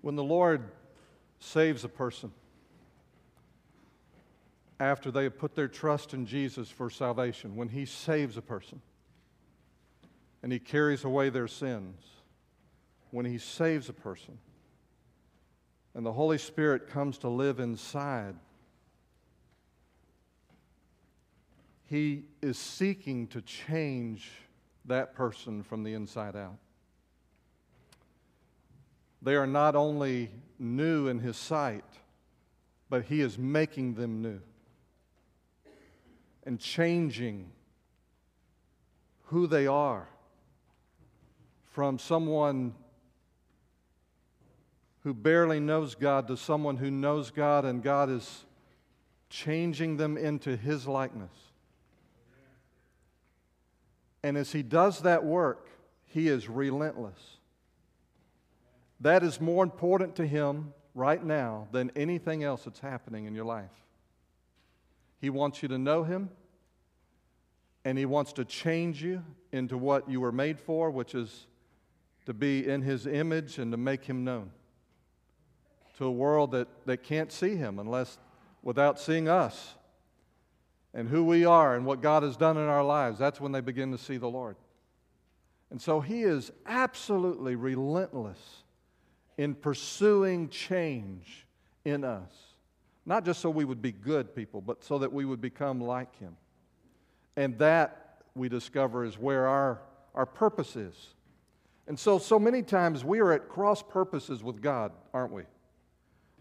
When 0.00 0.16
the 0.16 0.24
Lord 0.24 0.70
saves 1.40 1.84
a 1.84 1.88
person, 1.88 2.32
after 4.78 5.10
they 5.10 5.24
have 5.24 5.38
put 5.38 5.54
their 5.54 5.68
trust 5.68 6.12
in 6.14 6.26
Jesus 6.26 6.68
for 6.68 6.90
salvation, 6.90 7.56
when 7.56 7.68
He 7.68 7.86
saves 7.86 8.36
a 8.36 8.42
person 8.42 8.80
and 10.42 10.52
He 10.52 10.58
carries 10.58 11.04
away 11.04 11.30
their 11.30 11.48
sins, 11.48 12.02
when 13.10 13.24
He 13.24 13.38
saves 13.38 13.88
a 13.88 13.94
person 13.94 14.38
and 15.94 16.04
the 16.04 16.12
Holy 16.12 16.36
Spirit 16.36 16.88
comes 16.88 17.16
to 17.18 17.28
live 17.28 17.58
inside, 17.58 18.34
He 21.88 22.24
is 22.42 22.58
seeking 22.58 23.28
to 23.28 23.40
change 23.40 24.30
that 24.84 25.14
person 25.14 25.62
from 25.62 25.84
the 25.84 25.94
inside 25.94 26.36
out. 26.36 26.58
They 29.26 29.34
are 29.34 29.46
not 29.48 29.74
only 29.74 30.30
new 30.56 31.08
in 31.08 31.18
His 31.18 31.36
sight, 31.36 31.82
but 32.88 33.06
He 33.06 33.20
is 33.20 33.36
making 33.36 33.94
them 33.94 34.22
new 34.22 34.40
and 36.44 36.60
changing 36.60 37.50
who 39.24 39.48
they 39.48 39.66
are 39.66 40.06
from 41.72 41.98
someone 41.98 42.76
who 45.02 45.12
barely 45.12 45.58
knows 45.58 45.96
God 45.96 46.28
to 46.28 46.36
someone 46.36 46.76
who 46.76 46.92
knows 46.92 47.32
God, 47.32 47.64
and 47.64 47.82
God 47.82 48.08
is 48.08 48.44
changing 49.28 49.96
them 49.96 50.16
into 50.16 50.56
His 50.56 50.86
likeness. 50.86 51.34
And 54.22 54.36
as 54.36 54.52
He 54.52 54.62
does 54.62 55.00
that 55.00 55.24
work, 55.24 55.68
He 56.04 56.28
is 56.28 56.48
relentless. 56.48 57.35
That 59.00 59.22
is 59.22 59.40
more 59.40 59.62
important 59.62 60.16
to 60.16 60.26
Him 60.26 60.72
right 60.94 61.22
now 61.22 61.68
than 61.72 61.90
anything 61.94 62.42
else 62.42 62.64
that's 62.64 62.80
happening 62.80 63.26
in 63.26 63.34
your 63.34 63.44
life. 63.44 63.84
He 65.20 65.30
wants 65.30 65.62
you 65.62 65.68
to 65.68 65.78
know 65.78 66.04
Him, 66.04 66.30
and 67.84 67.98
He 67.98 68.06
wants 68.06 68.32
to 68.34 68.44
change 68.44 69.02
you 69.02 69.22
into 69.52 69.76
what 69.76 70.08
you 70.08 70.20
were 70.20 70.32
made 70.32 70.58
for, 70.58 70.90
which 70.90 71.14
is 71.14 71.46
to 72.24 72.34
be 72.34 72.66
in 72.66 72.82
His 72.82 73.06
image 73.06 73.58
and 73.58 73.70
to 73.72 73.76
make 73.76 74.04
Him 74.04 74.24
known 74.24 74.50
to 75.98 76.04
a 76.04 76.12
world 76.12 76.50
that, 76.52 76.68
that 76.86 77.02
can't 77.02 77.32
see 77.32 77.56
Him 77.56 77.78
unless 77.78 78.18
without 78.62 78.98
seeing 79.00 79.28
us 79.28 79.74
and 80.92 81.08
who 81.08 81.24
we 81.24 81.44
are 81.44 81.74
and 81.74 81.84
what 81.84 82.00
God 82.00 82.22
has 82.22 82.36
done 82.36 82.56
in 82.56 82.64
our 82.64 82.84
lives. 82.84 83.18
That's 83.18 83.40
when 83.40 83.52
they 83.52 83.60
begin 83.60 83.92
to 83.92 83.98
see 83.98 84.16
the 84.16 84.28
Lord. 84.28 84.56
And 85.70 85.80
so 85.80 86.00
He 86.00 86.22
is 86.22 86.50
absolutely 86.66 87.54
relentless 87.54 88.62
in 89.38 89.54
pursuing 89.54 90.48
change 90.48 91.46
in 91.84 92.04
us. 92.04 92.32
Not 93.04 93.24
just 93.24 93.40
so 93.40 93.50
we 93.50 93.64
would 93.64 93.80
be 93.80 93.92
good 93.92 94.34
people, 94.34 94.60
but 94.60 94.82
so 94.82 94.98
that 94.98 95.12
we 95.12 95.24
would 95.24 95.40
become 95.40 95.80
like 95.80 96.18
Him. 96.18 96.36
And 97.36 97.56
that, 97.58 98.22
we 98.34 98.48
discover, 98.48 99.04
is 99.04 99.18
where 99.18 99.46
our, 99.46 99.80
our 100.14 100.26
purpose 100.26 100.74
is. 100.74 101.14
And 101.86 101.98
so, 101.98 102.18
so 102.18 102.38
many 102.38 102.62
times 102.62 103.04
we 103.04 103.20
are 103.20 103.32
at 103.32 103.48
cross 103.48 103.82
purposes 103.82 104.42
with 104.42 104.60
God, 104.60 104.90
aren't 105.14 105.32
we? 105.32 105.42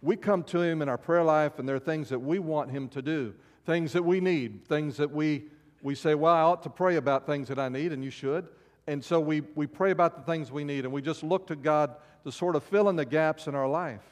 We 0.01 0.15
come 0.15 0.43
to 0.45 0.61
Him 0.61 0.81
in 0.81 0.89
our 0.89 0.97
prayer 0.97 1.23
life, 1.23 1.59
and 1.59 1.69
there 1.69 1.75
are 1.75 1.79
things 1.79 2.09
that 2.09 2.19
we 2.19 2.39
want 2.39 2.71
Him 2.71 2.89
to 2.89 3.01
do, 3.01 3.35
things 3.65 3.93
that 3.93 4.03
we 4.03 4.19
need, 4.19 4.65
things 4.67 4.97
that 4.97 5.11
we, 5.11 5.45
we 5.83 5.93
say, 5.93 6.15
Well, 6.15 6.33
I 6.33 6.41
ought 6.41 6.63
to 6.63 6.69
pray 6.69 6.95
about 6.95 7.27
things 7.27 7.47
that 7.49 7.59
I 7.59 7.69
need, 7.69 7.91
and 7.91 8.03
you 8.03 8.09
should. 8.09 8.47
And 8.87 9.03
so 9.03 9.19
we, 9.19 9.41
we 9.55 9.67
pray 9.67 9.91
about 9.91 10.15
the 10.15 10.31
things 10.31 10.51
we 10.51 10.63
need, 10.63 10.85
and 10.85 10.93
we 10.93 11.01
just 11.01 11.23
look 11.23 11.47
to 11.47 11.55
God 11.55 11.95
to 12.23 12.31
sort 12.31 12.55
of 12.55 12.63
fill 12.63 12.89
in 12.89 12.95
the 12.95 13.05
gaps 13.05 13.47
in 13.47 13.55
our 13.55 13.67
life. 13.67 14.03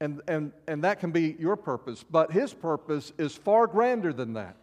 And, 0.00 0.20
and, 0.28 0.52
and 0.68 0.84
that 0.84 1.00
can 1.00 1.10
be 1.10 1.36
your 1.38 1.56
purpose, 1.56 2.04
but 2.08 2.30
His 2.30 2.52
purpose 2.52 3.12
is 3.18 3.34
far 3.34 3.66
grander 3.66 4.12
than 4.12 4.34
that. 4.34 4.56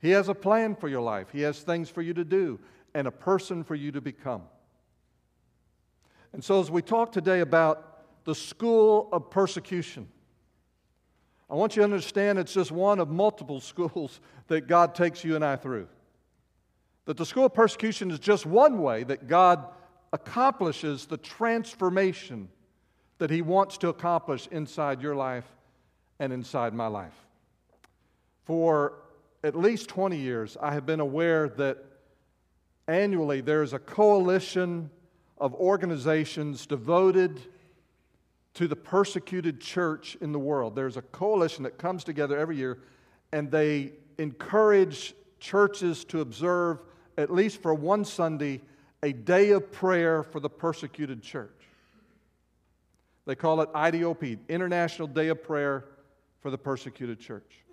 He 0.00 0.10
has 0.10 0.28
a 0.28 0.34
plan 0.34 0.74
for 0.74 0.88
your 0.88 1.00
life, 1.00 1.28
He 1.32 1.42
has 1.42 1.60
things 1.60 1.88
for 1.88 2.02
you 2.02 2.14
to 2.14 2.24
do, 2.24 2.58
and 2.94 3.06
a 3.06 3.12
person 3.12 3.64
for 3.64 3.74
you 3.74 3.92
to 3.92 4.00
become. 4.00 4.42
And 6.32 6.44
so, 6.44 6.60
as 6.60 6.70
we 6.70 6.82
talk 6.82 7.12
today 7.12 7.40
about 7.40 8.24
the 8.24 8.34
school 8.34 9.08
of 9.12 9.30
persecution, 9.30 10.08
I 11.48 11.54
want 11.54 11.76
you 11.76 11.80
to 11.80 11.84
understand 11.84 12.38
it's 12.38 12.52
just 12.52 12.72
one 12.72 12.98
of 12.98 13.08
multiple 13.08 13.60
schools 13.72 14.20
that 14.48 14.66
God 14.66 14.94
takes 14.94 15.24
you 15.24 15.36
and 15.36 15.44
I 15.44 15.56
through. 15.56 15.88
That 17.06 17.16
the 17.16 17.26
school 17.26 17.46
of 17.46 17.54
persecution 17.54 18.10
is 18.10 18.18
just 18.18 18.46
one 18.46 18.80
way 18.82 19.04
that 19.04 19.26
God 19.26 19.66
accomplishes 20.12 21.06
the 21.06 21.16
transformation 21.16 22.48
that 23.18 23.30
He 23.30 23.42
wants 23.42 23.78
to 23.78 23.88
accomplish 23.88 24.46
inside 24.50 25.00
your 25.00 25.16
life 25.16 25.46
and 26.18 26.32
inside 26.32 26.74
my 26.74 26.86
life. 26.86 27.14
For 28.44 28.94
at 29.42 29.56
least 29.56 29.88
20 29.88 30.16
years, 30.16 30.56
I 30.60 30.72
have 30.72 30.86
been 30.86 31.00
aware 31.00 31.48
that 31.50 31.78
annually 32.88 33.40
there 33.40 33.62
is 33.62 33.72
a 33.72 33.78
coalition 33.78 34.90
of 35.38 35.54
organizations 35.54 36.66
devoted 36.66 37.40
to 38.54 38.66
the 38.66 38.76
persecuted 38.76 39.60
church 39.60 40.16
in 40.20 40.32
the 40.32 40.38
world. 40.38 40.74
There's 40.74 40.96
a 40.96 41.02
coalition 41.02 41.64
that 41.64 41.76
comes 41.78 42.04
together 42.04 42.38
every 42.38 42.56
year 42.56 42.78
and 43.32 43.50
they 43.50 43.92
encourage 44.18 45.14
churches 45.40 46.04
to 46.06 46.20
observe, 46.20 46.78
at 47.16 47.32
least 47.32 47.62
for 47.62 47.74
one 47.74 48.04
Sunday, 48.04 48.60
a 49.02 49.12
day 49.12 49.50
of 49.50 49.72
prayer 49.72 50.22
for 50.22 50.40
the 50.40 50.50
persecuted 50.50 51.22
church. 51.22 51.50
They 53.26 53.34
call 53.34 53.60
it 53.60 53.72
IDOP, 53.72 54.38
International 54.48 55.08
Day 55.08 55.28
of 55.28 55.42
Prayer 55.42 55.84
for 56.40 56.50
the 56.50 56.58
Persecuted 56.58 57.18
Church. 57.18 57.64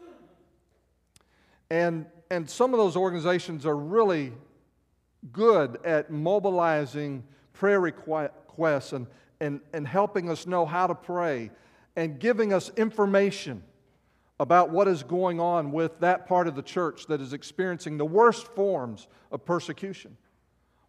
And, 1.70 2.06
and 2.31 2.50
some 2.50 2.74
of 2.74 2.80
those 2.80 2.96
organizations 2.96 3.66
are 3.66 3.78
really 3.78 4.34
good 5.31 5.80
at 5.86 6.12
mobilizing 6.12 7.24
prayer 7.54 7.80
requests 7.80 8.94
and, 8.94 9.08
and, 9.40 9.62
and 9.74 9.88
helping 9.88 10.30
us 10.30 10.46
know 10.48 10.66
how 10.66 10.88
to 10.88 10.96
pray 10.96 11.52
and 11.96 12.20
giving 12.20 12.52
us 12.52 12.72
information 12.75 13.64
about 14.44 14.70
what 14.70 14.90
is 14.90 15.04
going 15.04 15.40
on 15.40 15.72
with 15.72 15.98
that 16.02 16.28
part 16.28 16.50
of 16.50 16.56
the 16.56 16.62
church 16.62 17.08
that 17.08 17.22
is 17.22 17.31
experiencing 17.31 17.98
the 17.98 18.06
worst 18.06 18.46
forms 18.48 19.08
of 19.31 19.46
persecution. 19.46 20.18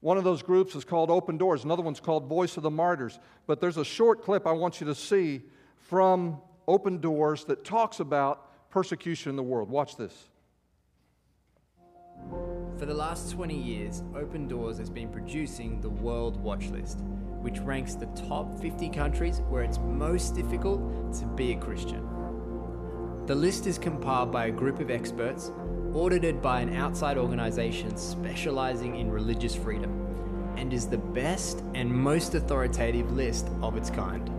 One 0.01 0.19
of 0.19 0.25
those 0.25 0.43
groups 0.43 0.75
is 0.75 0.83
called 0.83 1.09
Open 1.09 1.39
Doors, 1.39 1.63
another 1.63 1.81
one's 1.81 2.01
called 2.01 2.27
Voice 2.27 2.57
of 2.57 2.65
the 2.65 2.71
Martyrs. 2.71 3.21
But 3.47 3.61
there's 3.61 3.77
a 3.77 3.85
short 3.85 4.25
clip 4.25 4.45
I 4.45 4.51
want 4.51 4.81
you 4.81 4.89
to 4.89 4.95
see 4.95 5.43
from 5.77 6.41
Open 6.67 7.01
Doors 7.01 7.45
that 7.45 7.65
talks 7.65 8.01
about 8.01 8.71
persecution 8.73 9.31
in 9.31 9.37
the 9.37 9.43
world. 9.45 9.71
Watch 9.71 9.97
this. 9.97 10.31
For 12.77 12.87
the 12.87 12.95
last 12.95 13.31
20 13.31 13.57
years, 13.57 14.03
Open 14.17 14.49
Doors 14.49 14.79
has 14.79 14.91
been 14.91 15.11
producing 15.11 15.81
the 15.81 15.91
World 15.91 16.43
Watch 16.43 16.71
List, 16.71 17.03
which 17.41 17.61
ranks 17.61 17.95
the 17.95 18.07
top 18.29 18.61
50 18.61 18.89
countries 18.89 19.43
where 19.49 19.63
it's 19.63 19.79
most 19.79 20.35
difficult 20.35 21.13
to 21.21 21.27
be 21.37 21.53
a 21.53 21.57
Christian. 21.57 22.14
The 23.27 23.35
list 23.35 23.67
is 23.67 23.79
compiled 23.79 24.31
by 24.31 24.47
a 24.47 24.51
group 24.51 24.81
of 24.81 24.91
experts 24.91 25.51
audited 25.95 26.43
by 26.43 26.61
an 26.61 26.75
outside 26.77 27.17
organization 27.17 27.97
specializing 27.97 28.97
in 28.97 29.11
religious 29.11 29.55
freedom, 29.55 30.55
and 30.59 30.75
is 30.75 30.87
the 30.87 30.99
best 30.99 31.63
and 31.75 31.91
most 31.91 32.35
authoritative 32.35 33.11
list 33.13 33.49
of 33.63 33.79
its 33.79 33.89
kind. 33.89 34.31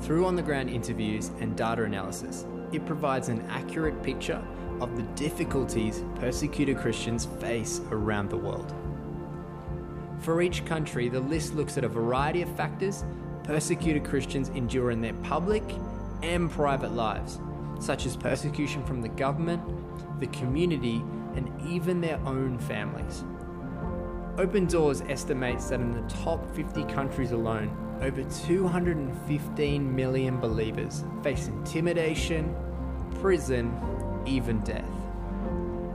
Through 0.00 0.26
on 0.26 0.34
the 0.34 0.42
ground 0.42 0.70
interviews 0.70 1.30
and 1.38 1.56
data 1.56 1.84
analysis, 1.84 2.46
it 2.72 2.84
provides 2.84 3.28
an 3.28 3.46
accurate 3.48 4.02
picture 4.02 4.42
of 4.80 4.96
the 4.96 5.02
difficulties 5.14 6.02
persecuted 6.16 6.78
Christians 6.78 7.26
face 7.38 7.80
around 7.92 8.28
the 8.28 8.36
world. 8.36 8.74
For 10.18 10.42
each 10.42 10.64
country, 10.64 11.08
the 11.08 11.20
list 11.20 11.54
looks 11.54 11.78
at 11.78 11.84
a 11.84 11.88
variety 11.88 12.42
of 12.42 12.56
factors 12.56 13.04
persecuted 13.44 14.04
Christians 14.04 14.48
endure 14.48 14.90
in 14.90 15.00
their 15.00 15.14
public 15.14 15.62
and 16.22 16.50
private 16.50 16.92
lives, 16.92 17.38
such 17.80 18.06
as 18.06 18.16
persecution 18.16 18.84
from 18.84 19.00
the 19.02 19.08
government, 19.08 19.62
the 20.20 20.28
community, 20.28 21.02
and 21.34 21.50
even 21.66 22.00
their 22.00 22.20
own 22.26 22.58
families. 22.58 23.24
Open 24.38 24.66
Doors 24.66 25.02
estimates 25.02 25.68
that 25.68 25.80
in 25.80 25.90
the 25.90 26.08
top 26.08 26.54
50 26.54 26.84
countries 26.84 27.32
alone, 27.32 27.76
over 28.00 28.22
215 28.22 29.94
million 29.94 30.40
believers 30.40 31.04
face 31.22 31.48
intimidation, 31.48 32.54
prison, 33.20 33.78
even 34.26 34.60
death. 34.60 34.84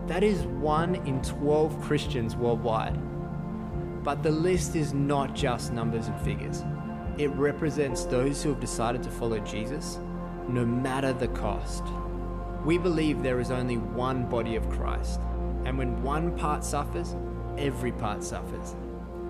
That 0.08 0.24
is 0.24 0.44
one 0.44 0.96
in 1.08 1.22
12 1.24 1.82
Christians 1.82 2.36
worldwide. 2.36 3.00
But 4.04 4.22
the 4.22 4.32
list 4.32 4.76
is 4.76 4.94
not 4.94 5.34
just 5.34 5.74
numbers 5.74 6.08
and 6.08 6.22
figures. 6.22 6.64
It 7.18 7.32
represents 7.32 8.06
those 8.06 8.44
who 8.44 8.50
have 8.50 8.60
decided 8.60 9.02
to 9.04 9.10
follow 9.10 9.40
Jesus, 9.40 10.00
no 10.48 10.66
matter 10.66 11.14
the 11.14 11.28
cost. 11.30 11.84
We 12.64 12.78
believe 12.78 13.22
there 13.22 13.40
is 13.40 13.52
only 13.52 13.78
one 13.78 14.30
body 14.30 14.56
of 14.56 14.70
Christ, 14.70 15.20
and 15.66 15.78
when 15.78 16.02
one 16.02 16.38
part 16.38 16.64
suffers, 16.64 17.16
every 17.58 17.92
part 17.92 18.24
suffers. 18.24 18.76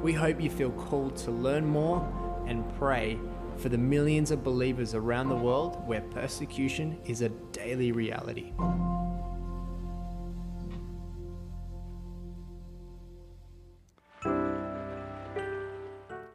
We 0.02 0.14
hope 0.14 0.40
you 0.42 0.50
feel 0.50 0.72
called 0.72 1.16
to 1.18 1.32
learn 1.32 1.66
more, 1.66 2.08
and 2.48 2.64
pray 2.78 3.20
for 3.58 3.70
the 3.70 3.78
millions 3.78 4.32
of 4.32 4.44
believers 4.44 4.94
around 4.94 5.30
the 5.30 5.36
world 5.36 5.86
where 5.88 6.02
persecution 6.02 6.98
is 7.06 7.22
a 7.22 7.30
daily 7.30 7.92
reality. 7.92 8.52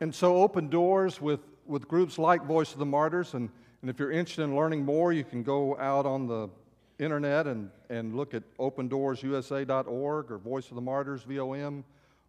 And 0.03 0.15
so, 0.15 0.39
open 0.39 0.71
doors 0.71 1.21
with, 1.21 1.41
with 1.67 1.87
groups 1.87 2.19
like 2.19 2.45
Voice 2.47 2.73
of 2.73 2.79
the 2.79 2.87
Martyrs. 2.87 3.35
And, 3.35 3.51
and 3.83 3.89
if 3.91 3.99
you're 3.99 4.11
interested 4.11 4.43
in 4.43 4.55
learning 4.55 4.85
more, 4.85 5.13
you 5.13 5.25
can 5.25 5.43
go 5.43 5.79
out 5.79 6.05
on 6.05 6.27
the 6.27 6.49
internet 6.99 7.47
and, 7.47 7.71
and 7.89 8.15
look 8.15 8.35
at 8.35 8.43
opendoorsusa.org 8.59 10.31
or 10.31 10.39
Voice 10.39 10.69
of 10.69 10.75
the 10.75 10.83
Martyrs, 10.83 11.23
VOM, 11.23 11.85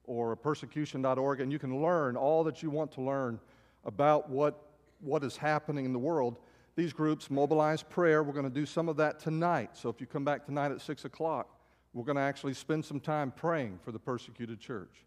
or 0.05 0.35
persecution.org. 0.35 1.41
And 1.41 1.51
you 1.51 1.59
can 1.59 1.81
learn 1.81 2.15
all 2.15 2.45
that 2.45 2.63
you 2.63 2.69
want 2.69 2.93
to 2.93 3.01
learn 3.01 3.39
about 3.83 4.29
what, 4.29 4.61
what 5.01 5.23
is 5.23 5.35
happening 5.35 5.83
in 5.83 5.91
the 5.91 5.99
world. 5.99 6.37
These 6.77 6.93
groups 6.93 7.29
mobilize 7.29 7.83
prayer. 7.83 8.23
We're 8.23 8.31
going 8.31 8.45
to 8.45 8.49
do 8.49 8.65
some 8.65 8.87
of 8.87 8.95
that 8.97 9.19
tonight. 9.19 9.71
So 9.73 9.89
if 9.89 9.99
you 9.99 10.07
come 10.07 10.23
back 10.23 10.45
tonight 10.45 10.71
at 10.71 10.79
6 10.79 11.03
o'clock, 11.03 11.49
we're 11.93 12.05
going 12.05 12.15
to 12.15 12.21
actually 12.21 12.53
spend 12.53 12.85
some 12.85 13.01
time 13.01 13.31
praying 13.31 13.79
for 13.83 13.91
the 13.91 13.99
persecuted 13.99 14.61
church. 14.61 15.05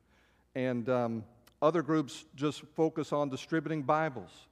And 0.55 0.91
um, 0.91 1.25
other 1.63 1.81
groups 1.81 2.27
just 2.37 2.63
focus 2.75 3.15
on 3.15 3.31
distributing 3.31 3.83
Bibles. 3.83 4.47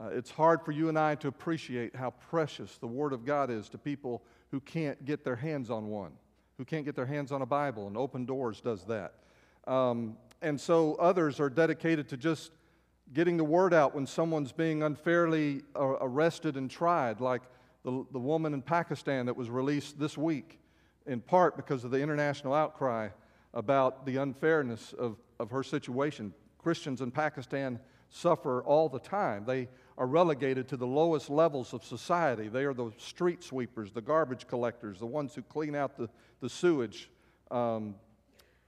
Uh, 0.00 0.08
it's 0.08 0.30
hard 0.30 0.62
for 0.64 0.72
you 0.72 0.88
and 0.88 0.98
I 0.98 1.14
to 1.16 1.28
appreciate 1.28 1.94
how 1.94 2.10
precious 2.10 2.78
the 2.78 2.86
Word 2.86 3.12
of 3.12 3.24
God 3.24 3.50
is 3.50 3.68
to 3.70 3.78
people 3.78 4.22
who 4.50 4.60
can't 4.60 5.04
get 5.04 5.24
their 5.24 5.36
hands 5.36 5.70
on 5.70 5.88
one, 5.88 6.12
who 6.58 6.64
can't 6.64 6.84
get 6.84 6.96
their 6.96 7.06
hands 7.06 7.30
on 7.30 7.42
a 7.42 7.46
Bible, 7.46 7.86
and 7.86 7.96
Open 7.96 8.24
Doors 8.24 8.60
does 8.60 8.84
that. 8.86 9.14
Um, 9.66 10.16
and 10.42 10.60
so 10.60 10.94
others 10.96 11.38
are 11.38 11.48
dedicated 11.48 12.08
to 12.08 12.16
just 12.16 12.50
getting 13.12 13.36
the 13.36 13.44
word 13.44 13.72
out 13.72 13.94
when 13.94 14.06
someone's 14.06 14.52
being 14.52 14.82
unfairly 14.82 15.62
uh, 15.76 15.96
arrested 16.00 16.56
and 16.56 16.70
tried, 16.70 17.20
like 17.20 17.42
the, 17.84 18.04
the 18.12 18.18
woman 18.18 18.52
in 18.52 18.62
Pakistan 18.62 19.26
that 19.26 19.36
was 19.36 19.48
released 19.48 19.98
this 19.98 20.18
week, 20.18 20.58
in 21.06 21.20
part 21.20 21.56
because 21.56 21.84
of 21.84 21.90
the 21.90 22.00
international 22.00 22.52
outcry 22.52 23.08
about 23.52 24.04
the 24.06 24.16
unfairness 24.16 24.92
of, 24.94 25.16
of 25.38 25.50
her 25.50 25.62
situation. 25.62 26.34
Christians 26.58 27.00
in 27.00 27.10
Pakistan 27.10 27.78
suffer 28.08 28.62
all 28.62 28.88
the 28.88 28.98
time. 28.98 29.44
They 29.46 29.68
are 29.96 30.06
relegated 30.06 30.68
to 30.68 30.76
the 30.76 30.86
lowest 30.86 31.30
levels 31.30 31.72
of 31.72 31.84
society. 31.84 32.48
They 32.48 32.64
are 32.64 32.74
the 32.74 32.90
street 32.98 33.42
sweepers, 33.42 33.92
the 33.92 34.02
garbage 34.02 34.46
collectors, 34.46 34.98
the 34.98 35.06
ones 35.06 35.34
who 35.34 35.42
clean 35.42 35.74
out 35.74 35.96
the, 35.96 36.08
the 36.40 36.48
sewage 36.48 37.10
um, 37.50 37.94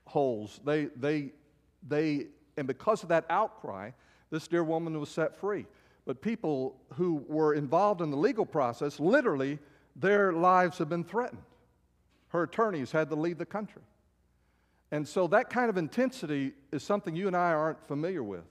holes. 0.05 0.59
They, 0.63 0.85
they, 0.95 1.31
they, 1.87 2.27
and 2.55 2.65
because 2.65 3.03
of 3.03 3.09
that 3.09 3.25
outcry, 3.29 3.91
this 4.29 4.47
dear 4.47 4.63
woman 4.63 4.97
was 4.99 5.09
set 5.09 5.35
free. 5.35 5.65
But 6.05 6.21
people 6.21 6.77
who 6.93 7.25
were 7.27 7.53
involved 7.53 8.01
in 8.01 8.09
the 8.11 8.17
legal 8.17 8.45
process, 8.45 8.99
literally, 8.99 9.59
their 9.95 10.31
lives 10.31 10.77
have 10.77 10.87
been 10.87 11.03
threatened. 11.03 11.41
Her 12.29 12.43
attorneys 12.43 12.91
had 12.91 13.09
to 13.09 13.15
leave 13.15 13.37
the 13.37 13.45
country. 13.45 13.81
And 14.91 15.05
so 15.05 15.27
that 15.27 15.49
kind 15.49 15.69
of 15.69 15.77
intensity 15.77 16.53
is 16.71 16.83
something 16.83 17.15
you 17.15 17.27
and 17.27 17.35
I 17.35 17.51
aren't 17.51 17.85
familiar 17.87 18.23
with. 18.23 18.45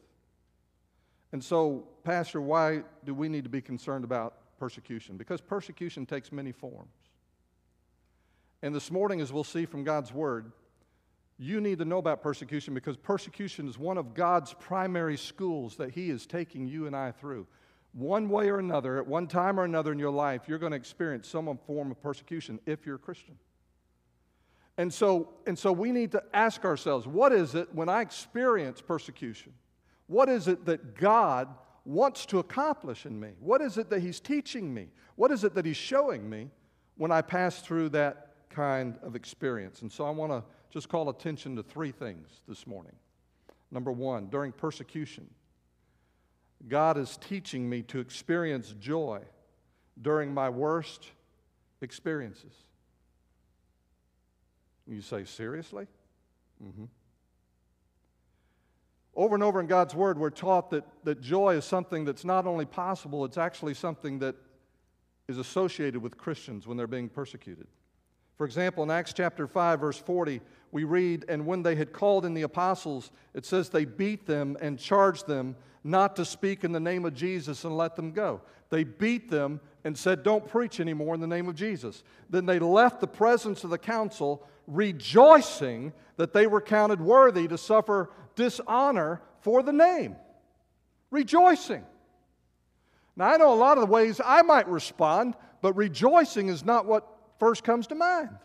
And 1.32 1.42
so, 1.42 1.88
Pastor, 2.06 2.40
why 2.40 2.84
do 3.04 3.12
we 3.14 3.28
need 3.28 3.42
to 3.42 3.50
be 3.50 3.60
concerned 3.60 4.04
about 4.04 4.34
persecution? 4.60 5.16
Because 5.16 5.40
persecution 5.40 6.06
takes 6.06 6.30
many 6.30 6.52
forms. 6.52 6.94
And 8.62 8.72
this 8.72 8.92
morning, 8.92 9.20
as 9.20 9.32
we'll 9.32 9.42
see 9.42 9.66
from 9.66 9.82
God's 9.82 10.12
Word, 10.12 10.52
you 11.36 11.60
need 11.60 11.80
to 11.80 11.84
know 11.84 11.98
about 11.98 12.22
persecution 12.22 12.74
because 12.74 12.96
persecution 12.96 13.66
is 13.66 13.76
one 13.76 13.98
of 13.98 14.14
God's 14.14 14.54
primary 14.54 15.16
schools 15.16 15.74
that 15.78 15.90
He 15.90 16.10
is 16.10 16.26
taking 16.26 16.68
you 16.68 16.86
and 16.86 16.94
I 16.94 17.10
through. 17.10 17.44
One 17.92 18.28
way 18.28 18.50
or 18.50 18.60
another, 18.60 18.98
at 18.98 19.06
one 19.08 19.26
time 19.26 19.58
or 19.58 19.64
another 19.64 19.90
in 19.90 19.98
your 19.98 20.12
life, 20.12 20.42
you're 20.46 20.60
going 20.60 20.70
to 20.70 20.76
experience 20.76 21.26
some 21.26 21.58
form 21.66 21.90
of 21.90 22.00
persecution 22.00 22.60
if 22.66 22.86
you're 22.86 22.94
a 22.94 23.00
Christian. 23.00 23.34
And 24.78 24.94
so, 24.94 25.30
and 25.44 25.58
so 25.58 25.72
we 25.72 25.90
need 25.90 26.12
to 26.12 26.22
ask 26.32 26.64
ourselves 26.64 27.04
what 27.04 27.32
is 27.32 27.56
it 27.56 27.74
when 27.74 27.88
I 27.88 28.00
experience 28.00 28.80
persecution? 28.80 29.54
What 30.06 30.28
is 30.28 30.46
it 30.46 30.66
that 30.66 30.94
God 30.94 31.48
wants 31.86 32.26
to 32.26 32.38
accomplish 32.38 33.06
in 33.06 33.18
me? 33.18 33.30
What 33.40 33.60
is 33.60 33.78
it 33.78 33.88
that 33.90 34.00
He's 34.00 34.20
teaching 34.20 34.72
me? 34.72 34.88
What 35.14 35.30
is 35.30 35.44
it 35.44 35.54
that 35.54 35.64
He's 35.64 35.76
showing 35.76 36.28
me 36.28 36.50
when 36.96 37.12
I 37.12 37.22
pass 37.22 37.60
through 37.60 37.90
that 37.90 38.32
kind 38.50 38.98
of 39.02 39.14
experience? 39.14 39.82
And 39.82 39.90
so 39.90 40.04
I 40.04 40.10
want 40.10 40.32
to 40.32 40.42
just 40.70 40.88
call 40.88 41.08
attention 41.08 41.56
to 41.56 41.62
three 41.62 41.92
things 41.92 42.40
this 42.48 42.66
morning. 42.66 42.94
Number 43.70 43.92
one, 43.92 44.26
during 44.26 44.52
persecution, 44.52 45.28
God 46.68 46.98
is 46.98 47.16
teaching 47.18 47.68
me 47.68 47.82
to 47.82 48.00
experience 48.00 48.74
joy 48.80 49.20
during 50.00 50.32
my 50.32 50.48
worst 50.48 51.10
experiences. 51.80 52.52
You 54.86 55.00
say, 55.00 55.24
seriously? 55.24 55.86
Mm-hmm. 56.62 56.84
Over 59.16 59.34
and 59.34 59.42
over 59.42 59.60
in 59.60 59.66
God's 59.66 59.94
Word, 59.94 60.18
we're 60.18 60.28
taught 60.28 60.70
that, 60.70 60.84
that 61.04 61.22
joy 61.22 61.56
is 61.56 61.64
something 61.64 62.04
that's 62.04 62.24
not 62.24 62.46
only 62.46 62.66
possible, 62.66 63.24
it's 63.24 63.38
actually 63.38 63.72
something 63.72 64.18
that 64.18 64.36
is 65.26 65.38
associated 65.38 66.02
with 66.02 66.18
Christians 66.18 66.66
when 66.66 66.76
they're 66.76 66.86
being 66.86 67.08
persecuted. 67.08 67.66
For 68.36 68.44
example, 68.44 68.84
in 68.84 68.90
Acts 68.90 69.14
chapter 69.14 69.46
5, 69.46 69.80
verse 69.80 69.98
40, 69.98 70.42
we 70.70 70.84
read, 70.84 71.24
And 71.28 71.46
when 71.46 71.62
they 71.62 71.74
had 71.74 71.94
called 71.94 72.26
in 72.26 72.34
the 72.34 72.42
apostles, 72.42 73.10
it 73.32 73.46
says 73.46 73.70
they 73.70 73.86
beat 73.86 74.26
them 74.26 74.58
and 74.60 74.78
charged 74.78 75.26
them 75.26 75.56
not 75.82 76.16
to 76.16 76.24
speak 76.24 76.62
in 76.62 76.72
the 76.72 76.80
name 76.80 77.06
of 77.06 77.14
Jesus 77.14 77.64
and 77.64 77.76
let 77.76 77.96
them 77.96 78.12
go. 78.12 78.42
They 78.68 78.84
beat 78.84 79.30
them 79.30 79.60
and 79.84 79.96
said, 79.96 80.22
Don't 80.22 80.46
preach 80.46 80.80
anymore 80.80 81.14
in 81.14 81.20
the 81.20 81.26
name 81.26 81.48
of 81.48 81.54
Jesus. 81.54 82.02
Then 82.28 82.44
they 82.44 82.58
left 82.58 83.00
the 83.00 83.06
presence 83.06 83.64
of 83.64 83.70
the 83.70 83.78
council, 83.78 84.46
rejoicing 84.66 85.94
that 86.16 86.34
they 86.34 86.46
were 86.46 86.60
counted 86.60 87.00
worthy 87.00 87.48
to 87.48 87.56
suffer 87.56 88.10
dishonor 88.36 89.20
for 89.40 89.62
the 89.62 89.72
name. 89.72 90.14
Rejoicing. 91.10 91.84
Now, 93.16 93.32
I 93.32 93.36
know 93.38 93.52
a 93.52 93.56
lot 93.56 93.78
of 93.78 93.82
the 93.82 93.92
ways 93.92 94.20
I 94.24 94.42
might 94.42 94.68
respond, 94.68 95.34
but 95.62 95.72
rejoicing 95.74 96.48
is 96.48 96.64
not 96.64 96.86
what 96.86 97.06
first 97.38 97.64
comes 97.64 97.86
to 97.88 97.94
mind. 97.94 98.36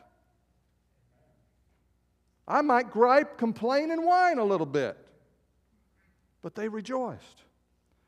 I 2.47 2.61
might 2.61 2.91
gripe, 2.91 3.37
complain, 3.37 3.91
and 3.91 4.03
whine 4.03 4.37
a 4.37 4.43
little 4.43 4.65
bit, 4.65 4.97
but 6.41 6.55
they 6.55 6.67
rejoiced. 6.67 7.43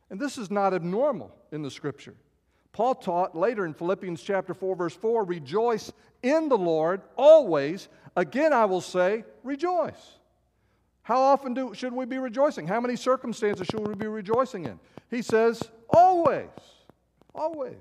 And 0.10 0.20
this 0.20 0.38
is 0.38 0.52
not 0.52 0.74
abnormal 0.74 1.36
in 1.52 1.62
the 1.62 1.72
scripture. 1.72 2.16
Paul 2.72 2.96
taught 2.96 3.36
later 3.36 3.66
in 3.66 3.74
Philippians 3.74 4.22
chapter 4.22 4.54
4 4.54 4.76
verse 4.76 4.96
4, 4.96 5.24
rejoice 5.24 5.92
in 6.24 6.50
the 6.50 6.58
Lord 6.58 7.02
always. 7.16 7.88
Again 8.16 8.52
I 8.52 8.66
will 8.66 8.82
say, 8.82 9.24
rejoice. 9.44 10.20
How 11.04 11.20
often 11.20 11.54
do, 11.54 11.74
should 11.74 11.94
we 11.94 12.06
be 12.06 12.18
rejoicing? 12.18 12.66
How 12.66 12.80
many 12.80 12.96
circumstances 12.96 13.68
should 13.68 13.86
we 13.86 13.94
be 13.94 14.08
rejoicing 14.08 14.66
in? 14.66 14.80
He 15.10 15.22
says, 15.22 15.62
always. 15.90 16.48
Always. 17.36 17.76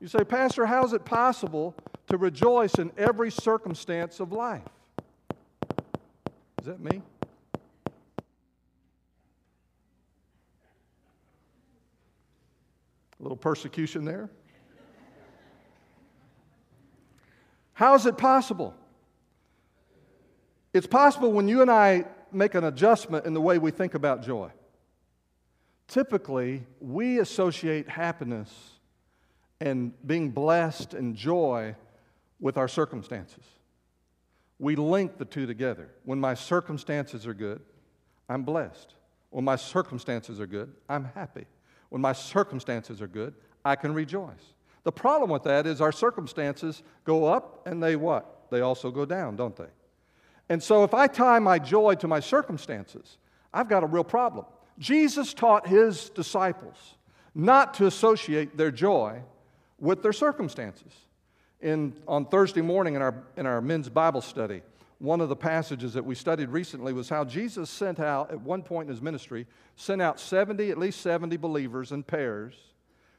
You 0.00 0.08
say, 0.08 0.24
Pastor, 0.24 0.64
how 0.66 0.84
is 0.84 0.94
it 0.94 1.04
possible 1.04 1.74
to 2.08 2.16
rejoice 2.16 2.74
in 2.74 2.92
every 2.96 3.30
circumstance 3.30 4.20
of 4.20 4.32
life? 4.32 4.62
Is 6.60 6.66
that 6.66 6.80
me? 6.80 7.02
A 13.18 13.22
little 13.22 13.36
persecution 13.36 14.04
there. 14.04 14.30
How 17.74 17.94
is 17.94 18.06
it 18.06 18.16
possible? 18.16 18.74
It's 20.76 20.86
possible 20.86 21.32
when 21.32 21.48
you 21.48 21.62
and 21.62 21.70
I 21.70 22.04
make 22.30 22.54
an 22.54 22.64
adjustment 22.64 23.24
in 23.24 23.32
the 23.32 23.40
way 23.40 23.56
we 23.56 23.70
think 23.70 23.94
about 23.94 24.22
joy. 24.22 24.50
Typically, 25.88 26.66
we 26.80 27.18
associate 27.18 27.88
happiness 27.88 28.52
and 29.58 29.94
being 30.06 30.32
blessed 30.32 30.92
and 30.92 31.16
joy 31.16 31.76
with 32.40 32.58
our 32.58 32.68
circumstances. 32.68 33.42
We 34.58 34.76
link 34.76 35.16
the 35.16 35.24
two 35.24 35.46
together. 35.46 35.88
When 36.04 36.20
my 36.20 36.34
circumstances 36.34 37.26
are 37.26 37.32
good, 37.32 37.62
I'm 38.28 38.42
blessed. 38.42 38.96
When 39.30 39.46
my 39.46 39.56
circumstances 39.56 40.40
are 40.40 40.46
good, 40.46 40.70
I'm 40.90 41.06
happy. 41.14 41.46
When 41.88 42.02
my 42.02 42.12
circumstances 42.12 43.00
are 43.00 43.08
good, 43.08 43.32
I 43.64 43.76
can 43.76 43.94
rejoice. 43.94 44.52
The 44.84 44.92
problem 44.92 45.30
with 45.30 45.44
that 45.44 45.66
is 45.66 45.80
our 45.80 45.90
circumstances 45.90 46.82
go 47.04 47.24
up 47.24 47.66
and 47.66 47.82
they 47.82 47.96
what? 47.96 48.50
They 48.50 48.60
also 48.60 48.90
go 48.90 49.06
down, 49.06 49.36
don't 49.36 49.56
they? 49.56 49.68
And 50.48 50.62
so 50.62 50.84
if 50.84 50.94
I 50.94 51.06
tie 51.06 51.38
my 51.38 51.58
joy 51.58 51.94
to 51.96 52.08
my 52.08 52.20
circumstances, 52.20 53.18
I've 53.52 53.68
got 53.68 53.82
a 53.82 53.86
real 53.86 54.04
problem. 54.04 54.46
Jesus 54.78 55.34
taught 55.34 55.66
his 55.66 56.10
disciples 56.10 56.76
not 57.34 57.74
to 57.74 57.86
associate 57.86 58.56
their 58.56 58.70
joy 58.70 59.22
with 59.78 60.02
their 60.02 60.12
circumstances. 60.12 60.92
In, 61.60 61.94
on 62.06 62.26
Thursday 62.26 62.60
morning 62.60 62.94
in 62.94 63.02
our, 63.02 63.24
in 63.36 63.46
our 63.46 63.60
men's 63.60 63.88
Bible 63.88 64.20
study, 64.20 64.62
one 64.98 65.20
of 65.20 65.28
the 65.28 65.36
passages 65.36 65.94
that 65.94 66.04
we 66.04 66.14
studied 66.14 66.48
recently 66.48 66.92
was 66.92 67.08
how 67.08 67.24
Jesus 67.24 67.68
sent 67.68 68.00
out, 68.00 68.30
at 68.30 68.40
one 68.40 68.62
point 68.62 68.88
in 68.88 68.94
his 68.94 69.02
ministry, 69.02 69.46
sent 69.74 70.00
out 70.00 70.20
70, 70.20 70.70
at 70.70 70.78
least 70.78 71.00
70 71.00 71.36
believers 71.36 71.92
in 71.92 72.02
pairs 72.02 72.54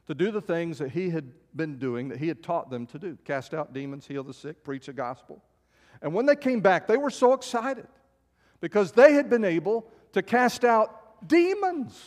to 0.08 0.16
do 0.16 0.32
the 0.32 0.42
things 0.42 0.80
that 0.80 0.92
he 0.92 1.10
had 1.10 1.32
been 1.56 1.78
doing, 1.78 2.08
that 2.10 2.20
he 2.20 2.28
had 2.28 2.42
taught 2.42 2.70
them 2.70 2.86
to 2.88 3.00
do 3.00 3.18
cast 3.26 3.54
out 3.54 3.74
demons, 3.74 4.08
heal 4.08 4.24
the 4.24 4.34
sick, 4.34 4.64
preach 4.64 4.86
the 4.86 4.94
gospel. 4.94 5.44
And 6.02 6.14
when 6.14 6.26
they 6.26 6.36
came 6.36 6.62
back, 6.62 6.88
they 6.88 6.98
were 6.98 7.10
so 7.10 7.34
excited 7.34 7.88
because 8.62 8.92
they 8.92 9.14
had 9.14 9.30
been 9.30 9.44
able 9.44 9.90
to 10.14 10.22
cast 10.22 10.64
out 10.64 11.28
demons. 11.28 12.00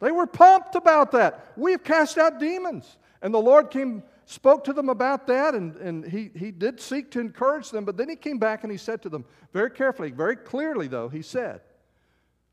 They 0.00 0.12
were 0.12 0.26
pumped 0.26 0.74
about 0.74 1.12
that. 1.12 1.52
We've 1.56 1.82
cast 1.82 2.18
out 2.18 2.38
demons. 2.38 2.98
And 3.22 3.32
the 3.32 3.40
Lord 3.40 3.70
came, 3.70 4.02
spoke 4.26 4.64
to 4.64 4.72
them 4.72 4.88
about 4.88 5.26
that, 5.28 5.54
and, 5.54 5.76
and 5.76 6.04
he, 6.04 6.30
he 6.36 6.50
did 6.50 6.78
seek 6.80 7.10
to 7.12 7.20
encourage 7.20 7.70
them, 7.70 7.84
but 7.84 7.96
then 7.96 8.10
he 8.10 8.16
came 8.16 8.38
back 8.38 8.64
and 8.64 8.70
he 8.70 8.76
said 8.76 9.00
to 9.02 9.08
them, 9.08 9.24
very 9.52 9.70
carefully, 9.70 10.10
very 10.10 10.36
clearly, 10.36 10.88
though, 10.88 11.08
he 11.08 11.22
said, 11.22 11.60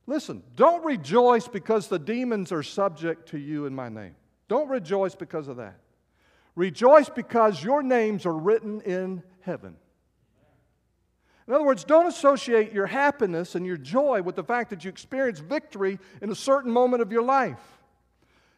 Listen, 0.07 0.43
don't 0.55 0.83
rejoice 0.83 1.47
because 1.47 1.87
the 1.87 1.99
demons 1.99 2.51
are 2.51 2.63
subject 2.63 3.29
to 3.29 3.37
you 3.37 3.65
in 3.65 3.75
my 3.75 3.87
name. 3.87 4.15
Don't 4.47 4.67
rejoice 4.67 5.15
because 5.15 5.47
of 5.47 5.57
that. 5.57 5.79
Rejoice 6.55 7.09
because 7.09 7.63
your 7.63 7.81
names 7.81 8.25
are 8.25 8.33
written 8.33 8.81
in 8.81 9.23
heaven. 9.41 9.75
In 11.47 11.53
other 11.53 11.65
words, 11.65 11.83
don't 11.83 12.07
associate 12.07 12.71
your 12.71 12.87
happiness 12.87 13.55
and 13.55 13.65
your 13.65 13.77
joy 13.77 14.21
with 14.21 14.35
the 14.35 14.43
fact 14.43 14.69
that 14.69 14.83
you 14.83 14.89
experience 14.89 15.39
victory 15.39 15.99
in 16.21 16.29
a 16.29 16.35
certain 16.35 16.71
moment 16.71 17.01
of 17.01 17.11
your 17.11 17.23
life. 17.23 17.59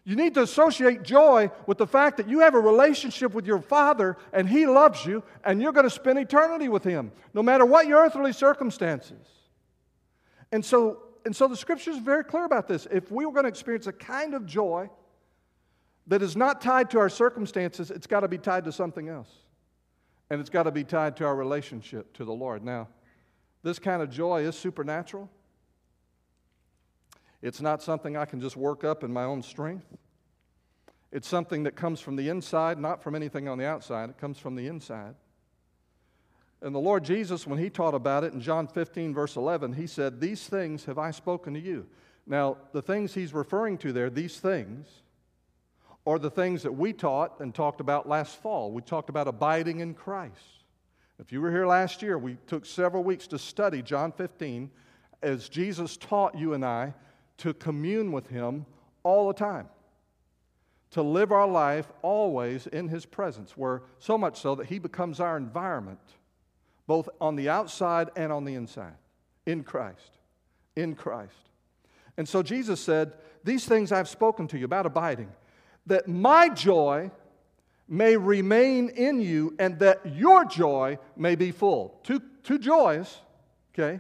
You 0.06 0.18
need 0.18 0.34
to 0.34 0.42
associate 0.42 1.04
joy 1.04 1.50
with 1.66 1.78
the 1.78 1.88
fact 1.88 2.18
that 2.18 2.28
you 2.28 2.42
have 2.42 2.56
a 2.56 2.60
relationship 2.60 3.34
with 3.34 3.46
your 3.46 3.62
Father 3.62 4.18
and 4.34 4.50
He 4.50 4.66
loves 4.66 5.06
you 5.06 5.24
and 5.46 5.62
you're 5.62 5.72
going 5.72 5.86
to 5.86 5.90
spend 5.90 6.20
eternity 6.20 6.68
with 6.68 6.84
Him, 6.84 7.12
no 7.34 7.42
matter 7.42 7.66
what 7.66 7.88
your 7.88 8.04
earthly 8.04 8.34
circumstances. 8.34 9.26
And 10.52 10.64
so, 10.64 11.04
and 11.26 11.34
so 11.34 11.48
the 11.48 11.56
scripture 11.56 11.92
is 11.92 12.00
very 12.00 12.26
clear 12.26 12.44
about 12.44 12.68
this. 12.68 12.86
If 12.92 13.12
we 13.12 13.26
were 13.26 13.32
going 13.32 13.46
to 13.46 13.50
experience 13.50 13.88
a 13.88 13.94
kind 13.94 14.34
of 14.34 14.46
joy 14.46 14.90
that 16.08 16.22
is 16.22 16.36
not 16.36 16.62
tied 16.62 16.90
to 16.92 17.00
our 17.00 17.10
circumstances, 17.10 17.92
it's 17.92 18.08
got 18.08 18.22
to 18.22 18.28
be 18.28 18.38
tied 18.38 18.66
to 18.66 18.72
something 18.72 19.10
else. 19.10 19.30
And 20.30 20.42
it's 20.42 20.50
got 20.50 20.64
to 20.64 20.72
be 20.72 20.84
tied 20.84 21.16
to 21.18 21.26
our 21.26 21.36
relationship 21.36 22.14
to 22.14 22.26
the 22.26 22.34
Lord. 22.34 22.64
Now, 22.64 22.88
this 23.62 23.80
kind 23.80 24.02
of 24.02 24.10
joy 24.10 24.42
is 24.42 24.58
supernatural. 24.58 25.30
It's 27.42 27.62
not 27.62 27.82
something 27.82 28.18
I 28.18 28.26
can 28.26 28.42
just 28.42 28.58
work 28.58 28.84
up 28.84 29.04
in 29.04 29.12
my 29.12 29.24
own 29.24 29.44
strength. 29.44 29.86
It's 31.12 31.28
something 31.28 31.64
that 31.64 31.76
comes 31.76 32.00
from 32.00 32.16
the 32.16 32.30
inside, 32.30 32.80
not 32.80 33.04
from 33.04 33.16
anything 33.16 33.48
on 33.48 33.58
the 33.58 33.66
outside. 33.66 34.10
It 34.10 34.18
comes 34.18 34.40
from 34.40 34.56
the 34.56 34.68
inside. 34.68 35.16
And 36.62 36.74
the 36.74 36.80
Lord 36.80 37.04
Jesus, 37.04 37.46
when 37.46 37.60
he 37.60 37.70
taught 37.70 37.94
about 37.94 38.24
it 38.24 38.34
in 38.34 38.42
John 38.42 38.68
15, 38.68 39.14
verse 39.14 39.36
11, 39.36 39.74
he 39.74 39.86
said, 39.86 40.20
These 40.20 40.48
things 40.48 40.86
have 40.86 40.98
I 40.98 41.12
spoken 41.12 41.54
to 41.54 41.60
you. 41.60 41.86
Now, 42.26 42.58
the 42.72 42.82
things 42.82 43.14
he's 43.14 43.34
referring 43.34 43.78
to 43.80 43.92
there, 43.92 44.10
these 44.10 44.40
things, 44.40 45.03
are 46.06 46.20
the 46.20 46.30
things 46.30 46.64
that 46.64 46.72
we 46.72 46.94
taught 46.94 47.40
and 47.40 47.54
talked 47.54 47.80
about 47.80 48.08
last 48.08 48.42
fall. 48.42 48.72
We 48.72 48.82
talked 48.82 49.10
about 49.10 49.28
abiding 49.28 49.80
in 49.80 49.94
Christ. 49.94 50.64
If 51.20 51.32
you 51.32 51.42
were 51.42 51.52
here 51.52 51.66
last 51.66 52.02
year, 52.02 52.18
we 52.18 52.38
took 52.48 52.66
several 52.66 53.04
weeks 53.04 53.28
to 53.28 53.40
study 53.40 53.82
John 53.82 54.12
15 54.12 54.70
as 55.22 55.48
Jesus 55.48 55.96
taught 55.96 56.38
you 56.38 56.54
and 56.54 56.66
I 56.66 56.94
to 57.38 57.54
commune 57.54 58.12
with 58.12 58.28
Him 58.28 58.66
all 59.04 59.28
the 59.28 59.34
time, 59.34 59.68
to 60.92 61.02
live 61.02 61.32
our 61.32 61.48
life 61.48 61.92
always 62.02 62.68
in 62.68 62.90
His 62.90 63.06
presence, 63.06 63.56
where 63.56 63.84
so 64.00 64.18
much 64.18 64.40
so 64.42 64.56
that 64.56 64.68
He 64.68 64.80
becomes 64.80 65.20
our 65.20 65.38
environment, 65.38 66.00
both 66.88 67.08
on 67.22 67.36
the 67.36 67.48
outside 67.48 68.10
and 68.16 68.32
on 68.32 68.44
the 68.44 68.56
inside, 68.56 68.96
in 69.46 69.64
Christ. 69.64 70.12
In 70.76 70.96
Christ. 70.96 71.50
And 72.18 72.28
so 72.28 72.44
Jesus 72.44 72.82
said, 72.82 73.14
These 73.44 73.66
things 73.66 73.92
I've 73.92 74.10
spoken 74.10 74.48
to 74.50 74.58
you 74.58 74.66
about 74.66 74.86
abiding, 74.86 75.30
that 75.86 76.08
my 76.08 76.50
joy 76.50 77.12
may 77.88 78.16
remain 78.18 78.90
in 78.90 79.20
you 79.20 79.56
and 79.60 79.78
that 79.80 80.16
your 80.16 80.46
joy 80.46 80.98
may 81.16 81.36
be 81.36 81.52
full. 81.52 82.00
Two, 82.04 82.22
two 82.44 82.58
joys, 82.58 83.20
okay? 83.74 84.00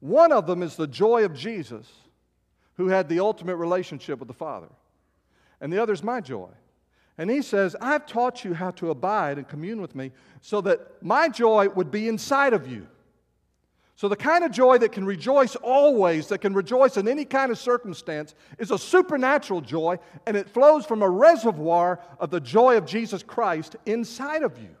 One 0.00 0.32
of 0.32 0.46
them 0.46 0.62
is 0.62 0.76
the 0.76 0.86
joy 0.86 1.24
of 1.24 1.34
Jesus 1.34 1.90
who 2.74 2.88
had 2.88 3.08
the 3.08 3.20
ultimate 3.20 3.56
relationship 3.56 4.18
with 4.18 4.28
the 4.28 4.34
Father. 4.34 4.68
And 5.60 5.72
the 5.72 5.80
other 5.80 5.92
is 5.92 6.02
my 6.02 6.20
joy. 6.20 6.50
And 7.16 7.30
he 7.30 7.42
says, 7.42 7.76
I've 7.80 8.06
taught 8.06 8.44
you 8.44 8.54
how 8.54 8.72
to 8.72 8.90
abide 8.90 9.38
and 9.38 9.48
commune 9.48 9.80
with 9.80 9.94
me 9.94 10.10
so 10.40 10.60
that 10.62 11.02
my 11.02 11.28
joy 11.28 11.68
would 11.68 11.90
be 11.90 12.08
inside 12.08 12.52
of 12.52 12.66
you. 12.66 12.88
So, 13.96 14.08
the 14.08 14.16
kind 14.16 14.42
of 14.42 14.50
joy 14.50 14.78
that 14.78 14.90
can 14.90 15.04
rejoice 15.04 15.54
always, 15.56 16.26
that 16.28 16.38
can 16.38 16.52
rejoice 16.52 16.96
in 16.96 17.06
any 17.06 17.24
kind 17.24 17.52
of 17.52 17.58
circumstance, 17.58 18.34
is 18.58 18.72
a 18.72 18.78
supernatural 18.78 19.60
joy, 19.60 19.98
and 20.26 20.36
it 20.36 20.48
flows 20.50 20.84
from 20.84 21.02
a 21.02 21.08
reservoir 21.08 22.00
of 22.18 22.30
the 22.30 22.40
joy 22.40 22.76
of 22.76 22.86
Jesus 22.86 23.22
Christ 23.22 23.76
inside 23.86 24.42
of 24.42 24.58
you. 24.58 24.74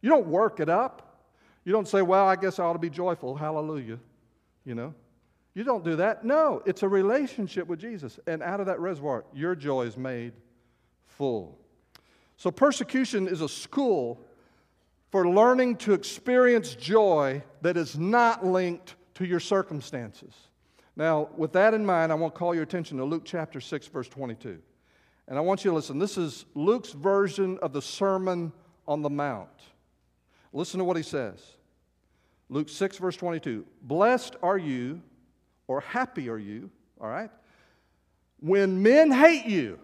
You 0.00 0.08
don't 0.08 0.28
work 0.28 0.60
it 0.60 0.70
up. 0.70 1.26
You 1.64 1.72
don't 1.72 1.88
say, 1.88 2.00
Well, 2.00 2.26
I 2.26 2.36
guess 2.36 2.58
I 2.58 2.64
ought 2.64 2.72
to 2.72 2.78
be 2.78 2.90
joyful. 2.90 3.36
Hallelujah. 3.36 3.98
You 4.64 4.74
know? 4.74 4.94
You 5.52 5.64
don't 5.64 5.84
do 5.84 5.96
that. 5.96 6.24
No, 6.24 6.62
it's 6.66 6.82
a 6.82 6.88
relationship 6.88 7.66
with 7.66 7.80
Jesus. 7.80 8.20
And 8.26 8.42
out 8.42 8.60
of 8.60 8.66
that 8.66 8.78
reservoir, 8.78 9.24
your 9.34 9.54
joy 9.54 9.82
is 9.82 9.96
made 9.96 10.34
full. 11.06 11.58
So, 12.36 12.50
persecution 12.50 13.26
is 13.26 13.40
a 13.40 13.48
school 13.48 14.20
for 15.16 15.26
learning 15.26 15.74
to 15.74 15.94
experience 15.94 16.74
joy 16.74 17.42
that 17.62 17.78
is 17.78 17.98
not 17.98 18.44
linked 18.44 18.96
to 19.14 19.24
your 19.24 19.40
circumstances. 19.40 20.34
Now, 20.94 21.30
with 21.38 21.54
that 21.54 21.72
in 21.72 21.86
mind, 21.86 22.12
I 22.12 22.16
want 22.16 22.34
to 22.34 22.38
call 22.38 22.54
your 22.54 22.64
attention 22.64 22.98
to 22.98 23.04
Luke 23.04 23.22
chapter 23.24 23.58
6, 23.58 23.86
verse 23.86 24.10
22. 24.10 24.58
And 25.26 25.38
I 25.38 25.40
want 25.40 25.64
you 25.64 25.70
to 25.70 25.74
listen. 25.74 25.98
This 25.98 26.18
is 26.18 26.44
Luke's 26.54 26.92
version 26.92 27.58
of 27.62 27.72
the 27.72 27.80
Sermon 27.80 28.52
on 28.86 29.00
the 29.00 29.08
Mount. 29.08 29.48
Listen 30.52 30.76
to 30.80 30.84
what 30.84 30.98
he 30.98 31.02
says 31.02 31.40
Luke 32.50 32.68
6, 32.68 32.98
verse 32.98 33.16
22. 33.16 33.64
Blessed 33.80 34.36
are 34.42 34.58
you 34.58 35.00
or 35.66 35.80
happy 35.80 36.28
are 36.28 36.36
you, 36.36 36.68
all 37.00 37.08
right, 37.08 37.30
when 38.40 38.82
men 38.82 39.10
hate 39.10 39.46
you. 39.46 39.78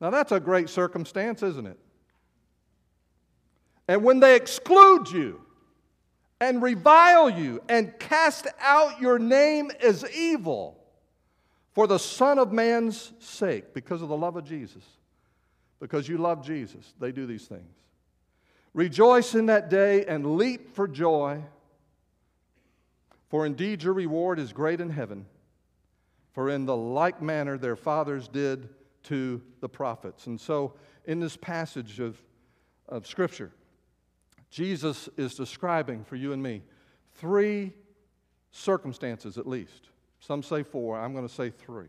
Now, 0.00 0.10
that's 0.10 0.30
a 0.30 0.38
great 0.38 0.70
circumstance, 0.70 1.42
isn't 1.42 1.66
it? 1.66 1.80
And 3.90 4.04
when 4.04 4.20
they 4.20 4.36
exclude 4.36 5.10
you 5.10 5.40
and 6.40 6.62
revile 6.62 7.28
you 7.28 7.60
and 7.68 7.98
cast 7.98 8.46
out 8.60 9.00
your 9.00 9.18
name 9.18 9.72
as 9.82 10.08
evil 10.14 10.80
for 11.72 11.88
the 11.88 11.98
Son 11.98 12.38
of 12.38 12.52
Man's 12.52 13.12
sake, 13.18 13.74
because 13.74 14.00
of 14.00 14.08
the 14.08 14.16
love 14.16 14.36
of 14.36 14.44
Jesus, 14.44 14.84
because 15.80 16.08
you 16.08 16.18
love 16.18 16.46
Jesus, 16.46 16.94
they 17.00 17.10
do 17.10 17.26
these 17.26 17.46
things. 17.46 17.74
Rejoice 18.74 19.34
in 19.34 19.46
that 19.46 19.70
day 19.70 20.04
and 20.04 20.36
leap 20.36 20.72
for 20.72 20.86
joy 20.86 21.42
for 23.28 23.44
indeed 23.44 23.82
your 23.82 23.94
reward 23.94 24.38
is 24.38 24.52
great 24.52 24.80
in 24.80 24.90
heaven, 24.90 25.26
for 26.32 26.48
in 26.48 26.64
the 26.64 26.76
like 26.76 27.20
manner 27.20 27.58
their 27.58 27.74
fathers 27.74 28.28
did 28.28 28.68
to 29.04 29.42
the 29.60 29.68
prophets. 29.68 30.28
And 30.28 30.40
so, 30.40 30.74
in 31.06 31.18
this 31.18 31.36
passage 31.36 31.98
of, 31.98 32.16
of 32.88 33.04
Scripture, 33.04 33.50
Jesus 34.50 35.08
is 35.16 35.34
describing 35.34 36.04
for 36.04 36.16
you 36.16 36.32
and 36.32 36.42
me 36.42 36.62
three 37.14 37.72
circumstances 38.50 39.38
at 39.38 39.46
least. 39.46 39.90
Some 40.18 40.42
say 40.42 40.62
four, 40.62 40.98
I'm 40.98 41.12
going 41.14 41.26
to 41.26 41.32
say 41.32 41.50
three. 41.50 41.88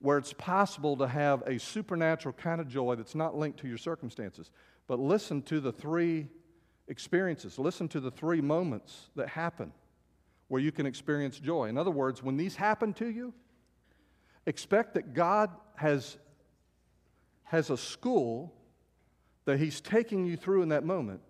Where 0.00 0.16
it's 0.16 0.32
possible 0.32 0.96
to 0.98 1.08
have 1.08 1.42
a 1.46 1.58
supernatural 1.58 2.34
kind 2.34 2.60
of 2.60 2.68
joy 2.68 2.94
that's 2.94 3.16
not 3.16 3.36
linked 3.36 3.58
to 3.60 3.68
your 3.68 3.78
circumstances. 3.78 4.50
But 4.86 5.00
listen 5.00 5.42
to 5.42 5.60
the 5.60 5.72
three 5.72 6.28
experiences, 6.86 7.58
listen 7.58 7.88
to 7.88 8.00
the 8.00 8.10
three 8.10 8.40
moments 8.40 9.10
that 9.16 9.28
happen 9.28 9.72
where 10.46 10.62
you 10.62 10.72
can 10.72 10.86
experience 10.86 11.38
joy. 11.38 11.68
In 11.68 11.76
other 11.76 11.90
words, 11.90 12.22
when 12.22 12.36
these 12.36 12.56
happen 12.56 12.94
to 12.94 13.08
you, 13.08 13.34
expect 14.46 14.94
that 14.94 15.12
God 15.12 15.50
has, 15.74 16.16
has 17.44 17.68
a 17.68 17.76
school 17.76 18.54
that 19.48 19.58
He's 19.58 19.80
taking 19.80 20.26
you 20.26 20.36
through 20.36 20.60
in 20.60 20.68
that 20.68 20.84
moment. 20.84 21.22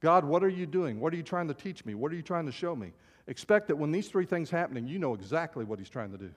God, 0.00 0.24
what 0.24 0.42
are 0.42 0.48
you 0.48 0.64
doing? 0.64 0.98
What 1.00 1.12
are 1.12 1.16
you 1.16 1.22
trying 1.22 1.48
to 1.48 1.54
teach 1.54 1.84
me? 1.84 1.94
What 1.94 2.10
are 2.10 2.14
you 2.14 2.22
trying 2.22 2.46
to 2.46 2.52
show 2.52 2.74
me? 2.74 2.92
Expect 3.26 3.68
that 3.68 3.76
when 3.76 3.92
these 3.92 4.08
three 4.08 4.24
things 4.24 4.48
happening, 4.48 4.86
you 4.86 4.98
know 4.98 5.12
exactly 5.12 5.62
what 5.62 5.78
He's 5.78 5.90
trying 5.90 6.12
to 6.12 6.16
do. 6.16 6.30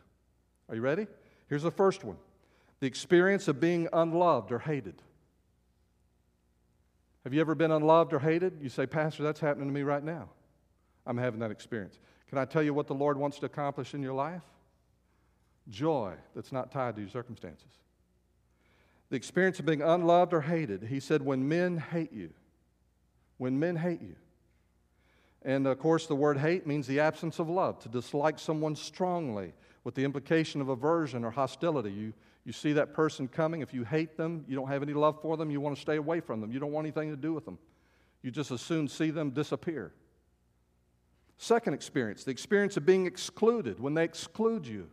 Are 0.68 0.76
you 0.76 0.82
ready? 0.82 1.08
Here's 1.48 1.64
the 1.64 1.72
first 1.72 2.04
one 2.04 2.18
the 2.82 2.88
experience 2.88 3.48
of 3.48 3.62
being 3.62 3.88
unloved 3.94 4.52
or 4.52 4.60
hated. 4.60 5.02
Have 7.24 7.34
you 7.34 7.40
ever 7.40 7.56
been 7.56 7.72
unloved 7.72 8.12
or 8.12 8.20
hated? 8.20 8.60
You 8.62 8.68
say, 8.68 8.86
Pastor, 8.86 9.24
that's 9.24 9.40
happening 9.40 9.70
to 9.70 9.74
me 9.74 9.84
right 9.84 10.04
now. 10.04 10.28
I'm 11.06 11.18
having 11.18 11.40
that 11.40 11.52
experience. 11.52 11.98
Can 12.28 12.40
I 12.40 12.44
tell 12.44 12.62
you 12.62 12.74
what 12.74 12.88
the 12.88 12.94
Lord 12.94 13.18
wants 13.18 13.40
to 13.40 13.46
accomplish 13.46 13.94
in 13.94 14.04
your 14.04 14.14
life? 14.14 14.44
Joy 15.70 16.16
that's 16.36 16.52
not 16.52 16.74
tied 16.74 16.96
to 16.96 17.02
your 17.02 17.10
circumstances. 17.10 17.72
The 19.10 19.16
experience 19.16 19.60
of 19.60 19.66
being 19.66 19.82
unloved 19.82 20.34
or 20.34 20.42
hated. 20.42 20.84
He 20.84 21.00
said, 21.00 21.22
when 21.22 21.48
men 21.48 21.78
hate 21.78 22.14
you. 22.14 22.30
when 23.40 23.58
men 23.58 23.76
hate 23.76 24.02
you. 24.02 24.16
And 25.42 25.66
of 25.66 25.80
course, 25.80 26.06
the 26.06 26.16
word 26.16 26.38
hate 26.38 26.68
means 26.68 26.86
the 26.86 27.00
absence 27.00 27.40
of 27.40 27.50
love, 27.50 27.80
to 27.80 27.90
dislike 27.90 28.38
someone 28.38 28.76
strongly 28.76 29.54
with 29.84 29.96
the 29.96 30.04
implication 30.04 30.62
of 30.62 30.70
aversion 30.70 31.24
or 31.24 31.32
hostility. 31.32 31.90
You, 31.92 32.14
you 32.44 32.52
see 32.52 32.74
that 32.74 32.94
person 32.94 33.28
coming, 33.28 33.62
if 33.62 33.74
you 33.74 33.86
hate 33.86 34.18
them, 34.18 34.44
you 34.48 34.56
don't 34.56 34.68
have 34.68 34.84
any 34.84 34.94
love 34.94 35.22
for 35.22 35.38
them, 35.38 35.50
you 35.50 35.62
want 35.62 35.76
to 35.76 35.82
stay 35.82 35.96
away 35.96 36.20
from 36.20 36.42
them, 36.42 36.52
you 36.52 36.60
don't 36.60 36.74
want 36.74 36.86
anything 36.86 37.10
to 37.10 37.18
do 37.18 37.34
with 37.34 37.46
them. 37.46 37.58
You 38.22 38.30
just 38.30 38.52
as 38.52 38.60
soon 38.60 38.90
see 38.90 39.10
them 39.10 39.32
disappear. 39.32 39.94
Second 41.38 41.74
experience, 41.74 42.26
the 42.26 42.32
experience 42.32 42.76
of 42.76 42.86
being 42.86 43.06
excluded, 43.06 43.80
when 43.80 43.94
they 43.94 44.04
exclude 44.04 44.68
you. 44.68 44.90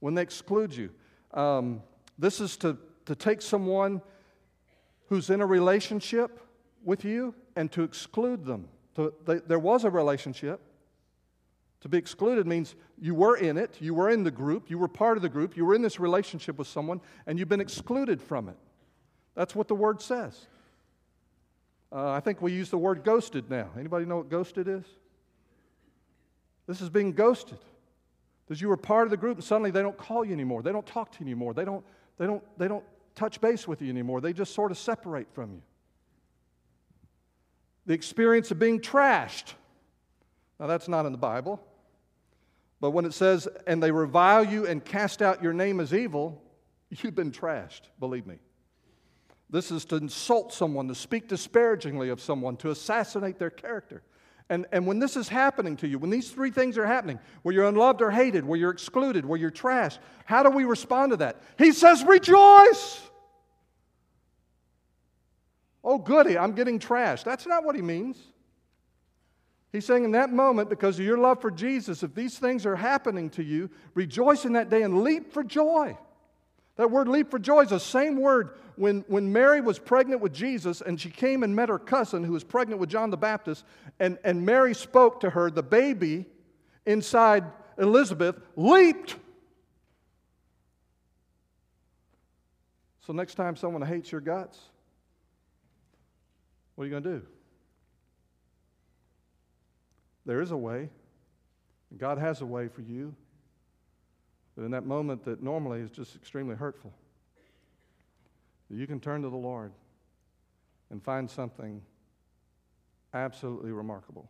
When 0.00 0.14
they 0.14 0.22
exclude 0.22 0.74
you. 0.74 0.90
Um, 1.32 1.82
this 2.18 2.40
is 2.40 2.56
to, 2.58 2.76
to 3.06 3.14
take 3.14 3.42
someone 3.42 4.02
who's 5.08 5.30
in 5.30 5.40
a 5.40 5.46
relationship 5.46 6.40
with 6.84 7.04
you 7.04 7.34
and 7.56 7.70
to 7.72 7.82
exclude 7.82 8.44
them. 8.44 8.68
To, 8.96 9.12
they, 9.24 9.38
there 9.38 9.58
was 9.58 9.84
a 9.84 9.90
relationship. 9.90 10.60
To 11.80 11.88
be 11.88 11.98
excluded 11.98 12.46
means 12.46 12.74
you 12.98 13.14
were 13.14 13.36
in 13.36 13.56
it, 13.58 13.76
you 13.80 13.94
were 13.94 14.10
in 14.10 14.24
the 14.24 14.30
group, 14.30 14.70
you 14.70 14.78
were 14.78 14.88
part 14.88 15.16
of 15.16 15.22
the 15.22 15.28
group, 15.28 15.56
you 15.56 15.64
were 15.64 15.74
in 15.74 15.82
this 15.82 16.00
relationship 16.00 16.58
with 16.58 16.66
someone, 16.66 17.00
and 17.26 17.38
you've 17.38 17.48
been 17.48 17.60
excluded 17.60 18.20
from 18.20 18.48
it. 18.48 18.56
That's 19.34 19.54
what 19.54 19.68
the 19.68 19.74
word 19.74 20.00
says. 20.00 20.46
Uh, 21.92 22.10
I 22.10 22.20
think 22.20 22.42
we 22.42 22.52
use 22.52 22.70
the 22.70 22.78
word 22.78 23.04
ghosted 23.04 23.48
now. 23.50 23.70
Anybody 23.78 24.06
know 24.06 24.16
what 24.16 24.30
ghosted 24.30 24.66
is? 24.66 24.84
This 26.66 26.80
is 26.80 26.88
being 26.88 27.12
ghosted. 27.12 27.58
Because 28.46 28.60
you 28.60 28.68
were 28.68 28.76
part 28.76 29.06
of 29.06 29.10
the 29.10 29.16
group 29.16 29.36
and 29.36 29.44
suddenly 29.44 29.70
they 29.70 29.82
don't 29.82 29.96
call 29.96 30.24
you 30.24 30.32
anymore. 30.32 30.62
They 30.62 30.72
don't 30.72 30.86
talk 30.86 31.12
to 31.12 31.20
you 31.20 31.26
anymore. 31.26 31.52
They 31.52 31.64
don't, 31.64 31.84
they 32.18 32.26
don't, 32.26 32.42
they 32.58 32.68
don't 32.68 32.84
touch 33.16 33.40
base 33.40 33.66
with 33.66 33.82
you 33.82 33.90
anymore. 33.90 34.20
They 34.20 34.32
just 34.32 34.54
sort 34.54 34.70
of 34.70 34.78
separate 34.78 35.26
from 35.32 35.52
you. 35.52 35.62
The 37.86 37.94
experience 37.94 38.50
of 38.50 38.58
being 38.58 38.80
trashed. 38.80 39.54
Now, 40.60 40.66
that's 40.66 40.88
not 40.88 41.06
in 41.06 41.12
the 41.12 41.18
Bible. 41.18 41.60
But 42.80 42.90
when 42.90 43.04
it 43.04 43.14
says, 43.14 43.48
and 43.66 43.82
they 43.82 43.90
revile 43.90 44.44
you 44.44 44.66
and 44.66 44.84
cast 44.84 45.22
out 45.22 45.42
your 45.42 45.52
name 45.52 45.80
as 45.80 45.94
evil, 45.94 46.42
you've 46.90 47.14
been 47.14 47.32
trashed, 47.32 47.82
believe 47.98 48.26
me. 48.26 48.36
This 49.48 49.70
is 49.70 49.84
to 49.86 49.96
insult 49.96 50.52
someone, 50.52 50.88
to 50.88 50.94
speak 50.94 51.28
disparagingly 51.28 52.08
of 52.08 52.20
someone, 52.20 52.56
to 52.58 52.70
assassinate 52.70 53.38
their 53.38 53.50
character. 53.50 54.02
And, 54.48 54.66
and 54.72 54.86
when 54.86 54.98
this 54.98 55.16
is 55.16 55.28
happening 55.28 55.76
to 55.78 55.88
you, 55.88 55.98
when 55.98 56.10
these 56.10 56.30
three 56.30 56.50
things 56.50 56.78
are 56.78 56.86
happening, 56.86 57.18
where 57.42 57.54
you're 57.54 57.66
unloved 57.66 58.02
or 58.02 58.10
hated, 58.10 58.44
where 58.44 58.58
you're 58.58 58.70
excluded, 58.70 59.24
where 59.24 59.38
you're 59.38 59.50
trashed, 59.50 59.98
how 60.24 60.42
do 60.42 60.50
we 60.50 60.64
respond 60.64 61.12
to 61.12 61.16
that? 61.18 61.42
He 61.58 61.72
says, 61.72 62.04
Rejoice! 62.04 63.00
Oh, 65.88 65.98
goody, 65.98 66.36
I'm 66.36 66.50
getting 66.50 66.80
trashed. 66.80 67.22
That's 67.22 67.46
not 67.46 67.64
what 67.64 67.76
he 67.76 67.80
means. 67.80 68.18
He's 69.70 69.84
saying 69.84 70.02
in 70.02 70.10
that 70.12 70.32
moment, 70.32 70.68
because 70.68 70.98
of 70.98 71.04
your 71.04 71.16
love 71.16 71.40
for 71.40 71.50
Jesus, 71.50 72.02
if 72.02 72.12
these 72.12 72.40
things 72.40 72.66
are 72.66 72.74
happening 72.74 73.30
to 73.30 73.42
you, 73.44 73.70
rejoice 73.94 74.44
in 74.44 74.54
that 74.54 74.68
day 74.68 74.82
and 74.82 75.02
leap 75.02 75.32
for 75.32 75.44
joy. 75.44 75.96
That 76.74 76.90
word 76.90 77.06
leap 77.06 77.30
for 77.30 77.38
joy 77.38 77.62
is 77.62 77.70
the 77.70 77.78
same 77.78 78.16
word 78.16 78.58
when, 78.74 79.04
when 79.06 79.32
Mary 79.32 79.60
was 79.60 79.78
pregnant 79.78 80.20
with 80.20 80.34
Jesus 80.34 80.80
and 80.80 81.00
she 81.00 81.08
came 81.08 81.44
and 81.44 81.54
met 81.54 81.68
her 81.68 81.78
cousin 81.78 82.24
who 82.24 82.32
was 82.32 82.42
pregnant 82.42 82.80
with 82.80 82.90
John 82.90 83.10
the 83.10 83.16
Baptist, 83.16 83.64
and, 84.00 84.18
and 84.24 84.44
Mary 84.44 84.74
spoke 84.74 85.20
to 85.20 85.30
her, 85.30 85.52
the 85.52 85.62
baby 85.62 86.26
inside 86.84 87.44
Elizabeth 87.78 88.40
leaped. 88.56 89.14
So, 93.06 93.12
next 93.12 93.36
time 93.36 93.54
someone 93.54 93.82
hates 93.82 94.10
your 94.10 94.20
guts, 94.20 94.58
what 96.76 96.84
are 96.84 96.86
you 96.86 96.90
going 96.92 97.02
to 97.02 97.20
do? 97.20 97.22
There 100.24 100.40
is 100.40 100.50
a 100.50 100.56
way. 100.56 100.90
God 101.96 102.18
has 102.18 102.40
a 102.42 102.46
way 102.46 102.68
for 102.68 102.82
you. 102.82 103.14
But 104.56 104.64
in 104.64 104.70
that 104.70 104.86
moment 104.86 105.24
that 105.24 105.42
normally 105.42 105.80
is 105.80 105.90
just 105.90 106.16
extremely 106.16 106.56
hurtful, 106.56 106.92
you 108.70 108.86
can 108.86 109.00
turn 109.00 109.22
to 109.22 109.28
the 109.28 109.36
Lord 109.36 109.72
and 110.90 111.02
find 111.02 111.30
something 111.30 111.82
absolutely 113.14 113.72
remarkable. 113.72 114.28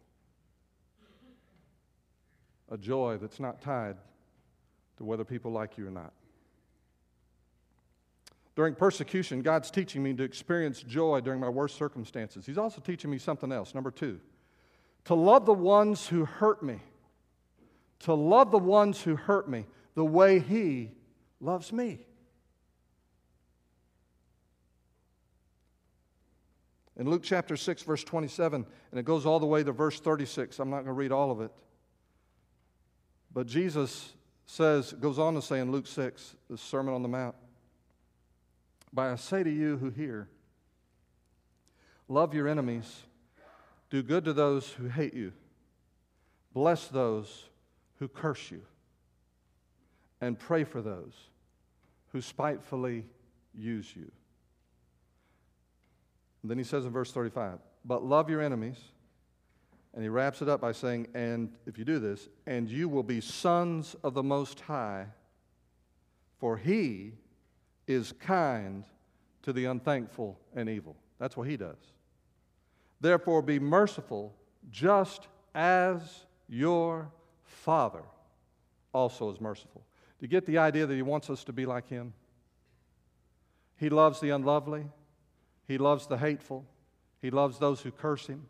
A 2.71 2.77
joy 2.77 3.19
that's 3.21 3.39
not 3.39 3.61
tied 3.61 3.97
to 4.99 5.05
whether 5.05 5.25
people 5.25 5.53
like 5.53 5.79
you 5.79 5.87
or 5.87 5.91
not. 5.91 6.13
During 8.57 8.75
persecution, 8.75 9.43
God's 9.43 9.71
teaching 9.71 10.03
me 10.03 10.15
to 10.15 10.25
experience 10.25 10.83
joy 10.83 11.21
during 11.21 11.39
my 11.39 11.49
worst 11.49 11.77
circumstances. 11.77 12.47
He's 12.47 12.57
also 12.57 12.81
teaching 12.81 13.11
me 13.11 13.19
something 13.19 13.53
else. 13.53 13.75
Number 13.75 13.91
two, 13.91 14.19
to 15.05 15.15
love 15.15 15.45
the 15.45 15.53
ones 15.53 16.07
who 16.09 16.25
hurt 16.25 16.63
me. 16.63 16.81
To 18.01 18.15
love 18.15 18.51
the 18.51 18.59
ones 18.59 19.03
who 19.03 19.15
hurt 19.15 19.49
me 19.49 19.67
the 19.95 20.05
way 20.05 20.39
He 20.39 20.91
loves 21.39 21.71
me. 21.71 22.01
In 26.97 27.11
Luke 27.11 27.23
chapter 27.23 27.59
6, 27.59 27.83
verse 27.83 28.05
27, 28.05 28.65
and 28.91 28.99
it 28.99 29.05
goes 29.05 29.27
all 29.27 29.39
the 29.39 29.47
way 29.47 29.63
to 29.63 29.73
verse 29.73 30.01
36. 30.01 30.59
I'm 30.59 30.71
not 30.71 30.77
going 30.77 30.87
to 30.87 30.93
read 30.93 31.13
all 31.13 31.31
of 31.31 31.43
it. 31.43 31.51
But 33.35 33.47
Jesus 33.47 34.15
says, 34.47 34.95
goes 34.95 35.19
on 35.19 35.35
to 35.35 35.43
say 35.43 35.61
in 35.61 35.71
Luke 35.71 35.87
6, 35.87 36.37
the 36.49 36.57
Sermon 36.57 36.95
on 36.95 37.03
the 37.03 37.09
Mount, 37.09 37.35
But 38.97 39.09
I 39.09 39.17
say 39.17 39.43
to 39.43 39.51
you 39.51 39.77
who 39.77 39.91
hear, 39.91 40.27
love 42.09 42.33
your 42.33 42.49
enemies, 42.49 43.03
do 43.91 44.03
good 44.03 44.25
to 44.25 44.33
those 44.33 44.71
who 44.71 44.89
hate 44.89 45.13
you, 45.13 45.35
bless 46.55 46.89
those 46.89 47.45
who 47.99 48.09
curse 48.09 48.51
you 48.51 48.63
and 50.23 50.39
pray 50.39 50.65
for 50.65 50.81
those 50.81 51.13
who 52.13 52.23
spitefully 52.23 53.05
use 53.55 53.95
you. 53.95 54.11
And 56.41 56.51
then 56.51 56.57
he 56.57 56.65
says 56.65 56.87
in 56.87 56.91
verse 56.91 57.13
35, 57.13 57.59
but 57.85 58.03
love 58.03 58.31
your 58.31 58.41
enemies. 58.41 58.79
And 59.93 60.03
he 60.03 60.09
wraps 60.09 60.41
it 60.41 60.49
up 60.49 60.63
by 60.63 60.73
saying, 60.73 61.09
and 61.15 61.53
if 61.67 61.77
you 61.77 61.85
do 61.85 61.99
this, 61.99 62.31
and 62.47 62.67
you 62.67 62.89
will 62.89 63.03
be 63.03 63.21
sons 63.21 63.95
of 64.03 64.15
the 64.15 64.23
Most 64.23 64.61
High, 64.61 65.05
for 66.39 66.57
he 66.57 67.13
is 67.87 68.13
kind 68.13 68.85
to 69.43 69.53
the 69.53 69.67
unthankful 69.67 70.39
and 70.55 70.69
evil. 70.69 70.97
That's 71.19 71.37
what 71.37 71.49
he 71.49 71.57
does. 71.57 71.77
Therefore, 73.01 73.43
be 73.43 73.59
merciful, 73.59 74.35
just 74.71 75.29
as 75.55 76.27
your 76.49 77.11
Father 77.43 78.03
also 78.93 79.31
is 79.31 79.41
merciful. 79.41 79.83
Do 80.19 80.25
you 80.25 80.29
get 80.29 80.47
the 80.47 80.59
idea 80.59 80.87
that 80.87 80.95
He 80.95 81.03
wants 81.03 81.29
us 81.29 81.45
to 81.45 81.53
be 81.53 81.67
like 81.67 81.89
Him? 81.89 82.15
He 83.77 83.91
loves 83.91 84.21
the 84.21 84.31
unlovely, 84.31 84.87
He 85.69 85.77
loves 85.79 86.07
the 86.07 86.17
hateful, 86.17 86.65
He 87.21 87.31
loves 87.31 87.59
those 87.59 87.81
who 87.81 87.91
curse 87.91 88.27
Him, 88.27 88.47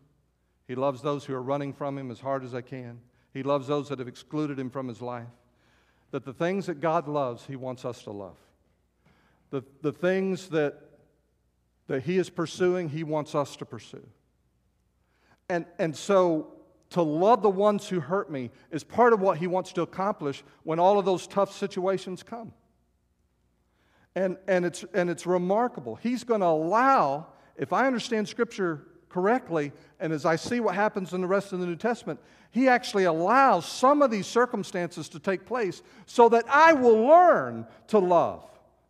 He 0.67 0.75
loves 0.75 1.01
those 1.01 1.25
who 1.25 1.33
are 1.33 1.41
running 1.41 1.73
from 1.73 1.97
Him 1.97 2.09
as 2.09 2.21
hard 2.21 2.43
as 2.43 2.53
they 2.53 2.61
can, 2.61 3.01
He 3.33 3.43
loves 3.43 3.67
those 3.67 3.89
that 3.89 3.99
have 3.99 4.07
excluded 4.07 4.57
Him 4.57 4.69
from 4.69 4.87
His 4.87 5.01
life. 5.01 5.27
That 6.11 6.23
the 6.23 6.33
things 6.33 6.67
that 6.67 6.79
God 6.79 7.09
loves, 7.09 7.45
He 7.45 7.57
wants 7.57 7.83
us 7.83 8.01
to 8.03 8.11
love. 8.11 8.37
The, 9.49 9.63
the 9.81 9.91
things 9.91 10.49
that, 10.49 10.75
that 11.87 12.03
He 12.03 12.17
is 12.17 12.29
pursuing, 12.29 12.89
He 12.89 13.03
wants 13.03 13.35
us 13.35 13.55
to 13.57 13.65
pursue. 13.65 14.05
And, 15.49 15.65
and 15.79 15.95
so 15.95 16.53
to 16.91 17.01
love 17.01 17.41
the 17.41 17.49
ones 17.49 17.87
who 17.87 17.99
hurt 17.99 18.31
me 18.31 18.51
is 18.71 18.83
part 18.83 19.13
of 19.13 19.19
what 19.19 19.37
he 19.37 19.47
wants 19.47 19.73
to 19.73 19.81
accomplish 19.81 20.43
when 20.63 20.79
all 20.79 20.99
of 20.99 21.05
those 21.05 21.27
tough 21.27 21.53
situations 21.53 22.23
come. 22.23 22.53
And, 24.15 24.37
and, 24.47 24.65
it's, 24.65 24.83
and 24.93 25.09
it's 25.09 25.25
remarkable. 25.25 25.95
He's 25.95 26.23
going 26.23 26.41
to 26.41 26.47
allow, 26.47 27.27
if 27.55 27.71
I 27.73 27.87
understand 27.87 28.27
Scripture 28.27 28.87
correctly, 29.09 29.71
and 29.99 30.11
as 30.11 30.25
I 30.25 30.37
see 30.37 30.59
what 30.59 30.75
happens 30.75 31.13
in 31.13 31.21
the 31.21 31.27
rest 31.27 31.53
of 31.53 31.59
the 31.59 31.65
New 31.65 31.75
Testament, 31.75 32.19
he 32.51 32.67
actually 32.67 33.03
allows 33.03 33.65
some 33.65 34.01
of 34.01 34.09
these 34.09 34.25
circumstances 34.25 35.09
to 35.09 35.19
take 35.19 35.45
place 35.45 35.81
so 36.05 36.29
that 36.29 36.45
I 36.49 36.73
will 36.73 37.05
learn 37.05 37.67
to 37.87 37.99
love 37.99 38.43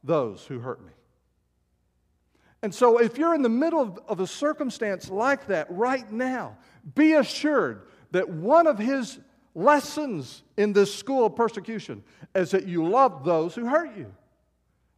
those 0.03 0.45
who 0.45 0.59
hurt 0.59 0.85
me. 0.85 0.91
And 2.63 2.73
so, 2.73 2.97
if 2.97 3.17
you're 3.17 3.35
in 3.35 3.43
the 3.43 3.49
middle 3.49 3.97
of, 4.07 4.19
a 4.19 4.27
circumstance 4.27 5.09
like 5.09 5.47
that 5.47 5.67
right 5.69 6.11
now, 6.11 6.57
be 6.95 7.13
assured 7.13 7.83
that 8.11 8.27
one 8.27 8.65
of 8.65 8.79
his 8.79 9.19
lessons 9.53 10.43
in 10.55 10.73
this 10.73 10.93
school 10.93 11.25
of 11.25 11.35
persecution 11.35 12.03
is 12.33 12.51
that 12.51 12.67
you 12.67 12.87
love 12.87 13.23
those 13.23 13.53
who 13.53 13.65
hurt 13.65 13.95
you. 13.95 14.11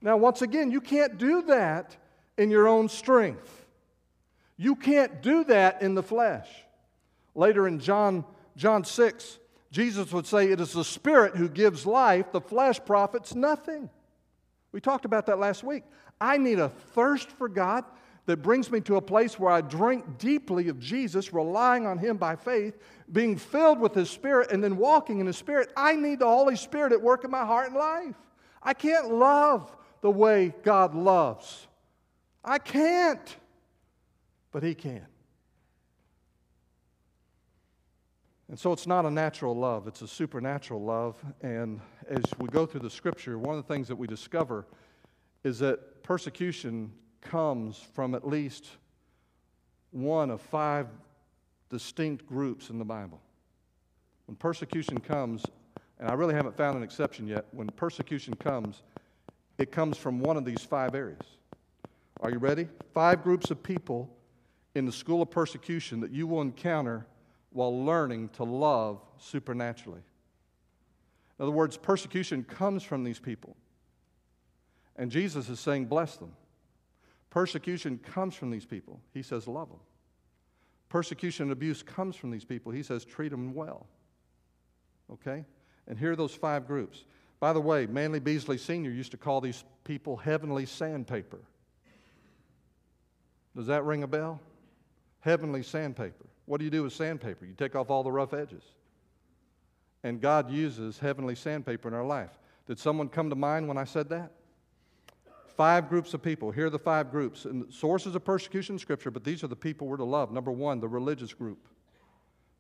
Now, 0.02 0.16
once 0.16 0.42
again, 0.42 0.72
you 0.72 0.80
can't 0.80 1.18
do 1.18 1.42
that 1.44 1.98
in 2.38 2.50
your 2.50 2.68
own 2.68 2.88
strength. 2.88 3.66
You 4.56 4.76
can't 4.76 5.22
do 5.22 5.44
that 5.46 5.82
in 5.82 5.96
the 5.96 6.04
flesh. 6.04 6.48
Later 7.36 7.68
in 7.68 7.80
John, 7.80 8.26
John 8.56 8.84
6, 8.84 9.40
Jesus 9.72 10.12
would 10.12 10.26
say, 10.26 10.52
It 10.52 10.60
is 10.60 10.74
the 10.74 10.84
Spirit 10.84 11.36
who 11.36 11.50
gives 11.50 11.86
life, 11.86 12.32
the 12.32 12.42
flesh 12.42 12.80
profits 12.86 13.36
nothing. 13.36 13.90
We 14.72 14.80
talked 14.80 15.06
about 15.06 15.26
that 15.28 15.40
last 15.40 15.64
week. 15.64 15.84
I 16.22 16.38
need 16.38 16.60
a 16.60 16.70
thirst 16.70 17.30
for 17.32 17.50
God 17.50 17.86
that 18.26 18.38
brings 18.44 18.70
me 18.70 18.80
to 18.82 18.98
a 18.98 19.02
place 19.02 19.40
where 19.40 19.52
I 19.52 19.62
drink 19.62 20.20
deeply 20.20 20.68
of 20.68 20.80
Jesus, 20.80 21.34
relying 21.34 21.88
on 21.88 21.98
Him 21.98 22.18
by 22.18 22.36
faith, 22.36 22.78
being 23.12 23.36
filled 23.36 23.80
with 23.80 23.96
His 23.96 24.10
Spirit, 24.10 24.52
and 24.52 24.64
then 24.64 24.78
walking 24.78 25.20
in 25.20 25.26
His 25.26 25.38
Spirit, 25.38 25.72
I 25.76 25.96
need 25.96 26.20
the 26.20 26.28
Holy 26.28 26.56
Spirit 26.56 26.94
at 26.94 27.02
work 27.02 27.24
in 27.24 27.32
my 27.32 27.44
heart 27.46 27.70
and 27.70 27.76
life. 27.76 28.16
I 28.62 28.76
can't 28.76 29.12
love 29.12 29.76
the 30.02 30.12
way 30.12 30.54
God 30.62 30.94
loves. 30.94 31.68
I 32.44 32.60
can't, 32.60 33.36
but 34.52 34.62
He 34.62 34.76
can. 34.76 35.08
And 38.48 38.60
so 38.60 38.74
it's 38.74 38.88
not 38.88 39.06
a 39.06 39.12
natural 39.12 39.56
love, 39.56 39.88
it's 39.88 40.02
a 40.04 40.08
supernatural 40.08 40.84
love. 40.84 41.16
And 41.42 41.80
as 42.10 42.38
we 42.38 42.50
go 42.50 42.65
through 42.65 42.82
the 42.82 42.89
scripture, 42.89 43.38
one 43.38 43.58
of 43.58 43.65
the 43.65 43.74
things 43.74 43.88
that 43.88 43.95
we 43.95 44.08
discover 44.08 44.65
is 45.43 45.60
that 45.60 46.04
persecution 46.04 46.91
comes 47.22 47.78
from 47.93 48.15
at 48.15 48.28
least 48.28 48.67
one 49.91 50.32
of 50.32 50.41
five 50.41 50.88
distinct 51.69 52.26
groups 52.26 52.69
in 52.69 52.80
the 52.80 52.86
Bible. 52.86 53.22
When 54.26 54.36
persecution 54.36 55.00
comes, 55.00 55.43
and 56.00 56.10
I 56.10 56.13
really 56.13 56.34
haven't 56.34 56.58
found 56.58 56.78
an 56.78 56.84
exception 56.84 57.28
yet, 57.28 57.45
when 57.52 57.67
persecution 57.69 58.34
comes, 58.36 58.82
it 59.58 59.72
comes 59.72 59.98
from 59.98 60.19
one 60.19 60.36
of 60.36 60.45
these 60.45 60.62
five 60.62 60.95
areas. 60.95 61.22
Are 62.22 62.32
you 62.32 62.39
ready? 62.39 62.67
Five 62.93 63.24
groups 63.24 63.52
of 63.52 63.62
people 63.62 64.10
in 64.76 64.86
the 64.86 64.91
school 64.91 65.22
of 65.22 65.30
persecution 65.30 66.00
that 66.00 66.12
you 66.12 66.28
will 66.28 66.41
encounter 66.41 67.06
while 67.52 67.86
learning 67.86 68.30
to 68.30 68.43
love 68.43 69.02
supernaturally. 69.17 70.02
In 71.39 71.43
other 71.43 71.52
words, 71.52 71.78
persecution 71.78 72.43
comes 72.43 72.84
from 72.84 73.04
these 73.04 73.19
people. 73.19 73.56
And 74.97 75.10
Jesus 75.10 75.47
is 75.47 75.60
saying, 75.60 75.86
bless 75.86 76.17
them. 76.17 76.34
Persecution 77.30 77.97
comes 77.99 78.36
from 78.36 78.52
these 78.52 78.65
people. 78.65 78.99
He 79.13 79.21
says, 79.21 79.47
love 79.47 79.69
them. 79.69 79.80
Persecution 80.89 81.43
and 81.43 81.52
abuse 81.54 81.82
comes 81.82 82.17
from 82.17 82.32
these 82.32 82.43
people. 82.43 82.71
He 82.71 82.84
says, 82.84 83.06
treat 83.06 83.30
them 83.30 83.54
well. 83.54 83.88
Okay? 85.13 85.45
And 85.88 85.97
here 85.97 86.12
are 86.12 86.15
those 86.17 86.34
five 86.34 86.67
groups. 86.67 87.06
By 87.39 87.54
the 87.54 87.62
way, 87.62 87.86
Manley 87.86 88.19
Beasley 88.19 88.58
Sr. 88.58 88.89
used 88.89 89.12
to 89.12 89.17
call 89.17 89.39
these 89.39 89.63
people 89.86 90.17
heavenly 90.17 90.65
sandpaper. 90.65 91.39
Does 93.56 93.67
that 93.67 93.86
ring 93.86 94.04
a 94.04 94.08
bell? 94.08 94.41
Heavenly 95.21 95.63
sandpaper. 95.63 96.25
What 96.45 96.58
do 96.58 96.65
you 96.65 96.71
do 96.71 96.84
with 96.84 96.93
sandpaper? 96.93 97.45
You 97.45 97.54
take 97.54 97.75
off 97.75 97.89
all 97.89 98.04
the 98.04 98.12
rough 98.12 98.34
edges. 98.34 98.63
And 100.04 100.22
God 100.22 100.50
uses 100.50 101.00
heavenly 101.00 101.36
sandpaper 101.36 101.88
in 101.88 101.94
our 101.94 102.06
life. 102.06 102.32
Did 102.68 102.80
someone 102.80 103.10
come 103.10 103.30
to 103.30 103.36
mind 103.36 103.68
when 103.68 103.78
I 103.78 103.84
said 103.84 104.10
that? 104.10 104.32
Five 105.58 105.90
groups 105.90 106.14
of 106.14 106.22
people. 106.22 106.52
Here 106.52 106.68
are 106.68 106.70
the 106.70 106.80
five 106.80 107.12
groups. 107.12 107.46
And 107.46 107.72
sources 107.74 108.16
of 108.16 108.24
persecution 108.24 108.76
in 108.76 108.80
Scripture, 108.80 109.12
but 109.12 109.24
these 109.24 109.44
are 109.44 109.48
the 109.48 109.56
people 109.56 109.88
we're 109.88 109.98
to 109.98 110.06
love. 110.06 110.32
Number 110.32 110.52
one, 110.52 110.80
the 110.80 110.88
religious 110.88 111.34
group. 111.34 111.68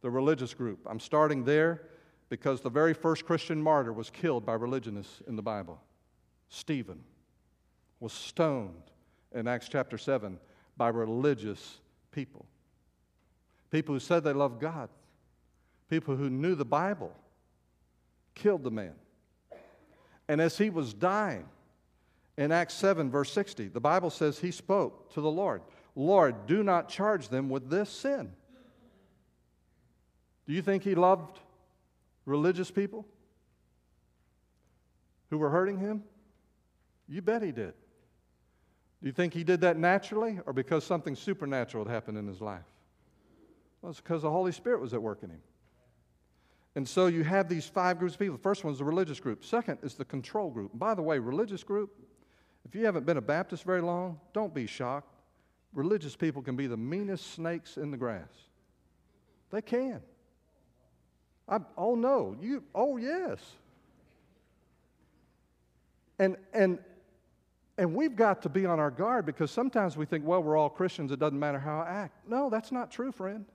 The 0.01 0.09
religious 0.09 0.53
group. 0.53 0.79
I'm 0.85 0.99
starting 0.99 1.45
there 1.45 1.83
because 2.29 2.61
the 2.61 2.69
very 2.69 2.93
first 2.93 3.25
Christian 3.25 3.61
martyr 3.61 3.93
was 3.93 4.09
killed 4.09 4.45
by 4.45 4.53
religionists 4.53 5.21
in 5.27 5.35
the 5.35 5.41
Bible. 5.41 5.81
Stephen 6.49 6.99
was 7.99 8.11
stoned 8.11 8.91
in 9.33 9.47
Acts 9.47 9.69
chapter 9.69 9.97
7 9.97 10.39
by 10.77 10.89
religious 10.89 11.79
people 12.11 12.45
people 13.71 13.93
who 13.93 13.99
said 13.99 14.23
they 14.23 14.33
loved 14.33 14.59
God, 14.59 14.89
people 15.89 16.15
who 16.15 16.29
knew 16.29 16.55
the 16.55 16.65
Bible, 16.65 17.15
killed 18.39 18.63
the 18.63 18.71
man. 18.71 18.95
And 20.27 20.39
as 20.41 20.57
he 20.57 20.69
was 20.69 20.93
dying, 20.93 21.45
in 22.37 22.53
Acts 22.53 22.73
7, 22.75 23.11
verse 23.11 23.31
60, 23.33 23.67
the 23.67 23.81
Bible 23.81 24.09
says 24.09 24.39
he 24.39 24.51
spoke 24.51 25.13
to 25.13 25.21
the 25.21 25.29
Lord 25.29 25.61
Lord, 25.95 26.47
do 26.47 26.63
not 26.63 26.87
charge 26.87 27.27
them 27.27 27.49
with 27.49 27.69
this 27.69 27.89
sin. 27.89 28.31
Do 30.47 30.53
you 30.53 30.61
think 30.61 30.83
he 30.83 30.95
loved 30.95 31.39
religious 32.25 32.71
people 32.71 33.05
who 35.29 35.37
were 35.37 35.49
hurting 35.49 35.77
him? 35.77 36.03
You 37.09 37.21
bet 37.21 37.41
he 37.41 37.51
did. 37.51 37.73
Do 39.01 39.07
you 39.07 39.11
think 39.11 39.33
he 39.33 39.43
did 39.43 39.61
that 39.61 39.77
naturally 39.77 40.39
or 40.45 40.53
because 40.53 40.85
something 40.85 41.15
supernatural 41.15 41.83
had 41.83 41.93
happened 41.93 42.17
in 42.17 42.27
his 42.27 42.39
life? 42.39 42.63
Well, 43.81 43.89
it's 43.89 43.99
because 43.99 44.21
the 44.21 44.31
Holy 44.31 44.53
Spirit 44.53 44.79
was 44.79 44.93
at 44.93 45.01
work 45.01 45.23
in 45.23 45.31
him. 45.31 45.41
And 46.75 46.87
so 46.87 47.07
you 47.07 47.23
have 47.23 47.49
these 47.49 47.65
five 47.65 47.97
groups 47.99 48.13
of 48.13 48.19
people. 48.19 48.37
The 48.37 48.43
first 48.43 48.63
one 48.63 48.71
is 48.73 48.79
the 48.79 48.85
religious 48.85 49.19
group. 49.19 49.43
Second 49.43 49.79
is 49.81 49.95
the 49.95 50.05
control 50.05 50.49
group. 50.49 50.71
by 50.73 50.93
the 50.93 51.01
way, 51.01 51.19
religious 51.19 51.63
group, 51.63 51.91
if 52.65 52.75
you 52.75 52.85
haven't 52.85 53.05
been 53.05 53.17
a 53.17 53.21
Baptist 53.21 53.63
very 53.63 53.81
long, 53.81 54.19
don't 54.33 54.53
be 54.53 54.67
shocked. 54.67 55.13
Religious 55.73 56.15
people 56.15 56.41
can 56.41 56.55
be 56.55 56.67
the 56.67 56.77
meanest 56.77 57.33
snakes 57.33 57.77
in 57.77 57.91
the 57.91 57.97
grass. 57.97 58.29
They 59.51 59.61
can. 59.61 60.01
I, 61.47 61.59
oh 61.77 61.95
no, 61.95 62.35
you. 62.39 62.63
Oh 62.75 62.97
yes. 62.97 63.39
And 66.19 66.37
and 66.53 66.79
and 67.77 67.95
we've 67.95 68.15
got 68.15 68.41
to 68.43 68.49
be 68.49 68.65
on 68.65 68.79
our 68.79 68.91
guard 68.91 69.25
because 69.25 69.51
sometimes 69.51 69.95
we 69.95 70.05
think, 70.05 70.25
well, 70.25 70.43
we're 70.43 70.57
all 70.57 70.69
Christians. 70.69 71.11
It 71.11 71.19
doesn't 71.19 71.39
matter 71.39 71.59
how 71.59 71.79
I 71.79 71.89
act. 71.89 72.27
No, 72.27 72.49
that's 72.49 72.71
not 72.71 72.91
true, 72.91 73.11
friend. 73.11 73.45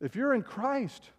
If 0.00 0.16
you're 0.16 0.34
in 0.34 0.42
Christ, 0.42 1.10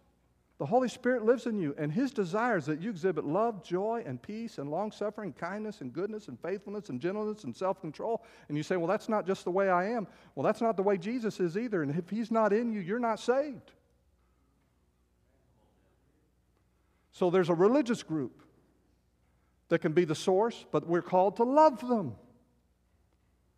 the 0.58 0.66
Holy 0.66 0.88
Spirit 0.88 1.24
lives 1.24 1.46
in 1.46 1.58
you, 1.58 1.74
and 1.76 1.90
His 1.90 2.12
desire 2.12 2.56
is 2.56 2.66
that 2.66 2.80
you 2.80 2.88
exhibit 2.88 3.24
love, 3.24 3.64
joy, 3.64 4.04
and 4.06 4.22
peace, 4.22 4.58
and 4.58 4.70
long 4.70 4.92
suffering, 4.92 5.32
kindness, 5.32 5.80
and 5.80 5.92
goodness, 5.92 6.28
and 6.28 6.38
faithfulness, 6.38 6.90
and 6.90 7.00
gentleness, 7.00 7.42
and 7.42 7.56
self 7.56 7.80
control. 7.80 8.24
And 8.48 8.56
you 8.56 8.62
say, 8.62 8.76
Well, 8.76 8.86
that's 8.86 9.08
not 9.08 9.26
just 9.26 9.44
the 9.44 9.50
way 9.50 9.68
I 9.68 9.90
am. 9.90 10.06
Well, 10.34 10.44
that's 10.44 10.60
not 10.60 10.76
the 10.76 10.82
way 10.82 10.96
Jesus 10.96 11.40
is 11.40 11.58
either. 11.58 11.82
And 11.82 11.90
if 11.90 12.08
He's 12.08 12.30
not 12.30 12.52
in 12.52 12.72
you, 12.72 12.80
you're 12.80 13.00
not 13.00 13.18
saved. 13.18 13.72
So 17.10 17.30
there's 17.30 17.48
a 17.48 17.54
religious 17.54 18.04
group 18.04 18.40
that 19.70 19.80
can 19.80 19.92
be 19.92 20.04
the 20.04 20.14
source, 20.14 20.66
but 20.70 20.86
we're 20.86 21.02
called 21.02 21.36
to 21.36 21.44
love 21.44 21.80
them. 21.88 22.14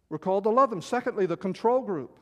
We're 0.09 0.19
called 0.19 0.45
to 0.45 0.51
love 0.51 0.71
them. 0.71 0.81
Secondly, 0.81 1.27
the 1.27 1.37
control 1.37 1.83
group. 1.83 2.19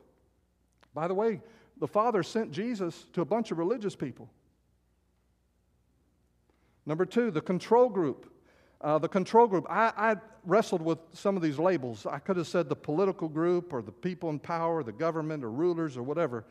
By 0.95 1.07
the 1.07 1.15
way, 1.15 1.43
the 1.79 1.89
Father 1.89 2.25
sent 2.25 2.51
Jesus 2.51 3.07
to 3.13 3.21
a 3.21 3.25
bunch 3.25 3.53
of 3.53 3.59
religious 3.59 3.95
people. 3.95 4.31
Number 6.87 7.05
two, 7.05 7.31
the 7.31 7.41
control 7.41 7.89
group. 7.89 8.31
Uh, 8.81 8.99
the 8.99 9.09
control 9.09 9.47
group. 9.47 9.67
I, 9.71 9.93
I, 9.97 10.17
wrestled 10.47 10.83
with 10.83 10.99
some 11.15 11.37
of 11.37 11.43
these 11.43 11.59
labels. 11.59 12.05
I 12.05 12.19
could 12.19 12.37
have 12.37 12.47
said 12.47 12.69
the 12.69 12.77
political 12.77 13.29
group 13.29 13.73
or 13.73 13.81
the 13.81 13.91
people 13.91 14.29
in 14.29 14.39
power, 14.39 14.83
the 14.83 14.93
government 14.93 15.43
or 15.43 15.51
rulers 15.51 15.97
or 15.97 16.03
whatever. 16.03 16.45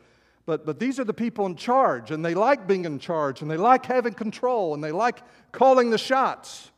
But, 0.46 0.66
but 0.66 0.80
these 0.80 0.98
are 0.98 1.04
the 1.04 1.14
people 1.14 1.46
in 1.46 1.54
charge, 1.56 2.10
and 2.10 2.24
they 2.24 2.34
like 2.34 2.66
being 2.66 2.84
in 2.84 2.98
charge, 2.98 3.40
and 3.40 3.50
they 3.50 3.56
like 3.56 3.86
having 3.86 4.12
control, 4.12 4.74
and 4.74 4.82
they 4.82 4.92
like 4.92 5.22
calling 5.52 5.90
the 5.90 5.98
shots. 5.98 6.70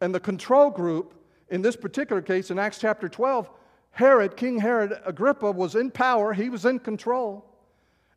And 0.00 0.14
the 0.14 0.20
control 0.20 0.70
group, 0.70 1.14
in 1.50 1.62
this 1.62 1.76
particular 1.76 2.22
case, 2.22 2.50
in 2.50 2.58
Acts 2.58 2.78
chapter 2.78 3.08
12, 3.08 3.50
Herod, 3.92 4.36
King 4.36 4.58
Herod 4.58 4.98
Agrippa, 5.04 5.52
was 5.52 5.76
in 5.76 5.90
power, 5.90 6.32
he 6.32 6.48
was 6.48 6.64
in 6.64 6.78
control. 6.78 7.44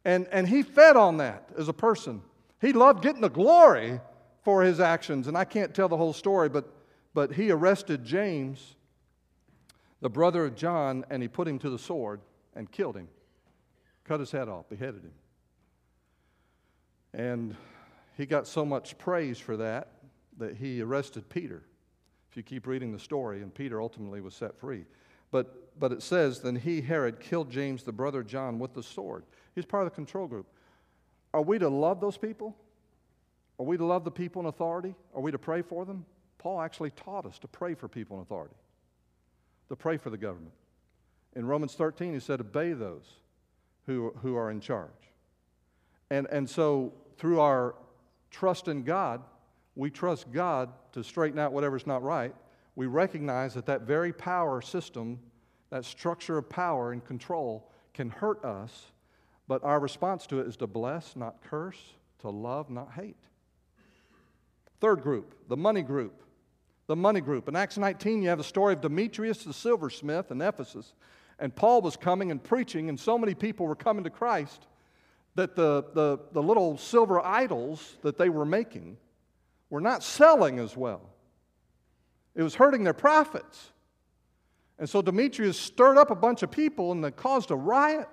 And, 0.03 0.27
and 0.31 0.47
he 0.47 0.63
fed 0.63 0.95
on 0.95 1.17
that 1.17 1.49
as 1.57 1.67
a 1.67 1.73
person. 1.73 2.21
He 2.61 2.73
loved 2.73 3.03
getting 3.03 3.21
the 3.21 3.29
glory 3.29 3.99
for 4.45 4.62
his 4.62 4.79
actions. 4.79 5.27
And 5.27 5.36
I 5.36 5.43
can't 5.43 5.73
tell 5.73 5.89
the 5.89 5.97
whole 5.97 6.13
story, 6.13 6.47
but, 6.47 6.69
but 7.15 7.34
he 7.34 7.49
arrested 7.49 8.05
James, 8.05 8.75
the 10.01 10.10
brother 10.10 10.45
of 10.45 10.55
John, 10.55 11.03
and 11.10 11.21
he 11.21 11.27
put 11.27 11.47
him 11.47 11.58
to 11.60 11.69
the 11.69 11.79
sword 11.79 12.21
and 12.55 12.71
killed 12.71 12.95
him. 12.95 13.08
Cut 14.03 14.19
his 14.19 14.31
head 14.31 14.47
off, 14.47 14.69
beheaded 14.69 15.01
him. 15.01 15.13
And 17.12 17.55
he 18.15 18.27
got 18.27 18.45
so 18.45 18.63
much 18.63 18.97
praise 18.99 19.39
for 19.39 19.58
that 19.58 19.89
that 20.38 20.55
he 20.55 20.79
arrested 20.79 21.27
Peter. 21.27 21.63
If 22.29 22.38
you 22.38 22.43
keep 22.43 22.67
reading 22.67 22.91
the 22.91 22.99
story, 22.99 23.41
and 23.41 23.51
Peter 23.53 23.81
ultimately 23.81 24.21
was 24.21 24.36
set 24.36 24.60
free. 24.60 24.86
But, 25.31 25.79
but 25.79 25.91
it 25.91 26.03
says, 26.03 26.41
Then 26.41 26.55
he, 26.55 26.81
Herod, 26.81 27.19
killed 27.19 27.49
James, 27.49 27.81
the 27.81 27.91
brother 27.91 28.21
John, 28.21 28.60
with 28.60 28.75
the 28.75 28.84
sword. 28.84 29.23
He's 29.55 29.65
part 29.65 29.88
of 29.88 29.91
the 29.91 29.95
control 29.95 30.27
group. 30.27 30.45
Are 31.34 31.41
we 31.41 31.58
to 31.58 31.69
love 31.69 31.99
those 31.99 32.17
people? 32.17 32.55
Are 33.59 33.65
we 33.65 33.77
to 33.77 33.85
love 33.85 34.03
the 34.03 34.11
people 34.11 34.41
in 34.41 34.47
authority? 34.47 34.95
Are 35.13 35.21
we 35.21 35.31
to 35.31 35.39
pray 35.39 35.61
for 35.61 35.85
them? 35.85 36.05
Paul 36.37 36.61
actually 36.61 36.91
taught 36.91 37.25
us 37.25 37.39
to 37.39 37.47
pray 37.47 37.73
for 37.73 37.87
people 37.87 38.17
in 38.17 38.23
authority, 38.23 38.55
to 39.69 39.75
pray 39.75 39.97
for 39.97 40.09
the 40.09 40.17
government. 40.17 40.53
In 41.35 41.45
Romans 41.45 41.73
13, 41.73 42.13
he 42.13 42.19
said, 42.19 42.39
Obey 42.39 42.73
those 42.73 43.05
who, 43.85 44.13
who 44.21 44.35
are 44.35 44.51
in 44.51 44.59
charge. 44.59 44.89
And, 46.09 46.27
and 46.31 46.49
so, 46.49 46.93
through 47.17 47.39
our 47.39 47.75
trust 48.29 48.67
in 48.67 48.83
God, 48.83 49.21
we 49.75 49.89
trust 49.89 50.31
God 50.31 50.69
to 50.91 51.03
straighten 51.03 51.39
out 51.39 51.51
whatever's 51.51 51.87
not 51.87 52.03
right. 52.03 52.35
We 52.75 52.87
recognize 52.87 53.53
that 53.53 53.65
that 53.65 53.81
very 53.81 54.13
power 54.13 54.61
system, 54.61 55.19
that 55.69 55.85
structure 55.85 56.37
of 56.37 56.49
power 56.49 56.91
and 56.91 57.03
control, 57.03 57.69
can 57.93 58.09
hurt 58.09 58.43
us 58.43 58.91
but 59.47 59.63
our 59.63 59.79
response 59.79 60.25
to 60.27 60.39
it 60.39 60.47
is 60.47 60.57
to 60.57 60.67
bless, 60.67 61.15
not 61.15 61.41
curse, 61.41 61.93
to 62.19 62.29
love, 62.29 62.69
not 62.69 62.93
hate. 62.93 63.17
Third 64.79 65.01
group, 65.01 65.35
the 65.47 65.57
money 65.57 65.81
group. 65.81 66.21
The 66.88 66.95
money 66.95 67.21
group. 67.21 67.47
In 67.47 67.55
Acts 67.55 67.77
19, 67.77 68.21
you 68.21 68.29
have 68.29 68.38
the 68.38 68.43
story 68.43 68.73
of 68.73 68.81
Demetrius 68.81 69.43
the 69.43 69.53
silversmith 69.53 70.31
in 70.31 70.41
Ephesus. 70.41 70.93
And 71.39 71.53
Paul 71.53 71.81
was 71.81 71.97
coming 71.97 72.31
and 72.31 72.41
preaching, 72.43 72.89
and 72.89 72.99
so 72.99 73.17
many 73.17 73.33
people 73.33 73.65
were 73.65 73.75
coming 73.75 74.03
to 74.03 74.09
Christ 74.09 74.67
that 75.35 75.55
the, 75.55 75.83
the, 75.93 76.19
the 76.31 76.41
little 76.41 76.77
silver 76.77 77.23
idols 77.23 77.97
that 78.03 78.17
they 78.17 78.29
were 78.29 78.45
making 78.45 78.97
were 79.69 79.81
not 79.81 80.03
selling 80.03 80.59
as 80.59 80.77
well. 80.77 81.01
It 82.35 82.43
was 82.43 82.55
hurting 82.55 82.83
their 82.83 82.93
profits. 82.93 83.71
And 84.77 84.89
so 84.89 85.01
Demetrius 85.01 85.57
stirred 85.57 85.97
up 85.97 86.11
a 86.11 86.15
bunch 86.15 86.43
of 86.43 86.51
people 86.51 86.91
and 86.91 87.15
caused 87.15 87.51
a 87.51 87.55
riot. 87.55 88.09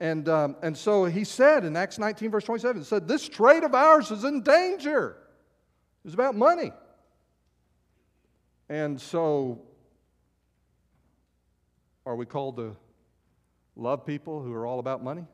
And, 0.00 0.28
um, 0.28 0.56
and 0.62 0.76
so 0.76 1.04
he 1.04 1.24
said 1.24 1.64
in 1.64 1.76
Acts 1.76 1.98
19, 1.98 2.30
verse 2.30 2.44
27, 2.44 2.84
said, 2.84 3.06
This 3.06 3.28
trade 3.28 3.62
of 3.64 3.74
ours 3.74 4.10
is 4.10 4.24
in 4.24 4.42
danger. 4.42 5.16
It 6.02 6.06
was 6.06 6.14
about 6.14 6.34
money. 6.34 6.72
And 8.68 9.00
so, 9.00 9.60
are 12.04 12.16
we 12.16 12.26
called 12.26 12.56
to 12.56 12.76
love 13.76 14.04
people 14.04 14.42
who 14.42 14.52
are 14.52 14.66
all 14.66 14.80
about 14.80 15.04
money? 15.04 15.24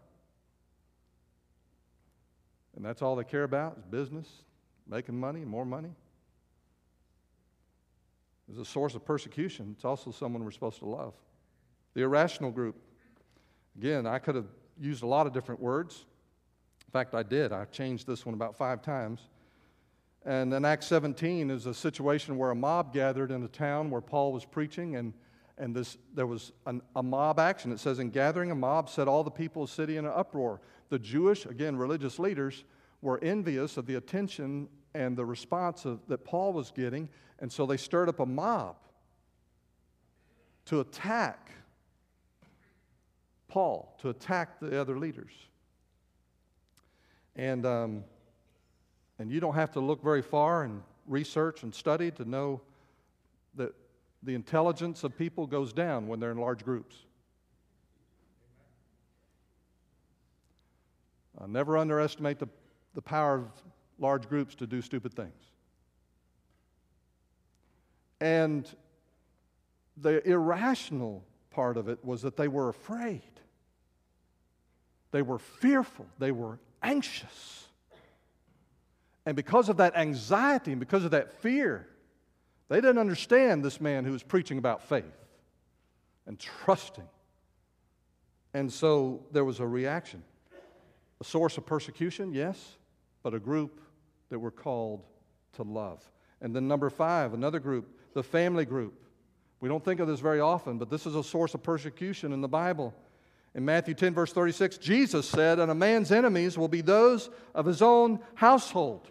And 2.76 2.84
that's 2.84 3.00
all 3.00 3.16
they 3.16 3.24
care 3.24 3.44
about 3.44 3.78
is 3.78 3.84
business, 3.86 4.28
making 4.86 5.18
money, 5.18 5.44
more 5.44 5.64
money? 5.64 5.90
It's 8.48 8.58
a 8.58 8.64
source 8.64 8.94
of 8.94 9.04
persecution. 9.04 9.72
It's 9.74 9.84
also 9.84 10.10
someone 10.10 10.44
we're 10.44 10.50
supposed 10.50 10.78
to 10.80 10.86
love. 10.86 11.14
The 11.94 12.02
irrational 12.02 12.50
group. 12.50 12.76
Again, 13.76 14.06
I 14.06 14.18
could 14.18 14.34
have 14.34 14.46
used 14.78 15.02
a 15.02 15.06
lot 15.06 15.26
of 15.26 15.32
different 15.32 15.60
words. 15.60 16.04
In 16.86 16.92
fact, 16.92 17.14
I 17.14 17.22
did. 17.22 17.52
I 17.52 17.64
changed 17.66 18.06
this 18.06 18.24
one 18.24 18.34
about 18.34 18.56
five 18.56 18.82
times. 18.82 19.20
And 20.24 20.52
in 20.52 20.64
Acts 20.64 20.86
17 20.86 21.50
is 21.50 21.66
a 21.66 21.74
situation 21.74 22.36
where 22.36 22.50
a 22.50 22.54
mob 22.54 22.92
gathered 22.92 23.30
in 23.30 23.42
a 23.44 23.48
town 23.48 23.90
where 23.90 24.00
Paul 24.00 24.32
was 24.32 24.44
preaching, 24.44 24.96
and, 24.96 25.12
and 25.56 25.74
this, 25.74 25.96
there 26.14 26.26
was 26.26 26.52
an, 26.66 26.82
a 26.96 27.02
mob 27.02 27.38
action. 27.38 27.72
It 27.72 27.80
says, 27.80 27.98
In 27.98 28.10
gathering, 28.10 28.50
a 28.50 28.54
mob 28.54 28.90
set 28.90 29.08
all 29.08 29.22
the 29.22 29.30
people 29.30 29.62
of 29.62 29.68
the 29.70 29.74
city 29.74 29.96
in 29.96 30.04
an 30.04 30.12
uproar. 30.14 30.60
The 30.88 30.98
Jewish, 30.98 31.46
again, 31.46 31.76
religious 31.76 32.18
leaders, 32.18 32.64
were 33.00 33.18
envious 33.22 33.76
of 33.76 33.86
the 33.86 33.94
attention 33.94 34.68
and 34.94 35.16
the 35.16 35.24
response 35.24 35.84
of, 35.84 36.00
that 36.08 36.24
Paul 36.24 36.52
was 36.52 36.70
getting, 36.70 37.08
and 37.38 37.52
so 37.52 37.66
they 37.66 37.76
stirred 37.76 38.08
up 38.08 38.20
a 38.20 38.26
mob 38.26 38.76
to 40.66 40.80
attack 40.80 41.52
Paul, 43.46 43.96
to 44.00 44.10
attack 44.10 44.60
the 44.60 44.78
other 44.78 44.98
leaders. 44.98 45.32
And, 47.36 47.64
um, 47.64 48.04
and 49.18 49.30
you 49.30 49.40
don't 49.40 49.54
have 49.54 49.72
to 49.72 49.80
look 49.80 50.02
very 50.02 50.22
far 50.22 50.62
and 50.62 50.82
research 51.06 51.62
and 51.62 51.74
study 51.74 52.10
to 52.12 52.24
know 52.24 52.60
that 53.54 53.74
the 54.22 54.34
intelligence 54.34 55.04
of 55.04 55.16
people 55.16 55.46
goes 55.46 55.72
down 55.72 56.06
when 56.06 56.20
they're 56.20 56.30
in 56.30 56.38
large 56.38 56.64
groups. 56.64 56.96
Uh, 61.40 61.46
never 61.46 61.76
underestimate 61.78 62.38
the, 62.38 62.48
the 62.94 63.02
power 63.02 63.36
of 63.36 63.44
large 63.98 64.28
groups 64.28 64.54
to 64.56 64.66
do 64.66 64.82
stupid 64.82 65.14
things. 65.14 65.52
And 68.20 68.68
the 69.96 70.26
irrational 70.28 71.24
part 71.50 71.76
of 71.76 71.88
it 71.88 72.04
was 72.04 72.22
that 72.22 72.36
they 72.36 72.48
were 72.48 72.68
afraid. 72.68 73.22
They 75.12 75.22
were 75.22 75.38
fearful. 75.38 76.06
They 76.18 76.32
were 76.32 76.58
anxious. 76.82 77.67
And 79.28 79.36
because 79.36 79.68
of 79.68 79.76
that 79.76 79.94
anxiety 79.94 80.70
and 80.70 80.80
because 80.80 81.04
of 81.04 81.10
that 81.10 81.30
fear, 81.42 81.86
they 82.70 82.76
didn't 82.76 82.96
understand 82.96 83.62
this 83.62 83.78
man 83.78 84.06
who 84.06 84.12
was 84.12 84.22
preaching 84.22 84.56
about 84.56 84.88
faith 84.88 85.04
and 86.26 86.38
trusting. 86.38 87.06
And 88.54 88.72
so 88.72 89.26
there 89.30 89.44
was 89.44 89.60
a 89.60 89.66
reaction. 89.66 90.22
A 91.20 91.24
source 91.24 91.58
of 91.58 91.66
persecution, 91.66 92.32
yes, 92.32 92.78
but 93.22 93.34
a 93.34 93.38
group 93.38 93.82
that 94.30 94.38
were 94.38 94.50
called 94.50 95.04
to 95.56 95.62
love. 95.62 96.02
And 96.40 96.56
then, 96.56 96.66
number 96.66 96.88
five, 96.88 97.34
another 97.34 97.60
group, 97.60 97.86
the 98.14 98.22
family 98.22 98.64
group. 98.64 98.94
We 99.60 99.68
don't 99.68 99.84
think 99.84 100.00
of 100.00 100.08
this 100.08 100.20
very 100.20 100.40
often, 100.40 100.78
but 100.78 100.88
this 100.88 101.04
is 101.04 101.14
a 101.14 101.22
source 101.22 101.52
of 101.52 101.62
persecution 101.62 102.32
in 102.32 102.40
the 102.40 102.48
Bible. 102.48 102.94
In 103.54 103.62
Matthew 103.66 103.92
10, 103.92 104.14
verse 104.14 104.32
36, 104.32 104.78
Jesus 104.78 105.28
said, 105.28 105.58
And 105.58 105.70
a 105.70 105.74
man's 105.74 106.12
enemies 106.12 106.56
will 106.56 106.68
be 106.68 106.80
those 106.80 107.28
of 107.54 107.66
his 107.66 107.82
own 107.82 108.20
household. 108.34 109.10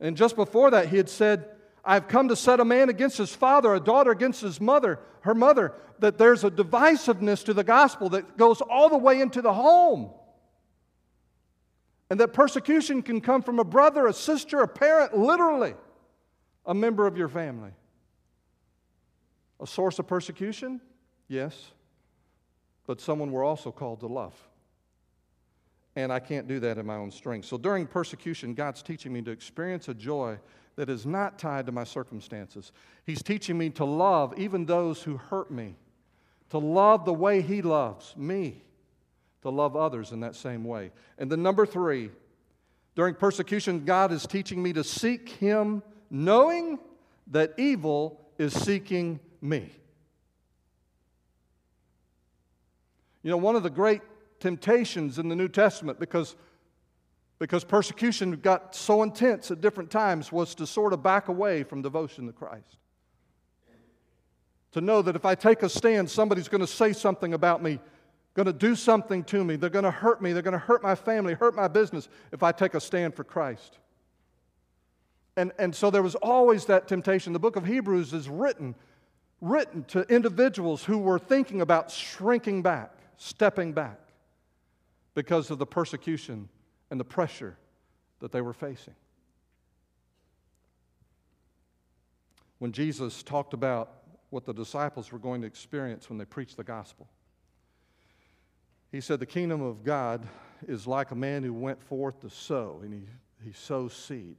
And 0.00 0.16
just 0.16 0.34
before 0.34 0.70
that, 0.70 0.88
he 0.88 0.96
had 0.96 1.08
said, 1.08 1.46
I've 1.84 2.08
come 2.08 2.28
to 2.28 2.36
set 2.36 2.60
a 2.60 2.64
man 2.64 2.88
against 2.88 3.18
his 3.18 3.34
father, 3.34 3.74
a 3.74 3.80
daughter 3.80 4.10
against 4.10 4.40
his 4.40 4.60
mother, 4.60 4.98
her 5.20 5.34
mother, 5.34 5.74
that 5.98 6.18
there's 6.18 6.44
a 6.44 6.50
divisiveness 6.50 7.44
to 7.44 7.54
the 7.54 7.64
gospel 7.64 8.08
that 8.10 8.36
goes 8.36 8.60
all 8.60 8.88
the 8.88 8.98
way 8.98 9.20
into 9.20 9.42
the 9.42 9.52
home. 9.52 10.10
And 12.08 12.18
that 12.20 12.32
persecution 12.32 13.02
can 13.02 13.20
come 13.20 13.42
from 13.42 13.58
a 13.58 13.64
brother, 13.64 14.06
a 14.06 14.12
sister, 14.12 14.62
a 14.62 14.68
parent, 14.68 15.16
literally, 15.16 15.74
a 16.66 16.74
member 16.74 17.06
of 17.06 17.16
your 17.16 17.28
family. 17.28 17.70
A 19.60 19.66
source 19.66 19.98
of 19.98 20.06
persecution? 20.06 20.80
Yes. 21.28 21.54
But 22.86 23.00
someone 23.00 23.30
we're 23.30 23.44
also 23.44 23.70
called 23.70 24.00
to 24.00 24.06
love. 24.06 24.34
And 25.96 26.12
I 26.12 26.20
can't 26.20 26.46
do 26.46 26.60
that 26.60 26.78
in 26.78 26.86
my 26.86 26.96
own 26.96 27.10
strength. 27.10 27.46
So 27.46 27.58
during 27.58 27.86
persecution, 27.86 28.54
God's 28.54 28.82
teaching 28.82 29.12
me 29.12 29.22
to 29.22 29.30
experience 29.30 29.88
a 29.88 29.94
joy 29.94 30.38
that 30.76 30.88
is 30.88 31.04
not 31.04 31.38
tied 31.38 31.66
to 31.66 31.72
my 31.72 31.84
circumstances. 31.84 32.72
He's 33.04 33.22
teaching 33.22 33.58
me 33.58 33.70
to 33.70 33.84
love 33.84 34.38
even 34.38 34.66
those 34.66 35.02
who 35.02 35.16
hurt 35.16 35.50
me, 35.50 35.76
to 36.50 36.58
love 36.58 37.04
the 37.04 37.12
way 37.12 37.42
He 37.42 37.60
loves 37.60 38.16
me 38.16 38.62
to 39.42 39.50
love 39.50 39.76
others 39.76 40.12
in 40.12 40.20
that 40.20 40.36
same 40.36 40.64
way. 40.64 40.90
And 41.18 41.30
then, 41.30 41.42
number 41.42 41.66
three, 41.66 42.10
during 42.94 43.14
persecution, 43.14 43.84
God 43.84 44.12
is 44.12 44.26
teaching 44.26 44.62
me 44.62 44.72
to 44.74 44.84
seek 44.84 45.28
Him 45.28 45.82
knowing 46.10 46.78
that 47.28 47.54
evil 47.56 48.20
is 48.38 48.52
seeking 48.52 49.20
me. 49.40 49.70
You 53.22 53.30
know, 53.30 53.36
one 53.36 53.56
of 53.56 53.62
the 53.62 53.70
great 53.70 54.02
temptations 54.40 55.18
in 55.18 55.28
the 55.28 55.36
New 55.36 55.48
Testament, 55.48 56.00
because, 56.00 56.34
because 57.38 57.62
persecution 57.62 58.32
got 58.32 58.74
so 58.74 59.02
intense 59.02 59.50
at 59.50 59.60
different 59.60 59.90
times, 59.90 60.32
was 60.32 60.54
to 60.56 60.66
sort 60.66 60.92
of 60.92 61.02
back 61.02 61.28
away 61.28 61.62
from 61.62 61.82
devotion 61.82 62.26
to 62.26 62.32
Christ. 62.32 62.78
To 64.72 64.80
know 64.80 65.02
that 65.02 65.16
if 65.16 65.24
I 65.24 65.34
take 65.34 65.62
a 65.62 65.68
stand, 65.68 66.10
somebody's 66.10 66.48
going 66.48 66.60
to 66.60 66.66
say 66.66 66.92
something 66.92 67.34
about 67.34 67.62
me 67.62 67.78
going 68.34 68.46
to 68.46 68.52
do 68.52 68.74
something 68.74 69.24
to 69.24 69.44
me. 69.44 69.56
They're 69.56 69.70
going 69.70 69.84
to 69.84 69.90
hurt 69.90 70.22
me. 70.22 70.32
They're 70.32 70.42
going 70.42 70.52
to 70.52 70.58
hurt 70.58 70.82
my 70.82 70.94
family, 70.94 71.34
hurt 71.34 71.54
my 71.54 71.68
business 71.68 72.08
if 72.32 72.42
I 72.42 72.52
take 72.52 72.74
a 72.74 72.80
stand 72.80 73.14
for 73.14 73.24
Christ. 73.24 73.78
And, 75.36 75.52
and 75.58 75.74
so 75.74 75.90
there 75.90 76.02
was 76.02 76.14
always 76.16 76.66
that 76.66 76.88
temptation. 76.88 77.32
The 77.32 77.38
book 77.38 77.56
of 77.56 77.66
Hebrews 77.66 78.12
is 78.12 78.28
written, 78.28 78.74
written 79.40 79.84
to 79.84 80.02
individuals 80.02 80.84
who 80.84 80.98
were 80.98 81.18
thinking 81.18 81.60
about 81.60 81.90
shrinking 81.90 82.62
back, 82.62 82.92
stepping 83.16 83.72
back 83.72 83.98
because 85.14 85.50
of 85.50 85.58
the 85.58 85.66
persecution 85.66 86.48
and 86.90 86.98
the 86.98 87.04
pressure 87.04 87.56
that 88.20 88.32
they 88.32 88.40
were 88.40 88.52
facing. 88.52 88.94
When 92.58 92.72
Jesus 92.72 93.22
talked 93.22 93.54
about 93.54 93.90
what 94.28 94.44
the 94.44 94.52
disciples 94.52 95.10
were 95.10 95.18
going 95.18 95.40
to 95.40 95.46
experience 95.46 96.08
when 96.08 96.18
they 96.18 96.24
preached 96.24 96.56
the 96.56 96.64
gospel, 96.64 97.08
he 98.92 99.00
said, 99.00 99.18
The 99.18 99.26
kingdom 99.26 99.62
of 99.62 99.82
God 99.84 100.26
is 100.68 100.86
like 100.86 101.10
a 101.10 101.14
man 101.14 101.42
who 101.42 101.54
went 101.54 101.82
forth 101.82 102.20
to 102.20 102.30
sow, 102.30 102.80
and 102.82 102.92
he, 102.92 103.02
he 103.44 103.52
sows 103.52 103.94
seed. 103.94 104.36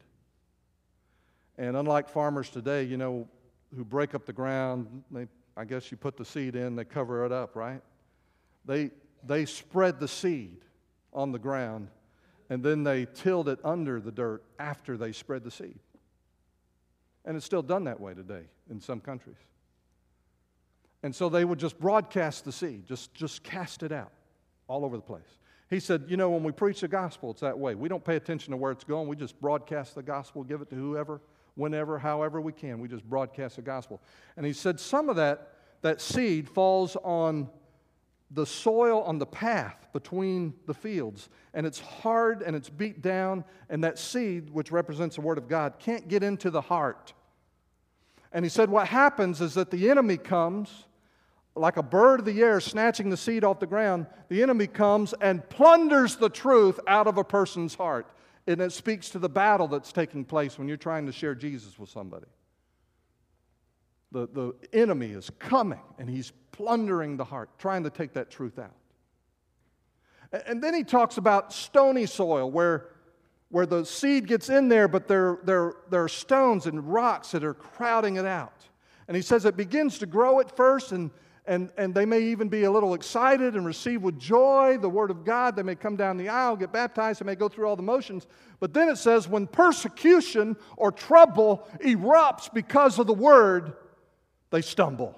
And 1.57 1.75
unlike 1.75 2.09
farmers 2.09 2.49
today, 2.49 2.83
you 2.83 2.97
know, 2.97 3.27
who 3.75 3.83
break 3.83 4.13
up 4.13 4.25
the 4.25 4.33
ground, 4.33 5.03
they, 5.09 5.27
I 5.55 5.65
guess 5.65 5.91
you 5.91 5.97
put 5.97 6.17
the 6.17 6.25
seed 6.25 6.55
in, 6.55 6.75
they 6.75 6.85
cover 6.85 7.25
it 7.25 7.31
up, 7.31 7.55
right? 7.55 7.81
They, 8.65 8.91
they 9.25 9.45
spread 9.45 9.99
the 9.99 10.07
seed 10.07 10.57
on 11.13 11.31
the 11.31 11.39
ground, 11.39 11.89
and 12.49 12.63
then 12.63 12.83
they 12.83 13.05
tilled 13.05 13.49
it 13.49 13.59
under 13.63 13.99
the 13.99 14.11
dirt 14.11 14.43
after 14.59 14.97
they 14.97 15.11
spread 15.11 15.43
the 15.43 15.51
seed. 15.51 15.79
And 17.25 17.37
it's 17.37 17.45
still 17.45 17.61
done 17.61 17.83
that 17.85 17.99
way 17.99 18.13
today 18.13 18.43
in 18.69 18.79
some 18.81 18.99
countries. 18.99 19.37
And 21.03 21.15
so 21.15 21.29
they 21.29 21.45
would 21.45 21.59
just 21.59 21.79
broadcast 21.79 22.45
the 22.45 22.51
seed, 22.51 22.85
just, 22.87 23.13
just 23.13 23.43
cast 23.43 23.83
it 23.83 23.91
out 23.91 24.11
all 24.67 24.85
over 24.85 24.95
the 24.95 25.03
place. 25.03 25.37
He 25.69 25.79
said, 25.79 26.05
You 26.07 26.17
know, 26.17 26.29
when 26.29 26.43
we 26.43 26.51
preach 26.51 26.81
the 26.81 26.87
gospel, 26.87 27.31
it's 27.31 27.41
that 27.41 27.57
way. 27.57 27.75
We 27.75 27.89
don't 27.89 28.03
pay 28.03 28.15
attention 28.15 28.51
to 28.51 28.57
where 28.57 28.71
it's 28.71 28.83
going. 28.83 29.07
We 29.07 29.15
just 29.15 29.39
broadcast 29.39 29.95
the 29.95 30.03
gospel, 30.03 30.43
give 30.43 30.61
it 30.61 30.69
to 30.69 30.75
whoever, 30.75 31.21
whenever, 31.55 31.97
however 31.97 32.41
we 32.41 32.51
can. 32.51 32.79
We 32.79 32.87
just 32.87 33.09
broadcast 33.09 33.55
the 33.55 33.61
gospel. 33.61 34.01
And 34.37 34.45
he 34.45 34.53
said, 34.53 34.79
Some 34.79 35.09
of 35.09 35.15
that, 35.15 35.53
that 35.81 36.01
seed 36.01 36.49
falls 36.49 36.97
on 36.97 37.49
the 38.33 38.45
soil 38.45 39.01
on 39.03 39.19
the 39.19 39.25
path 39.25 39.87
between 39.93 40.53
the 40.65 40.73
fields. 40.73 41.29
And 41.53 41.65
it's 41.65 41.79
hard 41.79 42.41
and 42.41 42.55
it's 42.55 42.69
beat 42.69 43.01
down. 43.01 43.43
And 43.69 43.83
that 43.83 43.99
seed, 43.99 44.49
which 44.49 44.71
represents 44.71 45.15
the 45.15 45.21
Word 45.21 45.37
of 45.37 45.47
God, 45.47 45.73
can't 45.79 46.07
get 46.07 46.23
into 46.23 46.49
the 46.49 46.61
heart. 46.61 47.13
And 48.31 48.45
he 48.45 48.49
said, 48.49 48.69
What 48.69 48.87
happens 48.87 49.41
is 49.41 49.53
that 49.55 49.71
the 49.71 49.89
enemy 49.89 50.17
comes 50.17 50.85
like 51.55 51.77
a 51.77 51.83
bird 51.83 52.21
of 52.21 52.25
the 52.25 52.41
air 52.41 52.59
snatching 52.61 53.09
the 53.09 53.17
seed 53.17 53.43
off 53.43 53.59
the 53.59 53.67
ground, 53.67 54.07
the 54.29 54.41
enemy 54.41 54.67
comes 54.67 55.13
and 55.19 55.47
plunders 55.49 56.15
the 56.15 56.29
truth 56.29 56.79
out 56.87 57.07
of 57.07 57.17
a 57.17 57.23
person's 57.23 57.75
heart. 57.75 58.07
And 58.47 58.61
it 58.61 58.71
speaks 58.71 59.09
to 59.09 59.19
the 59.19 59.29
battle 59.29 59.67
that's 59.67 59.91
taking 59.91 60.25
place 60.25 60.57
when 60.57 60.67
you're 60.67 60.77
trying 60.77 61.05
to 61.05 61.11
share 61.11 61.35
Jesus 61.35 61.77
with 61.77 61.89
somebody. 61.89 62.25
The, 64.11 64.27
the 64.27 64.53
enemy 64.73 65.11
is 65.11 65.29
coming 65.39 65.79
and 65.97 66.09
he's 66.09 66.33
plundering 66.51 67.17
the 67.17 67.23
heart, 67.23 67.49
trying 67.57 67.83
to 67.83 67.89
take 67.89 68.13
that 68.13 68.29
truth 68.29 68.59
out. 68.59 68.75
And 70.47 70.61
then 70.61 70.73
he 70.73 70.83
talks 70.83 71.17
about 71.17 71.51
stony 71.51 72.05
soil 72.05 72.49
where, 72.49 72.89
where 73.49 73.65
the 73.65 73.85
seed 73.85 74.27
gets 74.27 74.49
in 74.49 74.69
there, 74.69 74.87
but 74.87 75.07
there, 75.07 75.39
there, 75.43 75.73
there 75.89 76.03
are 76.03 76.09
stones 76.09 76.67
and 76.67 76.91
rocks 76.91 77.31
that 77.31 77.43
are 77.43 77.53
crowding 77.53 78.15
it 78.15 78.25
out. 78.25 78.67
And 79.07 79.15
he 79.15 79.21
says 79.21 79.45
it 79.45 79.57
begins 79.57 79.97
to 79.99 80.05
grow 80.05 80.39
at 80.39 80.55
first, 80.55 80.93
and, 80.93 81.11
and, 81.45 81.69
and 81.77 81.93
they 81.93 82.05
may 82.05 82.21
even 82.21 82.47
be 82.47 82.63
a 82.63 82.71
little 82.71 82.93
excited 82.93 83.55
and 83.55 83.65
receive 83.65 84.01
with 84.03 84.17
joy 84.17 84.77
the 84.79 84.87
word 84.87 85.11
of 85.11 85.25
God. 85.25 85.55
They 85.57 85.63
may 85.63 85.75
come 85.75 85.97
down 85.97 86.15
the 86.15 86.29
aisle, 86.29 86.55
get 86.55 86.71
baptized, 86.71 87.19
they 87.19 87.25
may 87.25 87.35
go 87.35 87.49
through 87.49 87.67
all 87.67 87.75
the 87.75 87.81
motions. 87.81 88.25
But 88.61 88.73
then 88.73 88.87
it 88.87 88.97
says, 88.97 89.27
when 89.27 89.47
persecution 89.47 90.55
or 90.77 90.93
trouble 90.93 91.67
erupts 91.83 92.53
because 92.53 92.99
of 92.99 93.07
the 93.07 93.13
word, 93.13 93.73
they 94.51 94.61
stumble. 94.61 95.17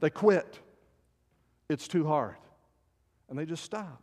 They 0.00 0.10
quit. 0.10 0.60
It's 1.70 1.88
too 1.88 2.06
hard. 2.06 2.36
And 3.28 3.38
they 3.38 3.46
just 3.46 3.64
stop. 3.64 4.02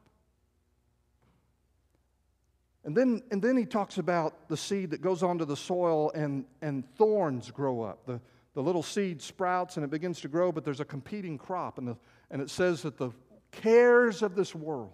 And 2.86 2.97
then, 2.97 3.21
and 3.32 3.41
then 3.41 3.56
he 3.56 3.65
talks 3.65 3.97
about 3.97 4.49
the 4.49 4.58
seed 4.58 4.91
that 4.91 5.01
goes 5.01 5.23
onto 5.23 5.45
the 5.45 5.56
soil 5.56 6.12
and, 6.12 6.45
and 6.62 6.84
thorns 6.95 7.51
grow 7.51 7.82
up. 7.82 8.06
The, 8.06 8.19
the 8.56 8.62
little 8.62 8.84
seed 8.84 9.21
sprouts 9.21 9.77
and 9.77 9.84
it 9.86 9.89
begins 9.89 10.19
to 10.21 10.27
grow, 10.27 10.51
but 10.51 10.65
there's 10.65 10.82
a 10.82 10.86
competing 10.86 11.38
crop. 11.38 11.77
And, 11.77 11.88
the, 11.88 11.97
and 12.32 12.41
it 12.41 12.49
says 12.49 12.82
that 12.82 12.97
the 12.97 13.12
cares 13.51 14.21
of 14.21 14.36
this 14.36 14.53
world 14.53 14.91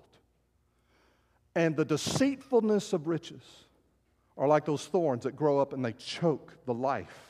and 1.55 1.75
the 1.75 1.85
deceitfulness 1.85 2.93
of 2.93 3.07
riches 3.07 3.41
are 4.37 4.47
like 4.47 4.65
those 4.65 4.85
thorns 4.85 5.23
that 5.23 5.35
grow 5.35 5.59
up 5.59 5.73
and 5.73 5.83
they 5.83 5.93
choke 5.93 6.57
the 6.65 6.73
life 6.73 7.28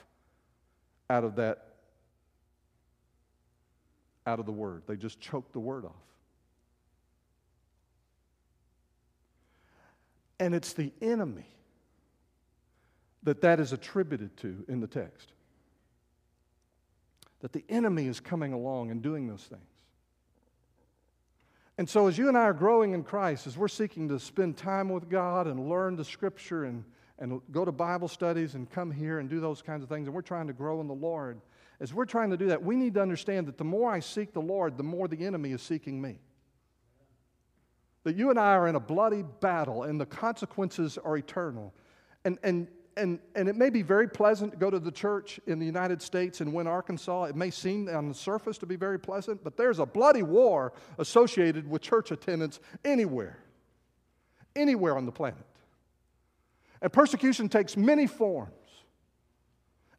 out 1.09 1.23
of 1.23 1.35
that, 1.37 1.65
out 4.27 4.39
of 4.39 4.45
the 4.45 4.51
word. 4.51 4.83
They 4.87 4.95
just 4.95 5.19
choke 5.19 5.51
the 5.51 5.59
word 5.59 5.85
off. 5.85 5.91
And 10.39 10.55
it's 10.55 10.73
the 10.73 10.91
enemy 11.01 11.47
that 13.23 13.41
that 13.41 13.59
is 13.59 13.73
attributed 13.73 14.37
to 14.37 14.63
in 14.67 14.79
the 14.79 14.87
text. 14.87 15.33
That 17.41 17.51
the 17.51 17.63
enemy 17.69 18.07
is 18.07 18.19
coming 18.19 18.53
along 18.53 18.91
and 18.91 19.01
doing 19.01 19.27
those 19.27 19.43
things. 19.43 19.63
And 21.77 21.89
so, 21.89 22.07
as 22.07 22.17
you 22.17 22.27
and 22.27 22.37
I 22.37 22.41
are 22.41 22.53
growing 22.53 22.93
in 22.93 23.03
Christ, 23.03 23.47
as 23.47 23.57
we're 23.57 23.69
seeking 23.69 24.09
to 24.09 24.19
spend 24.19 24.57
time 24.57 24.89
with 24.89 25.09
God 25.09 25.47
and 25.47 25.69
learn 25.69 25.95
the 25.95 26.03
scripture 26.03 26.65
and, 26.65 26.83
and 27.19 27.41
go 27.51 27.65
to 27.65 27.71
Bible 27.71 28.07
studies 28.07 28.55
and 28.55 28.69
come 28.69 28.91
here 28.91 29.19
and 29.19 29.29
do 29.29 29.39
those 29.39 29.61
kinds 29.61 29.83
of 29.83 29.89
things, 29.89 30.07
and 30.07 30.15
we're 30.15 30.21
trying 30.21 30.47
to 30.47 30.53
grow 30.53 30.81
in 30.81 30.87
the 30.87 30.93
Lord, 30.93 31.41
as 31.79 31.93
we're 31.93 32.05
trying 32.05 32.29
to 32.31 32.37
do 32.37 32.47
that, 32.47 32.63
we 32.63 32.75
need 32.75 32.95
to 32.95 33.01
understand 33.01 33.47
that 33.47 33.57
the 33.57 33.63
more 33.63 33.91
I 33.91 33.99
seek 33.99 34.33
the 34.33 34.41
Lord, 34.41 34.77
the 34.77 34.83
more 34.83 35.07
the 35.07 35.25
enemy 35.25 35.51
is 35.51 35.61
seeking 35.61 36.01
me 36.01 36.19
that 38.03 38.15
you 38.15 38.29
and 38.29 38.39
I 38.39 38.53
are 38.53 38.67
in 38.67 38.75
a 38.75 38.79
bloody 38.79 39.23
battle 39.39 39.83
and 39.83 39.99
the 39.99 40.05
consequences 40.05 40.97
are 40.97 41.17
eternal. 41.17 41.73
And, 42.25 42.39
and, 42.43 42.67
and, 42.97 43.19
and 43.35 43.47
it 43.47 43.55
may 43.55 43.69
be 43.69 43.81
very 43.81 44.07
pleasant 44.07 44.53
to 44.53 44.57
go 44.57 44.69
to 44.69 44.79
the 44.79 44.91
church 44.91 45.39
in 45.47 45.59
the 45.59 45.65
United 45.65 46.01
States 46.01 46.41
and 46.41 46.53
win 46.53 46.67
Arkansas. 46.67 47.25
It 47.25 47.35
may 47.35 47.51
seem 47.51 47.89
on 47.89 48.07
the 48.07 48.13
surface 48.13 48.57
to 48.59 48.65
be 48.65 48.75
very 48.75 48.99
pleasant, 48.99 49.43
but 49.43 49.57
there's 49.57 49.79
a 49.79 49.85
bloody 49.85 50.23
war 50.23 50.73
associated 50.97 51.69
with 51.69 51.81
church 51.81 52.11
attendance 52.11 52.59
anywhere, 52.85 53.37
anywhere 54.55 54.97
on 54.97 55.05
the 55.05 55.11
planet. 55.11 55.45
And 56.81 56.91
persecution 56.91 57.49
takes 57.49 57.75
many 57.75 58.07
forms. 58.07 58.53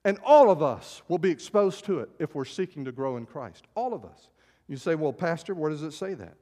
And 0.04 0.18
all 0.24 0.50
of 0.50 0.62
us 0.62 1.02
will 1.08 1.18
be 1.18 1.30
exposed 1.30 1.84
to 1.84 2.00
it 2.00 2.08
if 2.18 2.34
we're 2.34 2.46
seeking 2.46 2.84
to 2.86 2.92
grow 2.92 3.16
in 3.16 3.26
Christ. 3.26 3.66
All 3.74 3.92
of 3.92 4.04
us. 4.04 4.28
You 4.66 4.76
say, 4.76 4.94
well, 4.94 5.12
Pastor, 5.12 5.54
where 5.54 5.70
does 5.70 5.82
it 5.82 5.92
say 5.92 6.14
that? 6.14 6.36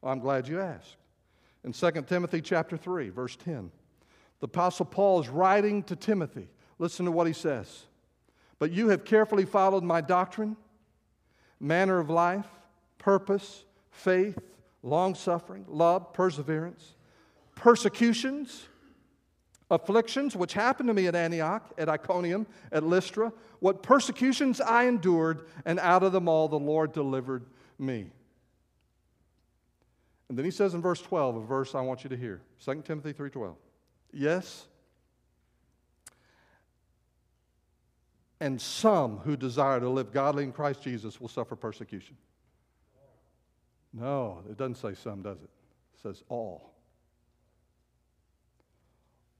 Well, 0.00 0.12
I'm 0.12 0.20
glad 0.20 0.48
you 0.48 0.60
asked. 0.60 0.96
In 1.64 1.72
2 1.72 1.90
Timothy 2.06 2.40
chapter 2.40 2.76
3, 2.76 3.10
verse 3.10 3.36
10, 3.36 3.70
the 4.40 4.46
Apostle 4.46 4.86
Paul 4.86 5.20
is 5.20 5.28
writing 5.28 5.82
to 5.84 5.96
Timothy. 5.96 6.48
Listen 6.78 7.04
to 7.06 7.12
what 7.12 7.26
he 7.26 7.32
says. 7.32 7.86
But 8.58 8.70
you 8.70 8.88
have 8.88 9.04
carefully 9.04 9.44
followed 9.44 9.82
my 9.82 10.00
doctrine, 10.00 10.56
manner 11.60 11.98
of 11.98 12.10
life, 12.10 12.46
purpose, 12.98 13.64
faith, 13.90 14.38
long 14.82 15.14
suffering, 15.14 15.64
love, 15.68 16.12
perseverance, 16.12 16.94
persecutions, 17.54 18.68
afflictions, 19.70 20.36
which 20.36 20.52
happened 20.52 20.88
to 20.88 20.94
me 20.94 21.06
at 21.06 21.14
Antioch, 21.14 21.72
at 21.78 21.88
Iconium, 21.88 22.46
at 22.70 22.84
Lystra, 22.84 23.32
what 23.60 23.82
persecutions 23.82 24.60
I 24.60 24.84
endured, 24.84 25.46
and 25.64 25.78
out 25.80 26.02
of 26.02 26.12
them 26.12 26.28
all 26.28 26.48
the 26.48 26.58
Lord 26.58 26.92
delivered 26.92 27.46
me. 27.78 28.10
And 30.28 30.38
then 30.38 30.44
he 30.44 30.50
says 30.50 30.74
in 30.74 30.82
verse 30.82 31.00
12, 31.00 31.36
a 31.36 31.40
verse 31.40 31.74
I 31.74 31.80
want 31.80 32.04
you 32.04 32.10
to 32.10 32.16
hear. 32.16 32.42
2 32.64 32.82
Timothy 32.82 33.12
3:12. 33.12 33.56
Yes. 34.12 34.66
And 38.40 38.60
some 38.60 39.18
who 39.18 39.36
desire 39.36 39.80
to 39.80 39.88
live 39.88 40.12
godly 40.12 40.44
in 40.44 40.52
Christ 40.52 40.82
Jesus 40.82 41.20
will 41.20 41.28
suffer 41.28 41.56
persecution. 41.56 42.16
No, 43.92 44.42
it 44.50 44.56
doesn't 44.56 44.74
say 44.74 44.94
some, 44.94 45.22
does 45.22 45.38
it? 45.38 45.50
It 45.94 46.00
says 46.02 46.22
all. 46.28 46.73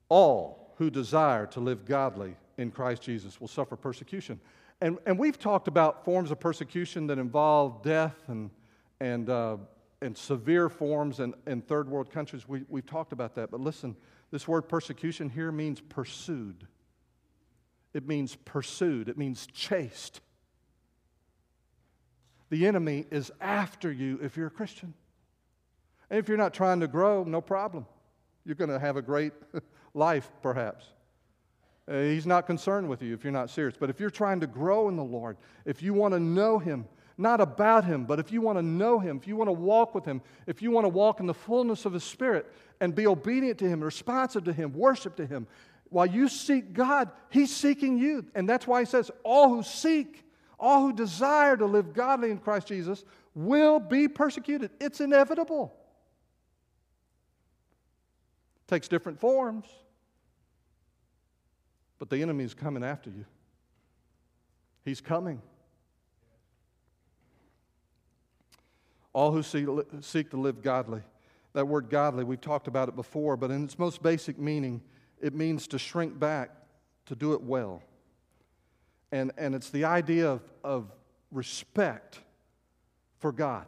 All 0.08 0.74
who 0.76 0.90
desire 0.90 1.46
to 1.46 1.60
live 1.60 1.84
godly 1.84 2.36
in 2.58 2.70
Christ 2.70 3.02
Jesus 3.02 3.40
will 3.40 3.48
suffer 3.48 3.76
persecution. 3.76 4.40
And, 4.80 4.98
and 5.06 5.18
we've 5.18 5.38
talked 5.38 5.68
about 5.68 6.04
forms 6.04 6.30
of 6.30 6.40
persecution 6.40 7.06
that 7.06 7.18
involve 7.18 7.82
death 7.82 8.16
and, 8.28 8.50
and 9.00 9.30
uh, 9.30 9.56
and 10.04 10.16
severe 10.16 10.68
forms 10.68 11.18
in, 11.18 11.32
in 11.46 11.62
third 11.62 11.88
world 11.88 12.10
countries. 12.10 12.46
We, 12.46 12.64
we've 12.68 12.84
talked 12.84 13.14
about 13.14 13.34
that. 13.36 13.50
But 13.50 13.60
listen, 13.60 13.96
this 14.30 14.46
word 14.46 14.68
persecution 14.68 15.30
here 15.30 15.50
means 15.50 15.80
pursued. 15.80 16.66
It 17.94 18.06
means 18.06 18.36
pursued, 18.36 19.08
it 19.08 19.16
means 19.16 19.46
chased. 19.46 20.20
The 22.50 22.66
enemy 22.66 23.06
is 23.10 23.32
after 23.40 23.90
you 23.90 24.18
if 24.22 24.36
you're 24.36 24.48
a 24.48 24.50
Christian. 24.50 24.92
And 26.10 26.18
if 26.18 26.28
you're 26.28 26.36
not 26.36 26.52
trying 26.52 26.80
to 26.80 26.86
grow, 26.86 27.24
no 27.24 27.40
problem. 27.40 27.86
You're 28.44 28.56
going 28.56 28.70
to 28.70 28.78
have 28.78 28.98
a 28.98 29.02
great 29.02 29.32
life, 29.94 30.30
perhaps. 30.42 30.84
Uh, 31.86 32.00
he's 32.00 32.26
not 32.26 32.46
concerned 32.46 32.88
with 32.88 33.02
you 33.02 33.14
if 33.14 33.24
you're 33.24 33.32
not 33.32 33.50
serious. 33.50 33.76
But 33.78 33.90
if 33.90 34.00
you're 34.00 34.10
trying 34.10 34.40
to 34.40 34.46
grow 34.46 34.88
in 34.88 34.96
the 34.96 35.04
Lord, 35.04 35.36
if 35.64 35.82
you 35.82 35.94
want 35.94 36.14
to 36.14 36.20
know 36.20 36.58
Him, 36.58 36.86
not 37.18 37.40
about 37.40 37.84
Him, 37.84 38.04
but 38.04 38.18
if 38.18 38.32
you 38.32 38.40
want 38.40 38.58
to 38.58 38.62
know 38.62 38.98
Him, 38.98 39.18
if 39.18 39.28
you 39.28 39.36
want 39.36 39.48
to 39.48 39.52
walk 39.52 39.94
with 39.94 40.04
Him, 40.04 40.22
if 40.46 40.62
you 40.62 40.70
want 40.70 40.84
to 40.84 40.88
walk 40.88 41.20
in 41.20 41.26
the 41.26 41.34
fullness 41.34 41.84
of 41.84 41.92
His 41.92 42.02
Spirit 42.02 42.50
and 42.80 42.94
be 42.94 43.06
obedient 43.06 43.58
to 43.58 43.68
Him, 43.68 43.82
responsive 43.82 44.44
to 44.44 44.52
Him, 44.52 44.72
worship 44.72 45.16
to 45.16 45.26
Him, 45.26 45.46
while 45.90 46.06
you 46.06 46.28
seek 46.28 46.72
God, 46.72 47.10
He's 47.28 47.54
seeking 47.54 47.98
you. 47.98 48.26
And 48.34 48.48
that's 48.48 48.66
why 48.66 48.80
He 48.80 48.86
says, 48.86 49.10
All 49.22 49.50
who 49.50 49.62
seek, 49.62 50.24
all 50.58 50.80
who 50.80 50.92
desire 50.92 51.56
to 51.56 51.66
live 51.66 51.92
godly 51.92 52.30
in 52.30 52.38
Christ 52.38 52.68
Jesus 52.68 53.04
will 53.34 53.78
be 53.78 54.08
persecuted. 54.08 54.70
It's 54.80 55.00
inevitable. 55.00 55.74
It 58.66 58.70
takes 58.70 58.88
different 58.88 59.20
forms, 59.20 59.66
but 62.04 62.10
the 62.10 62.20
enemy 62.20 62.44
is 62.44 62.52
coming 62.52 62.84
after 62.84 63.08
you. 63.08 63.24
He's 64.84 65.00
coming. 65.00 65.40
all 69.14 69.32
who 69.32 69.42
seek 70.02 70.30
to 70.30 70.36
live 70.36 70.60
godly. 70.60 71.00
That 71.54 71.66
word 71.66 71.88
godly, 71.88 72.24
we've 72.24 72.40
talked 72.40 72.66
about 72.66 72.88
it 72.88 72.96
before, 72.96 73.38
but 73.38 73.50
in 73.50 73.64
its 73.64 73.78
most 73.78 74.02
basic 74.02 74.38
meaning, 74.38 74.82
it 75.22 75.32
means 75.32 75.66
to 75.68 75.78
shrink 75.78 76.18
back, 76.18 76.50
to 77.06 77.14
do 77.14 77.32
it 77.32 77.40
well. 77.40 77.80
And, 79.12 79.32
and 79.38 79.54
it's 79.54 79.70
the 79.70 79.84
idea 79.84 80.28
of, 80.28 80.42
of 80.62 80.92
respect 81.30 82.20
for 83.20 83.32
God. 83.32 83.66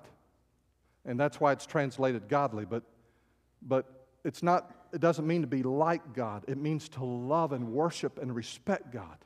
And 1.05 1.19
that's 1.19 1.41
why 1.41 1.53
it's 1.53 1.65
translated 1.65 2.29
godly, 2.29 2.65
but, 2.65 2.83
but 3.63 4.09
it's 4.25 4.43
not, 4.43 4.86
it 4.97 5.01
doesn't 5.01 5.27
mean 5.27 5.43
to 5.43 5.47
be 5.47 5.63
like 5.63 6.15
God. 6.15 6.45
It 6.49 6.57
means 6.57 6.89
to 6.89 7.05
love 7.05 7.53
and 7.53 7.69
worship 7.69 8.19
and 8.19 8.35
respect 8.35 8.91
God. 8.91 9.19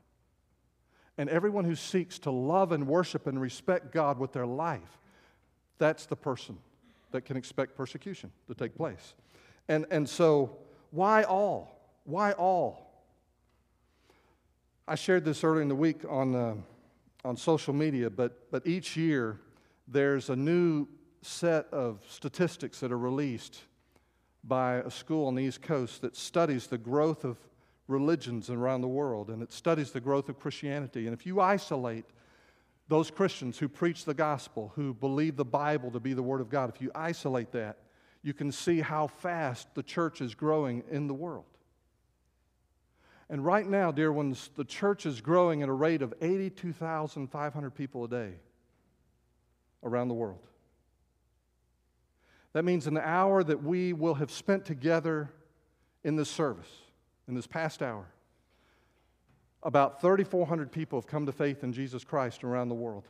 And 1.17 1.31
everyone 1.31 1.65
who 1.65 1.77
seeks 1.77 2.19
to 2.21 2.33
love 2.33 2.73
and 2.73 2.89
worship 2.89 3.29
and 3.29 3.41
respect 3.41 3.93
God 3.93 4.19
with 4.19 4.33
their 4.33 4.47
life 4.47 4.99
that's 5.81 6.07
the 6.07 6.15
person 6.15 6.59
that 7.11 7.23
can 7.23 7.37
expect 7.37 7.75
persecution 7.75 8.31
to 8.49 8.55
take 8.55 8.77
place. 8.77 9.15
And, 9.69 9.87
and 9.91 10.09
so, 10.09 10.59
why 10.91 11.23
all? 11.23 11.81
Why 12.05 12.33
all? 12.33 13.07
I 14.87 14.97
shared 14.97 15.25
this 15.25 15.43
earlier 15.43 15.63
in 15.63 15.69
the 15.69 15.75
week 15.75 16.03
on, 16.09 16.35
uh, 16.35 16.55
on 17.25 17.37
social 17.37 17.73
media, 17.73 18.11
but, 18.11 18.51
but 18.51 18.67
each 18.67 18.97
year 18.97 19.41
there's 19.89 20.31
a 20.31 20.37
new 20.37 20.87
set 21.23 21.67
of 21.73 22.05
statistics 22.09 22.81
that 22.81 22.93
are 22.93 22.99
released 22.99 23.63
by 24.45 24.77
a 24.77 24.91
school 24.91 25.27
on 25.27 25.35
the 25.35 25.43
East 25.43 25.63
Coast 25.63 26.03
that 26.03 26.17
studies 26.17 26.67
the 26.67 26.79
growth 26.79 27.25
of 27.25 27.37
religions 27.89 28.51
around 28.51 28.81
the 28.81 28.89
world 28.89 29.29
and 29.31 29.43
it 29.43 29.53
studies 29.53 29.91
the 29.91 30.01
growth 30.01 30.29
of 30.29 30.39
Christianity. 30.39 31.07
And 31.07 31.15
if 31.15 31.27
you 31.27 31.41
isolate 31.41 32.07
those 32.89 33.11
Christians 33.11 33.59
who 33.59 33.69
preach 33.69 34.05
the 34.05 34.15
gospel, 34.15 34.73
who 34.75 34.95
believe 34.95 35.37
the 35.37 35.45
Bible 35.45 35.91
to 35.91 36.01
be 36.01 36.13
the 36.13 36.23
Word 36.23 36.41
of 36.41 36.49
God, 36.49 36.71
if 36.75 36.81
you 36.81 36.91
isolate 36.95 37.53
that, 37.53 37.79
you 38.23 38.35
can 38.35 38.53
see 38.53 38.81
how 38.81 39.07
fast 39.07 39.75
the 39.75 39.83
church 39.83 40.21
is 40.21 40.35
growing 40.35 40.83
in 40.91 41.07
the 41.07 41.15
world. 41.15 41.45
And 43.29 43.45
right 43.45 43.67
now, 43.67 43.93
dear 43.93 44.13
ones, 44.13 44.51
the 44.57 44.65
church 44.65 45.07
is 45.07 45.21
growing 45.21 45.63
at 45.63 45.69
a 45.69 45.73
rate 45.73 46.03
of 46.03 46.13
82,500 46.21 47.71
people 47.71 48.05
a 48.05 48.09
day 48.09 48.33
around 49.85 50.09
the 50.09 50.15
world. 50.15 50.47
That 52.53 52.65
means 52.65 52.87
an 52.87 52.99
hour 52.99 53.45
that 53.45 53.63
we 53.63 53.93
will 53.93 54.15
have 54.15 54.31
spent 54.31 54.65
together 54.65 55.31
in 56.03 56.17
this 56.17 56.29
service, 56.29 56.71
in 57.29 57.35
this 57.35 57.47
past 57.47 57.83
hour, 57.83 58.07
about 59.63 60.01
3,400 60.01 60.73
people 60.73 60.99
have 60.99 61.07
come 61.07 61.27
to 61.27 61.33
faith 61.33 61.63
in 61.63 61.73
Jesus 61.73 62.03
Christ 62.03 62.43
around 62.43 62.69
the 62.69 62.75
world. 62.75 63.05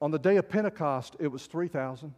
On 0.00 0.10
the 0.10 0.18
day 0.18 0.36
of 0.36 0.48
Pentecost, 0.48 1.16
it 1.18 1.28
was 1.28 1.46
3,000. 1.46 2.14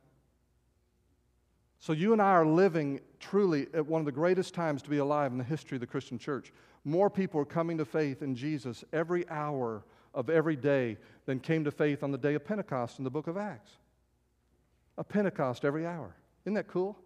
So 1.79 1.93
you 1.93 2.13
and 2.13 2.21
I 2.21 2.31
are 2.31 2.47
living 2.47 3.01
truly 3.21 3.67
at 3.73 3.87
one 3.87 4.01
of 4.01 4.07
the 4.07 4.13
greatest 4.13 4.55
times 4.55 4.83
to 4.83 4.91
be 4.91 4.99
alive 4.99 5.33
in 5.33 5.39
the 5.39 5.45
history 5.45 5.77
of 5.77 5.81
the 5.81 5.87
Christian 5.87 6.19
church. 6.19 6.53
More 6.85 7.09
people 7.09 7.41
are 7.41 7.47
coming 7.47 7.79
to 7.79 7.85
faith 7.85 8.23
in 8.23 8.35
Jesus 8.35 8.85
every 8.93 9.29
hour 9.31 9.85
of 10.15 10.29
every 10.29 10.57
day 10.57 10.99
than 11.25 11.39
came 11.41 11.65
to 11.65 11.71
faith 11.71 12.03
on 12.03 12.11
the 12.11 12.19
day 12.19 12.35
of 12.35 12.45
Pentecost 12.45 12.99
in 12.99 13.05
the 13.05 13.11
book 13.11 13.29
of 13.29 13.37
Acts. 13.37 13.73
A 15.01 15.05
Pentecost 15.05 15.65
every 15.65 15.87
hour. 15.87 16.15
Isn't 16.45 16.55
that 16.55 16.69
cool? 16.69 16.97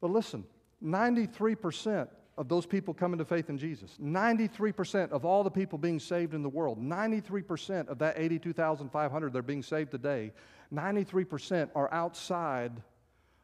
But 0.00 0.12
listen, 0.12 0.44
93% 0.82 2.08
of 2.38 2.48
those 2.48 2.66
people 2.66 2.94
coming 2.94 3.18
to 3.18 3.24
faith 3.24 3.50
in 3.50 3.58
Jesus, 3.58 3.96
93% 4.00 5.10
of 5.10 5.24
all 5.24 5.42
the 5.42 5.50
people 5.50 5.76
being 5.76 5.98
saved 5.98 6.34
in 6.34 6.42
the 6.42 6.48
world, 6.48 6.80
93% 6.80 7.88
of 7.88 7.98
that 7.98 8.16
82,500 8.16 9.32
that 9.32 9.38
are 9.38 9.42
being 9.42 9.62
saved 9.62 9.90
today, 9.90 10.32
93% 10.72 11.68
are 11.74 11.92
outside 11.92 12.72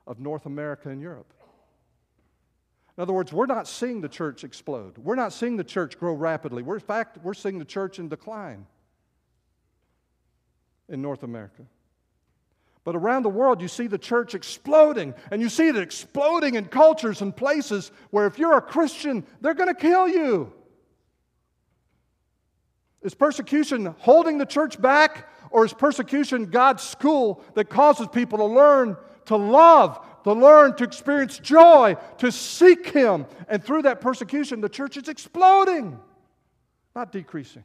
of 0.06 0.20
North 0.20 0.46
America 0.46 0.88
and 0.88 1.02
Europe. 1.02 1.34
In 2.96 3.02
other 3.02 3.12
words, 3.12 3.32
we're 3.32 3.46
not 3.46 3.66
seeing 3.66 4.00
the 4.00 4.08
church 4.08 4.44
explode. 4.44 4.96
We're 4.96 5.16
not 5.16 5.32
seeing 5.32 5.56
the 5.56 5.64
church 5.64 5.98
grow 5.98 6.14
rapidly. 6.14 6.62
We're, 6.62 6.76
in 6.76 6.80
fact, 6.80 7.18
we're 7.24 7.34
seeing 7.34 7.58
the 7.58 7.64
church 7.64 7.98
in 7.98 8.08
decline 8.08 8.64
in 10.88 11.02
North 11.02 11.24
America. 11.24 11.64
But 12.88 12.96
around 12.96 13.22
the 13.22 13.28
world, 13.28 13.60
you 13.60 13.68
see 13.68 13.86
the 13.86 13.98
church 13.98 14.34
exploding, 14.34 15.12
and 15.30 15.42
you 15.42 15.50
see 15.50 15.68
it 15.68 15.76
exploding 15.76 16.54
in 16.54 16.64
cultures 16.64 17.20
and 17.20 17.36
places 17.36 17.92
where 18.08 18.26
if 18.26 18.38
you're 18.38 18.56
a 18.56 18.62
Christian, 18.62 19.26
they're 19.42 19.52
going 19.52 19.68
to 19.68 19.74
kill 19.74 20.08
you. 20.08 20.50
Is 23.02 23.12
persecution 23.12 23.94
holding 23.98 24.38
the 24.38 24.46
church 24.46 24.80
back, 24.80 25.28
or 25.50 25.66
is 25.66 25.74
persecution 25.74 26.46
God's 26.46 26.82
school 26.82 27.44
that 27.52 27.68
causes 27.68 28.08
people 28.10 28.38
to 28.38 28.46
learn 28.46 28.96
to 29.26 29.36
love, 29.36 30.02
to 30.24 30.32
learn 30.32 30.74
to 30.76 30.84
experience 30.84 31.38
joy, 31.38 31.94
to 32.16 32.32
seek 32.32 32.88
Him. 32.88 33.26
And 33.50 33.62
through 33.62 33.82
that 33.82 34.00
persecution, 34.00 34.62
the 34.62 34.68
church 34.70 34.96
is 34.96 35.10
exploding, 35.10 36.00
not 36.96 37.12
decreasing. 37.12 37.64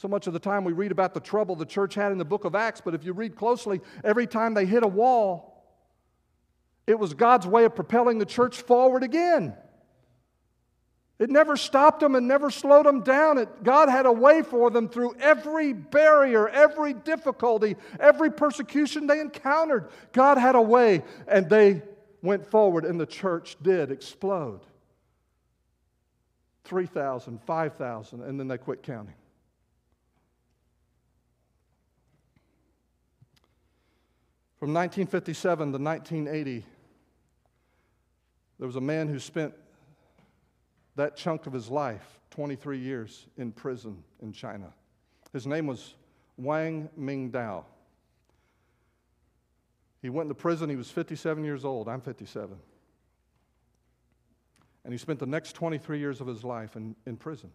So 0.00 0.08
much 0.08 0.26
of 0.26 0.32
the 0.32 0.38
time 0.38 0.64
we 0.64 0.72
read 0.72 0.92
about 0.92 1.12
the 1.12 1.20
trouble 1.20 1.56
the 1.56 1.66
church 1.66 1.94
had 1.94 2.10
in 2.10 2.16
the 2.16 2.24
book 2.24 2.46
of 2.46 2.54
Acts, 2.54 2.80
but 2.82 2.94
if 2.94 3.04
you 3.04 3.12
read 3.12 3.36
closely, 3.36 3.82
every 4.02 4.26
time 4.26 4.54
they 4.54 4.64
hit 4.64 4.82
a 4.82 4.88
wall, 4.88 5.62
it 6.86 6.98
was 6.98 7.12
God's 7.12 7.46
way 7.46 7.66
of 7.66 7.74
propelling 7.74 8.16
the 8.16 8.24
church 8.24 8.62
forward 8.62 9.02
again. 9.02 9.54
It 11.18 11.28
never 11.28 11.54
stopped 11.54 12.00
them 12.00 12.14
and 12.14 12.26
never 12.26 12.50
slowed 12.50 12.86
them 12.86 13.02
down. 13.02 13.36
It, 13.36 13.62
God 13.62 13.90
had 13.90 14.06
a 14.06 14.12
way 14.12 14.40
for 14.40 14.70
them 14.70 14.88
through 14.88 15.16
every 15.20 15.74
barrier, 15.74 16.48
every 16.48 16.94
difficulty, 16.94 17.76
every 17.98 18.30
persecution 18.32 19.06
they 19.06 19.20
encountered. 19.20 19.90
God 20.12 20.38
had 20.38 20.54
a 20.54 20.62
way, 20.62 21.04
and 21.28 21.50
they 21.50 21.82
went 22.22 22.46
forward, 22.46 22.86
and 22.86 22.98
the 22.98 23.04
church 23.04 23.58
did 23.60 23.90
explode 23.90 24.60
3,000, 26.64 27.42
5,000, 27.42 28.22
and 28.22 28.40
then 28.40 28.48
they 28.48 28.56
quit 28.56 28.82
counting. 28.82 29.12
From 34.60 34.74
1957 34.74 35.72
to 35.72 35.78
1980, 35.78 36.66
there 38.58 38.66
was 38.66 38.76
a 38.76 38.80
man 38.80 39.08
who 39.08 39.18
spent 39.18 39.54
that 40.96 41.16
chunk 41.16 41.46
of 41.46 41.54
his 41.54 41.70
life, 41.70 42.20
23 42.28 42.78
years 42.78 43.26
in 43.38 43.52
prison 43.52 44.04
in 44.20 44.34
China. 44.34 44.70
His 45.32 45.46
name 45.46 45.66
was 45.66 45.94
Wang 46.36 46.90
Mingdao. 46.98 47.64
He 50.02 50.10
went 50.10 50.26
into 50.26 50.34
prison, 50.34 50.68
he 50.68 50.76
was 50.76 50.90
57 50.90 51.42
years 51.42 51.64
old. 51.64 51.88
I'm 51.88 52.02
57. 52.02 52.54
And 54.84 54.92
he 54.92 54.98
spent 54.98 55.20
the 55.20 55.26
next 55.26 55.54
23 55.54 55.98
years 55.98 56.20
of 56.20 56.26
his 56.26 56.44
life 56.44 56.76
in, 56.76 56.94
in 57.06 57.16
prison, 57.16 57.50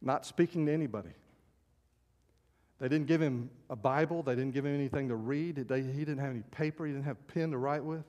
not 0.00 0.24
speaking 0.26 0.66
to 0.66 0.72
anybody. 0.72 1.10
They 2.82 2.88
didn't 2.88 3.06
give 3.06 3.22
him 3.22 3.48
a 3.70 3.76
Bible, 3.76 4.24
they 4.24 4.34
didn't 4.34 4.54
give 4.54 4.66
him 4.66 4.74
anything 4.74 5.06
to 5.10 5.14
read, 5.14 5.54
they, 5.54 5.82
he 5.82 6.00
didn't 6.00 6.18
have 6.18 6.32
any 6.32 6.42
paper, 6.50 6.84
he 6.84 6.92
didn't 6.92 7.04
have 7.04 7.28
pen 7.28 7.52
to 7.52 7.56
write 7.56 7.84
with. 7.84 8.02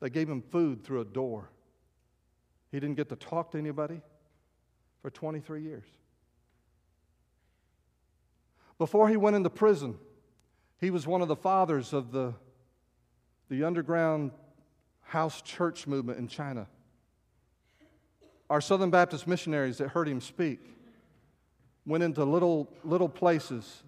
They 0.00 0.10
gave 0.10 0.28
him 0.28 0.42
food 0.42 0.84
through 0.84 1.00
a 1.00 1.06
door. 1.06 1.48
He 2.70 2.78
didn't 2.78 2.96
get 2.96 3.08
to 3.08 3.16
talk 3.16 3.52
to 3.52 3.58
anybody 3.58 4.02
for 5.00 5.08
23 5.08 5.62
years. 5.62 5.86
Before 8.76 9.08
he 9.08 9.16
went 9.16 9.36
into 9.36 9.48
prison, 9.48 9.96
he 10.78 10.90
was 10.90 11.06
one 11.06 11.22
of 11.22 11.28
the 11.28 11.36
fathers 11.36 11.94
of 11.94 12.12
the, 12.12 12.34
the 13.48 13.64
underground 13.64 14.32
house 15.00 15.40
church 15.40 15.86
movement 15.86 16.18
in 16.18 16.28
China. 16.28 16.66
Our 18.50 18.60
Southern 18.60 18.90
Baptist 18.90 19.26
missionaries 19.26 19.78
that 19.78 19.88
heard 19.88 20.08
him 20.08 20.20
speak 20.20 20.60
went 21.88 22.04
into 22.04 22.24
little, 22.24 22.68
little 22.84 23.08
places 23.08 23.82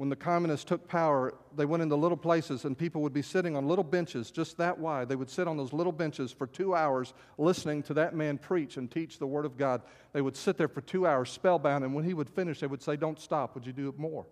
when 0.00 0.08
the 0.08 0.16
communists 0.16 0.64
took 0.64 0.88
power, 0.88 1.34
they 1.54 1.66
went 1.66 1.82
into 1.82 1.94
little 1.94 2.16
places 2.16 2.64
and 2.64 2.78
people 2.78 3.02
would 3.02 3.12
be 3.12 3.20
sitting 3.20 3.54
on 3.54 3.68
little 3.68 3.84
benches 3.84 4.30
just 4.30 4.56
that 4.56 4.78
wide. 4.78 5.10
They 5.10 5.14
would 5.14 5.28
sit 5.28 5.46
on 5.46 5.58
those 5.58 5.74
little 5.74 5.92
benches 5.92 6.32
for 6.32 6.46
two 6.46 6.74
hours 6.74 7.12
listening 7.36 7.82
to 7.82 7.92
that 7.92 8.14
man 8.14 8.38
preach 8.38 8.78
and 8.78 8.90
teach 8.90 9.18
the 9.18 9.26
Word 9.26 9.44
of 9.44 9.58
God. 9.58 9.82
They 10.14 10.22
would 10.22 10.38
sit 10.38 10.56
there 10.56 10.68
for 10.68 10.80
two 10.80 11.06
hours 11.06 11.28
spellbound, 11.28 11.84
and 11.84 11.94
when 11.94 12.06
he 12.06 12.14
would 12.14 12.30
finish, 12.30 12.60
they 12.60 12.66
would 12.66 12.80
say, 12.80 12.96
Don't 12.96 13.20
stop. 13.20 13.54
Would 13.54 13.66
you 13.66 13.74
do 13.74 13.90
it 13.90 13.98
more? 13.98 14.24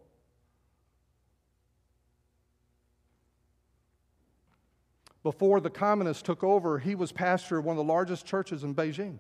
Before 5.22 5.60
the 5.60 5.68
communists 5.68 6.22
took 6.22 6.42
over, 6.42 6.78
he 6.78 6.94
was 6.94 7.12
pastor 7.12 7.58
of 7.58 7.66
one 7.66 7.74
of 7.78 7.86
the 7.86 7.92
largest 7.92 8.24
churches 8.24 8.64
in 8.64 8.74
Beijing. 8.74 9.18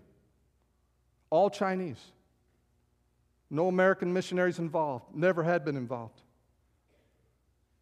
All 1.28 1.50
Chinese. 1.50 2.00
No 3.50 3.68
American 3.68 4.12
missionaries 4.12 4.58
involved, 4.58 5.06
never 5.14 5.42
had 5.42 5.64
been 5.64 5.76
involved. 5.76 6.20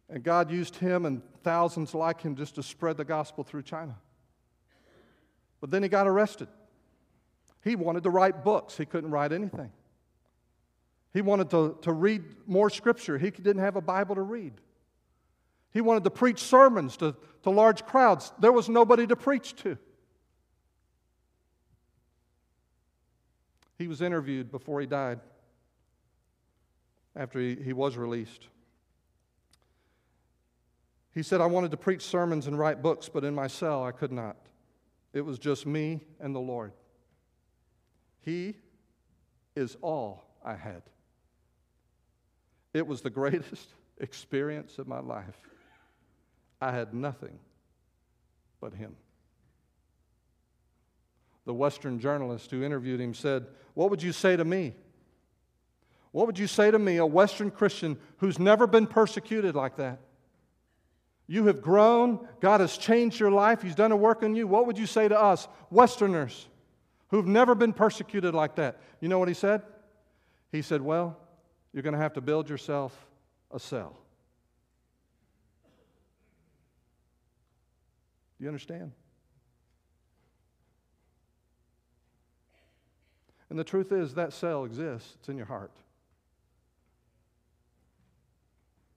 And 0.09 0.23
God 0.23 0.49
used 0.49 0.77
him 0.77 1.05
and 1.05 1.21
thousands 1.43 1.93
like 1.93 2.21
him 2.21 2.35
just 2.35 2.55
to 2.55 2.63
spread 2.63 2.97
the 2.97 3.03
gospel 3.03 3.43
through 3.43 3.63
China. 3.63 3.97
But 5.59 5.71
then 5.71 5.83
he 5.83 5.89
got 5.89 6.07
arrested. 6.07 6.47
He 7.63 7.75
wanted 7.75 8.03
to 8.03 8.09
write 8.09 8.43
books, 8.43 8.77
he 8.77 8.85
couldn't 8.85 9.11
write 9.11 9.33
anything. 9.33 9.71
He 11.13 11.21
wanted 11.21 11.49
to, 11.49 11.77
to 11.81 11.91
read 11.91 12.23
more 12.45 12.69
scripture, 12.69 13.17
he 13.17 13.31
didn't 13.31 13.61
have 13.61 13.75
a 13.75 13.81
Bible 13.81 14.15
to 14.15 14.21
read. 14.21 14.53
He 15.73 15.81
wanted 15.81 16.05
to 16.05 16.09
preach 16.09 16.39
sermons 16.39 16.95
to, 16.97 17.15
to 17.43 17.49
large 17.49 17.85
crowds, 17.85 18.31
there 18.39 18.51
was 18.51 18.69
nobody 18.69 19.05
to 19.07 19.15
preach 19.15 19.55
to. 19.57 19.77
He 23.77 23.87
was 23.87 24.01
interviewed 24.01 24.51
before 24.51 24.79
he 24.79 24.87
died, 24.87 25.19
after 27.17 27.39
he, 27.39 27.55
he 27.55 27.73
was 27.73 27.97
released. 27.97 28.47
He 31.13 31.23
said, 31.23 31.41
I 31.41 31.47
wanted 31.47 31.71
to 31.71 31.77
preach 31.77 32.03
sermons 32.03 32.47
and 32.47 32.57
write 32.57 32.81
books, 32.81 33.09
but 33.09 33.23
in 33.23 33.33
my 33.33 33.47
cell 33.47 33.83
I 33.83 33.91
could 33.91 34.11
not. 34.11 34.37
It 35.13 35.21
was 35.21 35.39
just 35.39 35.65
me 35.65 36.01
and 36.19 36.35
the 36.35 36.39
Lord. 36.39 36.73
He 38.21 38.55
is 39.55 39.75
all 39.81 40.25
I 40.45 40.53
had. 40.53 40.83
It 42.73 42.85
was 42.85 43.01
the 43.01 43.09
greatest 43.09 43.69
experience 43.97 44.77
of 44.77 44.87
my 44.87 44.99
life. 44.99 45.39
I 46.61 46.71
had 46.71 46.93
nothing 46.93 47.39
but 48.61 48.73
Him. 48.73 48.95
The 51.45 51.53
Western 51.53 51.97
journalist 51.99 52.51
who 52.51 52.61
interviewed 52.61 52.99
him 52.99 53.13
said, 53.13 53.47
What 53.73 53.89
would 53.89 54.03
you 54.03 54.11
say 54.11 54.35
to 54.35 54.43
me 54.43 54.75
What 56.11 56.25
would 56.27 56.39
you 56.39 56.47
say 56.47 56.71
to 56.71 56.79
me, 56.79 56.97
a 56.97 57.05
Western 57.05 57.51
Christian 57.51 57.97
who's 58.17 58.39
never 58.39 58.65
been 58.67 58.87
persecuted 58.87 59.55
like 59.55 59.77
that? 59.77 59.99
You 61.27 61.47
have 61.47 61.61
grown. 61.61 62.25
God 62.39 62.61
has 62.61 62.77
changed 62.77 63.19
your 63.19 63.31
life. 63.31 63.61
He's 63.61 63.75
done 63.75 63.91
a 63.91 63.97
work 63.97 64.23
in 64.23 64.33
you. 64.33 64.47
What 64.47 64.65
would 64.65 64.77
you 64.77 64.85
say 64.85 65.07
to 65.07 65.19
us, 65.19 65.47
Westerners, 65.69 66.47
who've 67.09 67.27
never 67.27 67.53
been 67.53 67.73
persecuted 67.73 68.33
like 68.33 68.55
that? 68.55 68.79
You 69.01 69.09
know 69.09 69.19
what 69.19 69.27
he 69.27 69.33
said? 69.33 69.61
He 70.51 70.61
said, 70.61 70.81
Well, 70.81 71.17
you're 71.73 71.83
going 71.83 71.93
to 71.93 71.99
have 71.99 72.13
to 72.13 72.21
build 72.21 72.49
yourself 72.49 72.97
a 73.51 73.59
cell. 73.59 73.97
Do 78.37 78.43
you 78.45 78.47
understand? 78.47 78.91
And 83.49 83.57
the 83.57 83.63
truth 83.63 83.91
is, 83.91 84.13
that 84.15 84.33
cell 84.33 84.65
exists, 84.65 85.15
it's 85.19 85.29
in 85.29 85.37
your 85.37 85.45
heart. 85.45 85.71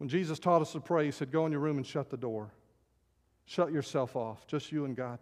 When 0.01 0.09
Jesus 0.09 0.39
taught 0.39 0.63
us 0.63 0.73
to 0.73 0.81
pray, 0.81 1.05
He 1.05 1.11
said, 1.11 1.31
Go 1.31 1.45
in 1.45 1.53
your 1.53 1.61
room 1.61 1.77
and 1.77 1.87
shut 1.87 2.09
the 2.09 2.17
door. 2.17 2.55
Shut 3.45 3.71
yourself 3.71 4.17
off, 4.17 4.47
just 4.47 4.73
you 4.73 4.87
and 4.87 4.97
God, 4.97 5.19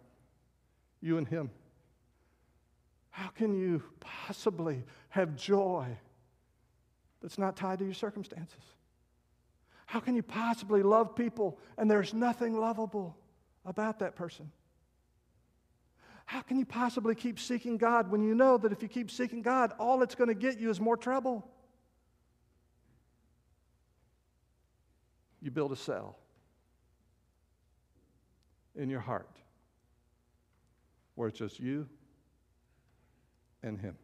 you 1.01 1.17
and 1.17 1.27
Him. 1.27 1.51
How 3.09 3.27
can 3.27 3.53
you 3.53 3.83
possibly 3.99 4.85
have 5.09 5.35
joy 5.35 5.85
that's 7.21 7.37
not 7.37 7.57
tied 7.57 7.79
to 7.79 7.85
your 7.85 7.93
circumstances? 7.93 8.63
How 9.85 9.99
can 9.99 10.15
you 10.15 10.23
possibly 10.23 10.81
love 10.81 11.13
people 11.13 11.59
and 11.77 11.91
there's 11.91 12.13
nothing 12.13 12.57
lovable 12.57 13.17
about 13.65 13.99
that 13.99 14.15
person? 14.15 14.49
How 16.25 16.39
can 16.39 16.57
you 16.57 16.65
possibly 16.65 17.15
keep 17.15 17.37
seeking 17.37 17.75
God 17.75 18.09
when 18.09 18.21
you 18.21 18.33
know 18.33 18.57
that 18.57 18.71
if 18.71 18.81
you 18.81 18.87
keep 18.87 19.11
seeking 19.11 19.41
God, 19.41 19.73
all 19.77 20.03
it's 20.03 20.15
going 20.15 20.29
to 20.29 20.33
get 20.33 20.57
you 20.57 20.69
is 20.69 20.79
more 20.79 20.95
trouble? 20.95 21.45
You 25.41 25.51
build 25.51 25.71
a 25.71 25.75
cell 25.75 26.17
in 28.75 28.89
your 28.89 28.99
heart 28.99 29.37
where 31.15 31.27
it's 31.27 31.37
just 31.37 31.59
you 31.59 31.87
and 33.63 33.79
Him. 33.79 33.95